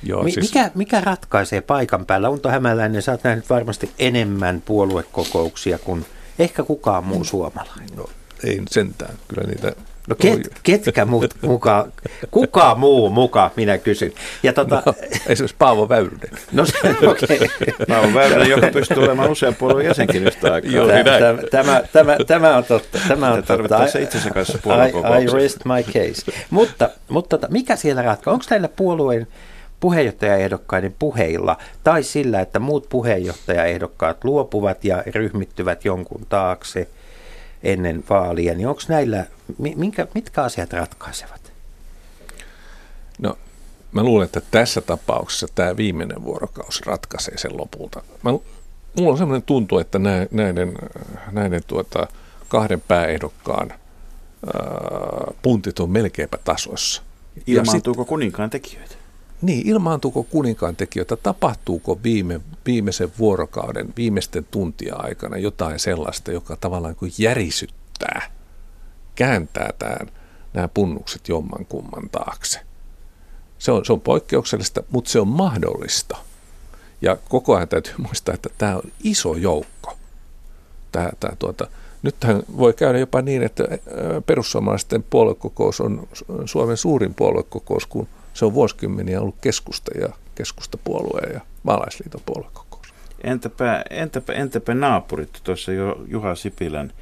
Joo, 0.03 0.23
Mi- 0.23 0.31
siis... 0.31 0.55
mikä, 0.55 0.71
mikä 0.75 1.01
ratkaisee 1.01 1.61
paikan 1.61 2.07
päällä? 2.07 2.29
Unto 2.29 2.49
Hämäläinen, 2.49 3.03
sä 3.03 3.13
oot 3.13 3.25
nähnyt 3.25 3.51
varmasti 3.51 3.91
enemmän 3.99 4.63
puoluekokouksia 4.65 5.79
kuin 5.79 6.07
ehkä 6.39 6.63
kukaan 6.63 7.05
muu 7.05 7.25
suomalainen. 7.25 7.89
No, 7.97 8.05
ei 8.45 8.63
sentään. 8.71 9.15
Kyllä 9.29 9.47
niitä 9.47 9.73
No 10.09 10.17
ket, 10.19 10.49
ketkä 10.63 11.05
muut 11.05 11.35
muka, 11.43 11.89
kuka 12.31 12.75
muu 12.75 13.11
muka, 13.11 13.51
minä 13.57 13.79
kysyn. 13.79 14.13
Ja 14.43 14.53
tota, 14.53 14.83
no, 14.87 14.95
esimerkiksi 15.27 15.57
Paavo 15.59 15.89
Väyrynen. 15.89 16.31
No 16.53 16.67
se, 16.67 16.79
okay. 17.07 17.39
Paavo 17.89 18.15
Väyrynen, 18.15 18.51
joka 18.51 18.67
pystyy 18.73 19.03
olemaan 19.03 19.31
usean 19.31 19.55
puolueen 19.55 19.87
jäsenkin 19.87 20.27
yhtä 20.27 20.55
aikaa. 20.55 20.73
Joo, 20.73 20.87
niin 20.87 21.05
tämä, 21.05 21.43
tämä, 21.51 21.83
tämä, 21.93 22.17
tämä, 22.27 22.57
on 22.57 22.65
totta. 22.65 22.99
Tämä 23.09 23.33
on 23.33 23.43
totta. 23.43 23.87
se 23.87 24.03
itsensä 24.03 24.31
kanssa 24.31 24.59
I, 24.65 25.23
I 25.23 25.27
rest 25.33 25.59
my 25.65 25.83
case. 25.83 26.33
Mutta, 26.51 26.91
mutta 27.09 27.39
tota, 27.39 27.53
mikä 27.53 27.77
siellä 27.77 28.03
ratkaa? 28.03 28.35
Onko 28.35 28.45
näillä 28.51 28.69
puolueen 28.69 29.27
puheenjohtajaehdokkaiden 29.81 30.95
puheilla 30.99 31.57
tai 31.85 32.03
sillä, 32.03 32.41
että 32.41 32.59
muut 32.59 32.89
puheenjohtajaehdokkaat 32.89 34.25
luopuvat 34.25 34.85
ja 34.85 35.03
ryhmittyvät 35.15 35.85
jonkun 35.85 36.27
taakse– 36.29 36.89
ennen 37.63 38.05
vaalia, 38.11 38.55
niin 38.55 38.69
onko 38.69 38.81
näillä, 38.89 39.27
minkä, 39.59 40.07
mitkä 40.15 40.43
asiat 40.43 40.73
ratkaisevat? 40.73 41.53
No, 43.19 43.39
mä 43.93 44.03
luulen, 44.03 44.25
että 44.25 44.43
tässä 44.51 44.81
tapauksessa 44.81 45.47
tämä 45.55 45.77
viimeinen 45.77 46.25
vuorokausi 46.25 46.85
ratkaisee 46.87 47.39
sen 47.39 47.57
lopulta. 47.57 48.03
Mä, 48.23 48.31
mulla 48.97 49.13
on 49.13 49.19
sellainen 49.19 49.43
tuntu, 49.43 49.79
että 49.79 49.99
näiden, 50.31 50.73
näiden 51.33 51.63
tuota, 51.67 52.07
kahden 52.49 52.81
pääehdokkaan 52.81 53.71
ää, 53.71 55.33
puntit 55.43 55.81
on 55.81 55.91
melkeinpä 55.91 56.39
tasoissa. 56.45 57.03
Ilmaantuuko 57.47 58.05
kuninkaan 58.05 58.51
tekijöitä? 58.51 58.95
Niin, 59.43 59.67
ilmaantuuko 59.67 60.23
kuninkaan 60.23 60.77
tekijöitä, 60.77 61.17
tapahtuuko 61.17 62.01
viime, 62.03 62.41
viimeisen 62.67 63.13
vuorokauden, 63.19 63.95
viimeisten 63.97 64.47
tuntia 64.51 64.97
aikana 64.97 65.37
jotain 65.37 65.79
sellaista, 65.79 66.33
joka 66.33 66.57
tavallaan 66.57 66.97
kuin 66.97 67.13
järisyttää, 67.19 68.31
kääntää 69.15 69.71
tämän, 69.79 70.11
nämä 70.55 70.69
punnukset 70.69 71.29
jomman 71.29 71.67
kumman 71.67 72.11
taakse. 72.13 72.61
Se 73.59 73.73
on, 73.73 73.85
se 73.85 73.93
on 73.93 74.01
poikkeuksellista, 74.01 74.83
mutta 74.91 75.11
se 75.11 75.21
on 75.21 75.29
mahdollista. 75.29 76.17
Ja 77.03 77.17
koko 77.29 77.57
ajan 77.57 77.69
täytyy 77.69 77.95
muistaa, 78.07 78.35
että 78.35 78.49
tämä 78.59 78.77
on 78.77 78.93
iso 79.05 79.35
joukko. 79.35 79.97
Tämä, 80.93 81.11
tämä, 81.21 81.37
tuota, 81.37 81.67
nythän 82.03 82.43
voi 82.57 82.73
käydä 82.73 82.99
jopa 82.99 83.23
niin, 83.23 83.43
että 83.43 83.65
perussuomalaisten 84.27 85.03
puoluekokous 85.03 85.81
on 85.81 86.09
Suomen 86.45 86.77
suurin 86.77 87.15
puoluekokous, 87.15 87.87
kun 87.87 88.09
se 88.39 88.45
on 88.45 88.55
vuosikymmeniä 88.55 89.21
ollut 89.21 89.37
keskusta 89.41 89.99
ja 90.01 90.09
keskustapuolue 90.35 91.33
ja 91.33 91.41
maalaisliiton 91.63 92.21
puoluekokous. 92.27 92.95
Entäpä, 93.25 93.85
entäpä, 93.91 94.33
entäpä 94.33 94.75
naapurit? 94.75 95.41
Tuossa 95.45 95.73
jo 95.73 96.05
Juha 96.07 96.35
Sipilän 96.35 96.93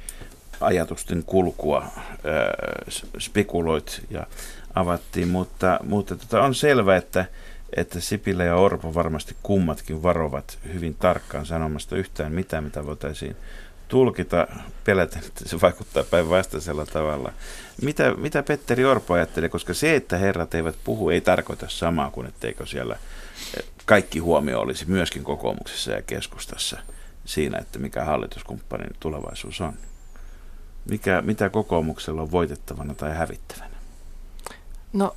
ajatusten 0.61 1.23
kulkua 1.23 1.81
äh, 1.81 1.91
spekuloit 3.19 4.01
ja 4.09 4.27
avattiin, 4.75 5.27
mutta, 5.27 5.79
mutta 5.83 6.15
tota 6.15 6.41
on 6.41 6.55
selvä, 6.55 6.95
että, 6.95 7.25
että 7.75 7.99
Sipilä 7.99 8.43
ja 8.43 8.55
Orpo 8.55 8.93
varmasti 8.93 9.35
kummatkin 9.43 10.03
varovat 10.03 10.59
hyvin 10.73 10.95
tarkkaan 10.95 11.45
sanomasta 11.45 11.95
yhtään 11.95 12.31
mitään, 12.31 12.63
mitä 12.63 12.85
voitaisiin 12.85 13.35
tulkita 13.87 14.47
peläten, 14.83 15.23
että 15.25 15.49
se 15.49 15.61
vaikuttaa 15.61 16.03
päinvastaisella 16.03 16.85
tavalla. 16.85 17.33
Mitä, 17.81 18.13
mitä 18.17 18.43
Petteri 18.43 18.85
Orpo 18.85 19.13
ajattelee, 19.13 19.49
koska 19.49 19.73
se, 19.73 19.95
että 19.95 20.17
herrat 20.17 20.55
eivät 20.55 20.75
puhu, 20.83 21.09
ei 21.09 21.21
tarkoita 21.21 21.65
samaa 21.69 22.11
kuin 22.11 22.27
etteikö 22.27 22.65
siellä 22.65 22.97
kaikki 23.85 24.19
huomio 24.19 24.59
olisi 24.59 24.85
myöskin 24.85 25.23
kokoomuksessa 25.23 25.91
ja 25.91 26.01
keskustassa 26.01 26.79
siinä, 27.25 27.57
että 27.57 27.79
mikä 27.79 28.03
hallituskumppanin 28.03 28.89
tulevaisuus 28.99 29.61
on. 29.61 29.73
Mikä, 30.89 31.21
mitä 31.21 31.49
kokoomuksella 31.49 32.21
on 32.21 32.31
voitettavana 32.31 32.93
tai 32.93 33.15
hävittävänä? 33.15 33.75
No 34.93 35.15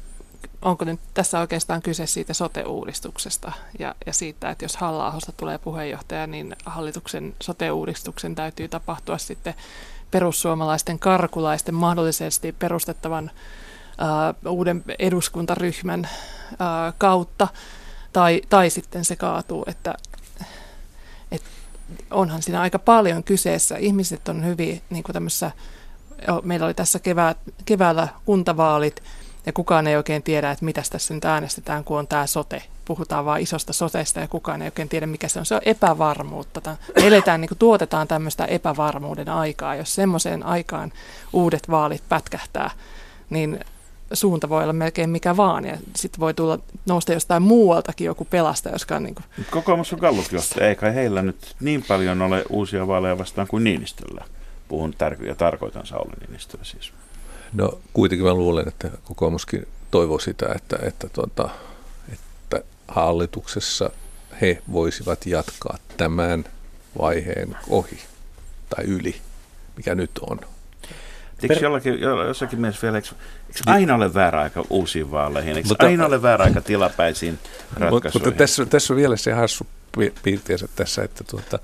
onko 0.62 0.84
nyt 0.84 1.00
tässä 1.14 1.40
oikeastaan 1.40 1.82
kyse 1.82 2.06
siitä 2.06 2.34
sote-uudistuksesta 2.34 3.52
ja, 3.78 3.94
ja 4.06 4.12
siitä, 4.12 4.50
että 4.50 4.64
jos 4.64 4.76
halla 4.76 5.18
tulee 5.36 5.58
puheenjohtaja, 5.58 6.26
niin 6.26 6.56
hallituksen 6.66 7.34
sote-uudistuksen 7.42 8.34
täytyy 8.34 8.68
tapahtua 8.68 9.18
sitten 9.18 9.54
perussuomalaisten 10.10 10.98
karkulaisten 10.98 11.74
mahdollisesti 11.74 12.52
perustettavan 12.52 13.30
uh, 14.44 14.52
uuden 14.52 14.84
eduskuntaryhmän 14.98 16.08
uh, 16.52 16.94
kautta, 16.98 17.48
tai, 18.12 18.42
tai 18.48 18.70
sitten 18.70 19.04
se 19.04 19.16
kaatuu, 19.16 19.64
että, 19.66 19.94
että 21.32 21.48
onhan 22.10 22.42
siinä 22.42 22.60
aika 22.60 22.78
paljon 22.78 23.24
kyseessä. 23.24 23.76
Ihmiset 23.76 24.28
on 24.28 24.44
hyvin 24.44 24.82
niin 24.90 25.02
kuin 25.02 25.14
meillä 26.42 26.66
oli 26.66 26.74
tässä 26.74 26.98
kevää, 26.98 27.34
keväällä 27.64 28.08
kuntavaalit, 28.24 29.02
ja 29.46 29.52
kukaan 29.52 29.86
ei 29.86 29.96
oikein 29.96 30.22
tiedä, 30.22 30.50
että 30.50 30.64
mitä 30.64 30.82
tässä 30.90 31.14
nyt 31.14 31.24
äänestetään, 31.24 31.84
kun 31.84 31.98
on 31.98 32.06
tämä 32.06 32.26
sote. 32.26 32.62
Puhutaan 32.84 33.24
vain 33.24 33.42
isosta 33.42 33.72
sotesta 33.72 34.20
ja 34.20 34.28
kukaan 34.28 34.62
ei 34.62 34.68
oikein 34.68 34.88
tiedä, 34.88 35.06
mikä 35.06 35.28
se 35.28 35.38
on. 35.38 35.46
Se 35.46 35.54
on 35.54 35.60
epävarmuutta. 35.64 36.76
Me 36.94 37.06
eletään, 37.06 37.40
niin 37.40 37.48
kuin 37.48 37.58
tuotetaan 37.58 38.08
tämmöistä 38.08 38.44
epävarmuuden 38.44 39.28
aikaa. 39.28 39.74
Jos 39.74 39.94
semmoiseen 39.94 40.46
aikaan 40.46 40.92
uudet 41.32 41.70
vaalit 41.70 42.02
pätkähtää, 42.08 42.70
niin 43.30 43.60
suunta 44.12 44.48
voi 44.48 44.62
olla 44.62 44.72
melkein 44.72 45.10
mikä 45.10 45.36
vaan, 45.36 45.64
ja 45.64 45.78
sitten 45.96 46.20
voi 46.20 46.34
tulla 46.34 46.58
nousta 46.86 47.12
jostain 47.12 47.42
muualtakin 47.42 48.04
joku 48.04 48.24
pelastaja, 48.24 48.74
joska 48.74 48.96
on 48.96 49.02
niin 49.02 49.14
kuin... 49.14 49.24
Kokoomus 49.50 49.92
on 49.92 49.98
gallupjohtaja, 49.98 50.68
eikä 50.68 50.90
heillä 50.90 51.22
nyt 51.22 51.56
niin 51.60 51.84
paljon 51.88 52.22
ole 52.22 52.44
uusia 52.48 52.86
vaaleja 52.86 53.18
vastaan 53.18 53.46
kuin 53.46 53.64
Niinistöllä. 53.64 54.24
Puhun 54.68 54.94
tär- 54.94 55.26
ja 55.26 55.34
tarkoitan 55.34 55.86
Sauli 55.86 56.12
Niinistöä 56.20 56.60
siis. 56.62 56.92
No 57.52 57.78
kuitenkin 57.92 58.26
mä 58.26 58.34
luulen, 58.34 58.68
että 58.68 58.90
kokoomuskin 59.04 59.66
toivoo 59.90 60.18
sitä, 60.18 60.46
että, 60.54 60.78
että, 60.82 61.08
tuota, 61.08 61.48
että 62.12 62.62
hallituksessa 62.88 63.90
he 64.40 64.62
voisivat 64.72 65.26
jatkaa 65.26 65.78
tämän 65.96 66.44
vaiheen 66.98 67.56
ohi 67.68 67.98
tai 68.76 68.84
yli, 68.84 69.16
mikä 69.76 69.94
nyt 69.94 70.10
on. 70.20 70.40
Eikö 71.42 71.54
jollakin, 71.54 72.00
jossakin 72.26 72.60
mielessä 72.60 72.82
vielä, 72.82 72.98
eikö, 72.98 73.08
eikö 73.46 73.60
aina 73.66 73.94
ole 73.94 74.14
väärä 74.14 74.40
aika 74.40 74.64
uusiin 74.70 75.10
vaaleihin? 75.10 75.56
Eikö 75.56 75.68
mutta, 75.68 75.86
aina 75.86 76.06
ole 76.06 76.22
väärä 76.22 76.44
aika 76.44 76.60
tilapäisiin 76.60 77.38
ratkaisuihin? 77.76 78.26
Mutta 78.26 78.38
tässä, 78.38 78.66
tässä 78.66 78.92
on 78.92 78.96
vielä 78.96 79.16
se 79.16 79.32
hassu 79.32 79.66
piirteensä 80.22 80.68
tässä, 80.76 81.02
että 81.02 81.24
tuota, 81.24 81.58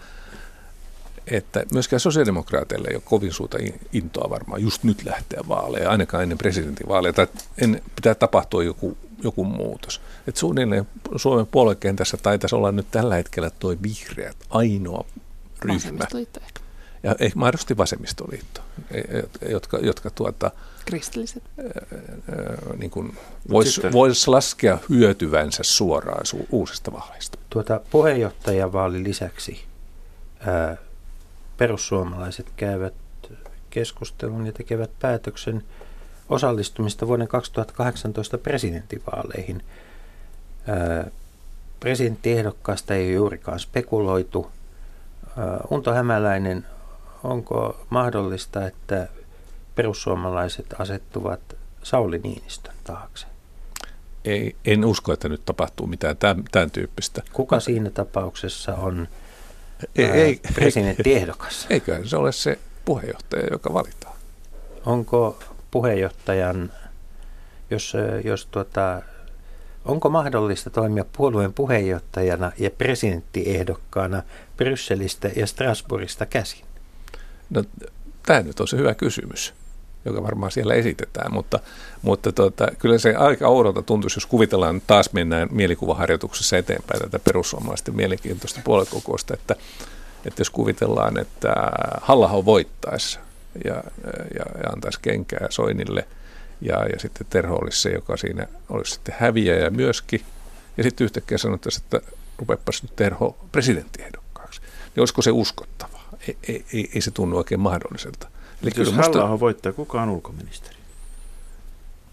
että 1.26 1.64
myöskään 1.72 2.00
sosiaalidemokraateille 2.00 2.88
ei 2.88 2.94
ole 2.94 3.02
kovin 3.04 3.32
suurta 3.32 3.58
intoa 3.92 4.30
varmaan 4.30 4.62
just 4.62 4.84
nyt 4.84 5.04
lähteä 5.04 5.40
vaaleja, 5.48 5.90
ainakaan 5.90 6.22
ennen 6.22 6.38
presidentinvaaleja. 6.38 7.12
Tai 7.12 7.26
en, 7.58 7.82
pitää 7.96 8.14
tapahtua 8.14 8.64
joku 8.64 8.96
joku 9.22 9.44
muutos. 9.44 10.00
Et 10.28 10.36
suunnilleen 10.36 10.86
Suomen 11.16 11.46
puoluekentässä 11.46 12.16
taitaisi 12.16 12.54
olla 12.54 12.72
nyt 12.72 12.86
tällä 12.90 13.14
hetkellä 13.14 13.50
tuo 13.50 13.74
vihreät 13.82 14.36
ainoa 14.50 15.04
ryhmä. 15.62 15.74
Vasemmistoliitto 15.78 16.40
ehkä. 16.40 16.60
Ja 17.02 17.16
ehkä 17.18 17.38
mahdollisesti 17.38 17.76
vasemmistoliitto, 17.76 18.60
e- 18.90 18.98
e- 19.00 19.50
jotka, 19.50 19.78
jotka 19.78 20.10
tuota, 20.10 20.50
Kristilliset. 20.84 21.42
niin 22.76 22.90
kuin 22.90 23.18
vois, 23.50 23.74
sitten- 23.74 23.92
vois 23.92 24.28
laskea 24.28 24.78
hyötyvänsä 24.88 25.62
suoraan 25.62 26.24
su- 26.26 26.46
uusista 26.50 26.92
vaaleista. 26.92 27.38
Tuota 27.50 27.80
puheenjohtajavaalin 27.90 29.04
lisäksi 29.04 29.64
ää, 30.40 30.76
perussuomalaiset 31.58 32.46
käyvät 32.56 32.94
keskustelun 33.70 34.46
ja 34.46 34.52
tekevät 34.52 34.90
päätöksen 35.00 35.62
osallistumista 36.28 37.06
vuoden 37.06 37.28
2018 37.28 38.38
presidentinvaaleihin. 38.38 39.62
Ää, 40.66 41.10
presidenttiehdokkaasta 41.80 42.94
ei 42.94 43.14
juurikaan 43.14 43.60
spekuloitu. 43.60 44.50
Ää, 45.36 45.60
Unto 45.70 45.92
Hämäläinen, 45.92 46.66
onko 47.24 47.86
mahdollista, 47.90 48.66
että 48.66 49.08
perussuomalaiset 49.74 50.66
asettuvat 50.78 51.40
Sauli 51.82 52.18
Niinistön 52.18 52.74
taakse? 52.84 53.26
Ei, 54.24 54.56
en 54.64 54.84
usko, 54.84 55.12
että 55.12 55.28
nyt 55.28 55.44
tapahtuu 55.44 55.86
mitään 55.86 56.16
tämän, 56.16 56.44
tämän 56.52 56.70
tyyppistä. 56.70 57.22
Kuka 57.32 57.60
siinä 57.60 57.90
tapauksessa 57.90 58.74
on 58.74 59.08
Ei, 59.96 60.40
presidenttiehdokas? 60.54 61.66
eiköhän 61.70 62.08
se 62.08 62.16
ole 62.16 62.32
se 62.32 62.58
puheenjohtaja, 62.84 63.46
joka 63.50 63.72
valitaan. 63.72 64.16
Onko 64.86 65.38
puheenjohtajan, 65.70 66.72
jos, 67.70 67.92
jos 68.24 68.46
tuota, 68.46 69.02
onko 69.84 70.08
mahdollista 70.08 70.70
toimia 70.70 71.04
puolueen 71.16 71.52
puheenjohtajana 71.52 72.52
ja 72.58 72.70
presidenttiehdokkaana 72.70 74.22
Brysselistä 74.56 75.30
ja 75.36 75.46
Strasbourgista 75.46 76.26
käsin? 76.26 76.64
No, 77.50 77.64
tämä 78.26 78.42
nyt 78.42 78.60
on 78.60 78.68
se 78.68 78.76
hyvä 78.76 78.94
kysymys, 78.94 79.54
joka 80.06 80.22
varmaan 80.22 80.52
siellä 80.52 80.74
esitetään, 80.74 81.32
mutta, 81.32 81.60
mutta 82.02 82.32
tota, 82.32 82.68
kyllä 82.78 82.98
se 82.98 83.14
aika 83.14 83.48
oudolta 83.48 83.82
tuntuisi, 83.82 84.16
jos 84.16 84.26
kuvitellaan, 84.26 84.76
että 84.76 84.86
taas 84.86 85.12
mennään 85.12 85.48
mielikuvaharjoituksessa 85.50 86.56
eteenpäin 86.56 87.00
tätä 87.00 87.18
perussuomalaisten 87.18 87.96
mielenkiintoista 87.96 88.60
puoluekokousta, 88.64 89.34
että, 89.34 89.56
että 90.24 90.40
jos 90.40 90.50
kuvitellaan, 90.50 91.18
että 91.18 91.54
halla 92.00 92.44
voittaisi 92.44 93.18
ja, 93.64 93.74
ja, 94.34 94.44
ja 94.64 94.70
antaisi 94.72 94.98
kenkää 95.02 95.46
Soinille 95.50 96.06
ja, 96.60 96.86
ja 96.86 96.98
sitten 96.98 97.26
Terho 97.30 97.56
olisi 97.56 97.82
se, 97.82 97.90
joka 97.90 98.16
siinä 98.16 98.46
olisi 98.68 98.92
sitten 98.92 99.14
häviäjä 99.18 99.70
myöskin, 99.70 100.20
ja 100.76 100.82
sitten 100.82 101.04
yhtäkkiä 101.04 101.38
sanottaisiin, 101.38 101.84
että 101.84 102.12
rupeapas 102.38 102.82
nyt 102.82 102.96
Terho 102.96 103.36
presidenttiehdokkaaksi, 103.52 104.60
niin 104.60 105.00
olisiko 105.00 105.22
se 105.22 105.30
uskottavaa? 105.30 106.08
Ei, 106.28 106.36
ei, 106.48 106.64
ei, 106.72 106.90
ei 106.94 107.00
se 107.00 107.10
tunnu 107.10 107.36
oikein 107.36 107.60
mahdolliselta. 107.60 108.28
Eli 108.62 108.70
Jos 108.76 108.88
kyllä 108.88 109.02
musta- 109.02 109.22
halla 109.22 109.40
voittaa, 109.40 109.72
kuka 109.72 110.02
on 110.02 110.08
ulkoministeri? 110.08 110.76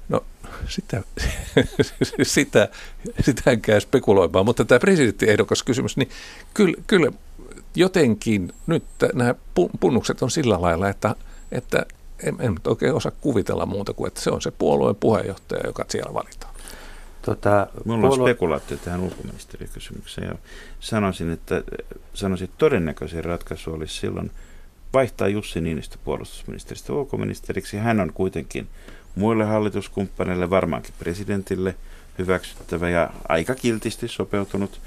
No 0.09 0.23
sitä, 0.69 1.01
sitä, 2.23 2.69
sitä 3.21 3.55
käy 3.55 3.79
spekuloimaan, 3.81 4.45
mutta 4.45 4.65
tämä 4.65 4.79
presidenttiehdokas 4.79 5.63
kysymys, 5.63 5.97
niin 5.97 6.09
kyllä, 6.53 6.77
kyllä 6.87 7.11
jotenkin 7.75 8.53
nyt 8.67 8.83
nämä 9.13 9.31
pu- 9.31 9.69
punnukset 9.79 10.23
on 10.23 10.31
sillä 10.31 10.61
lailla, 10.61 10.89
että, 10.89 11.15
että 11.51 11.85
en, 12.23 12.35
en 12.39 12.55
oikein 12.67 12.93
osaa 12.93 13.11
kuvitella 13.21 13.65
muuta 13.65 13.93
kuin, 13.93 14.07
että 14.07 14.21
se 14.21 14.29
on 14.31 14.41
se 14.41 14.51
puolueen 14.51 14.95
puheenjohtaja, 14.95 15.67
joka 15.67 15.85
siellä 15.89 16.13
valitaan. 16.13 16.53
Tota, 17.21 17.67
Minulla 17.85 18.07
on 18.07 18.19
spekulaatio 18.19 18.77
tähän 18.77 18.99
ulkoministerikysymykseen 18.99 20.27
ja 20.27 20.35
sanoisin, 20.79 21.31
että 21.31 21.63
sanoisin, 22.13 22.45
että 22.45 22.57
todennäköisin 22.57 23.25
ratkaisu 23.25 23.73
olisi 23.73 23.93
silloin 23.95 24.31
vaihtaa 24.93 25.27
Jussi 25.27 25.61
Niinistö 25.61 25.97
puolustusministeristä 26.03 26.93
ulkoministeriksi. 26.93 27.77
Hän 27.77 27.99
on 27.99 28.13
kuitenkin 28.13 28.67
muille 29.15 29.45
hallituskumppaneille, 29.45 30.49
varmaankin 30.49 30.93
presidentille 30.99 31.75
hyväksyttävä 32.17 32.89
ja 32.89 33.09
aika 33.29 33.55
kiltisti 33.55 34.07
sopeutunut. 34.07 34.81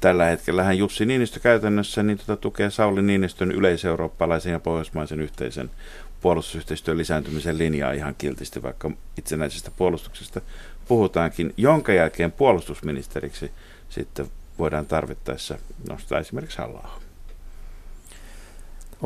Tällä 0.00 0.24
hetkellä 0.24 0.62
hän 0.62 0.78
Jussi 0.78 1.06
Niinistö 1.06 1.40
käytännössä 1.40 2.02
niin 2.02 2.18
tota, 2.18 2.36
tukee 2.36 2.70
Sauli 2.70 3.02
Niinistön 3.02 3.52
yleiseurooppalaisen 3.52 4.52
ja 4.52 4.60
pohjoismaisen 4.60 5.20
yhteisen 5.20 5.70
puolustusyhteistyön 6.20 6.98
lisääntymisen 6.98 7.58
linjaa 7.58 7.92
ihan 7.92 8.14
kiltisti, 8.18 8.62
vaikka 8.62 8.90
itsenäisestä 9.18 9.70
puolustuksesta 9.76 10.40
puhutaankin, 10.88 11.54
jonka 11.56 11.92
jälkeen 11.92 12.32
puolustusministeriksi 12.32 13.50
sitten 13.88 14.26
voidaan 14.58 14.86
tarvittaessa 14.86 15.58
nostaa 15.88 16.18
esimerkiksi 16.18 16.58
halla 16.58 17.05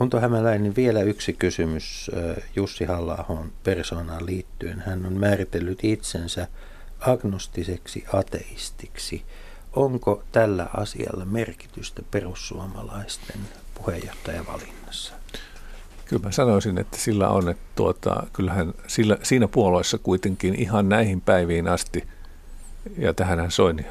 Unto 0.01 0.21
Hämäläinen, 0.21 0.77
vielä 0.77 1.01
yksi 1.03 1.33
kysymys 1.33 2.11
äh, 2.17 2.45
Jussi 2.57 2.85
halla 2.85 3.47
persoonaan 3.65 4.27
liittyen. 4.27 4.83
Hän 4.87 5.07
on 5.07 5.13
määritellyt 5.13 5.79
itsensä 5.83 6.47
agnostiseksi 7.01 8.05
ateistiksi. 8.13 9.23
Onko 9.77 10.23
tällä 10.33 10.67
asialla 10.75 11.25
merkitystä 11.25 12.03
perussuomalaisten 12.11 13.41
puheenjohtajavalinnassa? 13.75 15.13
Kyllä 16.05 16.23
mä 16.23 16.33
sanoisin, 16.33 16.79
että 16.79 16.97
sillä 16.97 17.29
on, 17.29 17.49
että 17.49 17.65
tuota, 17.77 18.27
kyllähän 18.33 18.75
sillä, 18.87 19.19
siinä 19.23 19.49
puolueessa 19.49 19.99
kuitenkin 19.99 20.55
ihan 20.55 20.89
näihin 20.89 21.21
päiviin 21.21 21.69
asti, 21.69 22.05
ja 22.99 23.15
tähän 23.15 23.51
Soini 23.51 23.87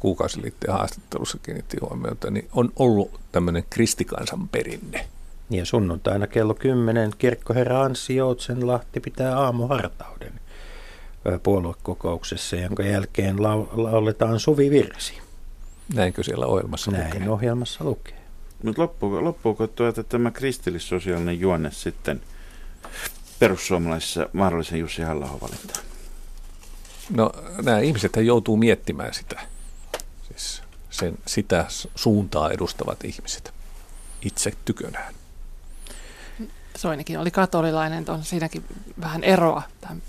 kuukausiliitteen 0.00 0.72
haastattelussa 0.72 1.38
kiinnitti 1.42 1.76
huomiota, 1.80 2.30
niin 2.30 2.48
on 2.52 2.72
ollut 2.76 3.20
tämmöinen 3.32 3.64
kristikansan 3.70 4.48
perinne. 4.48 5.08
Ja 5.50 5.66
sunnuntaina 5.66 6.26
kello 6.26 6.54
10 6.54 7.10
kirkkoherra 7.18 7.82
Anssi 7.82 8.16
Joutsenlahti 8.16 9.00
pitää 9.00 9.38
aamuhartauden 9.38 10.32
puoluekokouksessa, 11.42 12.56
jonka 12.56 12.82
jälkeen 12.82 13.36
lau- 13.36 13.68
lauletaan 13.72 14.40
suvivirsi. 14.40 15.14
Näinkö 15.94 16.22
siellä 16.22 16.46
ohjelmassa 16.46 16.90
Näin 16.90 17.14
lukee? 17.14 17.28
ohjelmassa 17.28 17.84
lukee. 17.84 18.18
Mutta 18.62 18.82
loppuuko, 18.82 19.24
loppuuko 19.24 19.66
tuota, 19.66 20.04
tämä 20.04 20.30
kristillissosiaalinen 20.30 21.40
juonne 21.40 21.70
sitten 21.70 22.20
perussuomalaisissa 23.38 24.28
mahdollisen 24.32 24.78
Jussi 24.78 25.02
halla 25.02 25.38
valintaan? 25.42 25.84
No 27.10 27.32
nämä 27.62 27.78
ihmiset 27.80 28.12
joutuu 28.16 28.56
miettimään 28.56 29.14
sitä, 29.14 29.40
siis 30.28 30.62
sen, 30.90 31.18
sitä 31.26 31.66
suuntaa 31.94 32.50
edustavat 32.50 33.04
ihmiset 33.04 33.54
itse 34.22 34.52
tykönään. 34.64 35.14
Soinikin 36.76 37.18
oli 37.18 37.30
katolilainen, 37.30 38.04
on 38.08 38.24
siinäkin 38.24 38.64
vähän 39.00 39.24
eroa 39.24 39.62
tähän 39.80 40.02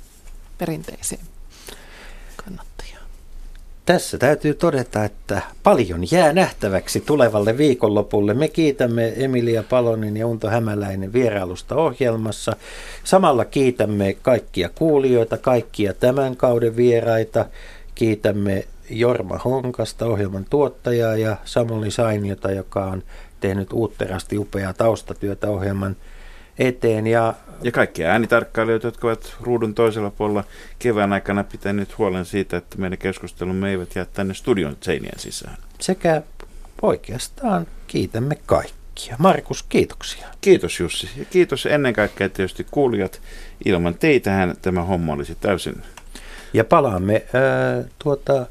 perinteiseen 0.57 1.22
kannattajaan. 2.36 3.07
Tässä 3.86 4.18
täytyy 4.18 4.53
todeta, 4.53 5.03
että 5.03 5.41
paljon 5.63 6.03
jää 6.11 6.34
nähtäväksi 6.34 7.01
tulevalle 7.01 7.57
viikonlopulle. 7.57 8.34
Me 8.34 8.47
kiitämme 8.47 9.13
Emilia 9.15 9.63
Palonen 9.63 10.18
ja 10.18 10.28
Unto 10.28 10.49
Hämäläinen 10.49 11.13
vierailusta 11.13 11.76
ohjelmassa. 11.76 12.55
Samalla 13.03 13.45
kiitämme 13.45 14.18
kaikkia 14.22 14.70
kuulijoita, 14.70 15.38
kaikkia 15.38 15.93
tämän 15.93 16.36
kauden 16.36 16.76
vieraita. 16.76 17.45
Kiitämme 17.95 18.65
Jorma 18.89 19.38
Honkasta, 19.38 20.05
ohjelman 20.05 20.45
tuottajaa, 20.49 21.15
ja 21.15 21.38
Samuli 21.45 21.91
Sainiota, 21.91 22.51
joka 22.51 22.86
on 22.86 23.03
tehnyt 23.39 23.74
uutterasti 23.74 24.38
upeaa 24.38 24.74
taustatyötä 24.74 25.49
ohjelman 25.49 25.95
eteen. 26.60 27.08
Ja 27.08 27.34
Ja 27.64 27.72
kaikkia 27.72 28.10
äänitarkkailijoita, 28.10 28.88
jotka 28.88 29.08
ovat 29.08 29.36
ruudun 29.41 29.74
toisella 29.74 30.12
puolella 30.12 30.43
kevään 30.80 31.14
aikana 31.14 31.43
pitäneet 31.43 31.97
huolen 31.97 32.26
siitä, 32.26 32.58
että 32.58 32.78
meidän 32.78 32.97
keskustelumme 32.97 33.70
eivät 33.70 33.95
jää 33.95 34.05
tänne 34.14 34.34
studion 34.34 34.78
seinien 34.82 35.20
sisään. 35.20 35.58
sekä 35.80 36.22
oikeastaan 36.82 37.68
kiitämme 37.88 38.38
kaikkia. 38.45 39.16
Markus, 39.18 39.64
kiitoksia. 39.64 40.28
Kiitos 40.41 40.80
Jussi 40.80 41.10
ja 41.18 41.26
kiitos 41.26 41.66
ennen 41.66 41.93
kaikkea 41.93 42.30
tietysti 42.30 42.68
kuulijat. 42.72 43.22
Ilman 43.66 43.95
teitähän 43.95 44.55
tämä 44.62 44.84
homma 44.84 45.14
olisi 45.14 45.36
täysin 45.36 45.84
Ja 46.53 46.64
palaamme 46.64 47.26
ää, 47.34 47.84
tuota, 47.99 48.45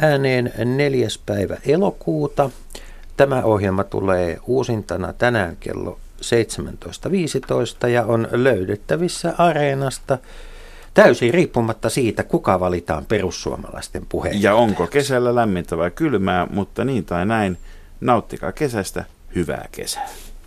ääneen 0.00 0.52
neljäs 0.64 1.18
päivä 1.26 1.56
elokuuta. 1.66 2.50
Tämä 3.16 3.42
ohjelma 3.42 3.84
tulee 3.84 4.38
uusintana 4.46 5.12
tänään 5.12 5.56
kello 5.60 5.98
17.15 6.22 7.88
ja 7.88 8.04
on 8.04 8.28
löydettävissä 8.30 9.34
Areenasta 9.38 10.18
täysin 10.94 11.34
riippumatta 11.34 11.90
siitä, 11.90 12.22
kuka 12.22 12.60
valitaan 12.60 13.06
perussuomalaisten 13.06 14.06
puheen. 14.08 14.42
Ja 14.42 14.54
onko 14.54 14.86
kesällä 14.86 15.34
lämmintä 15.34 15.76
vai 15.76 15.90
kylmää, 15.90 16.46
mutta 16.50 16.84
niin 16.84 17.04
tai 17.04 17.26
näin, 17.26 17.58
nauttikaa 18.00 18.52
kesästä, 18.52 19.04
hyvää 19.34 19.68
kesää. 19.72 20.08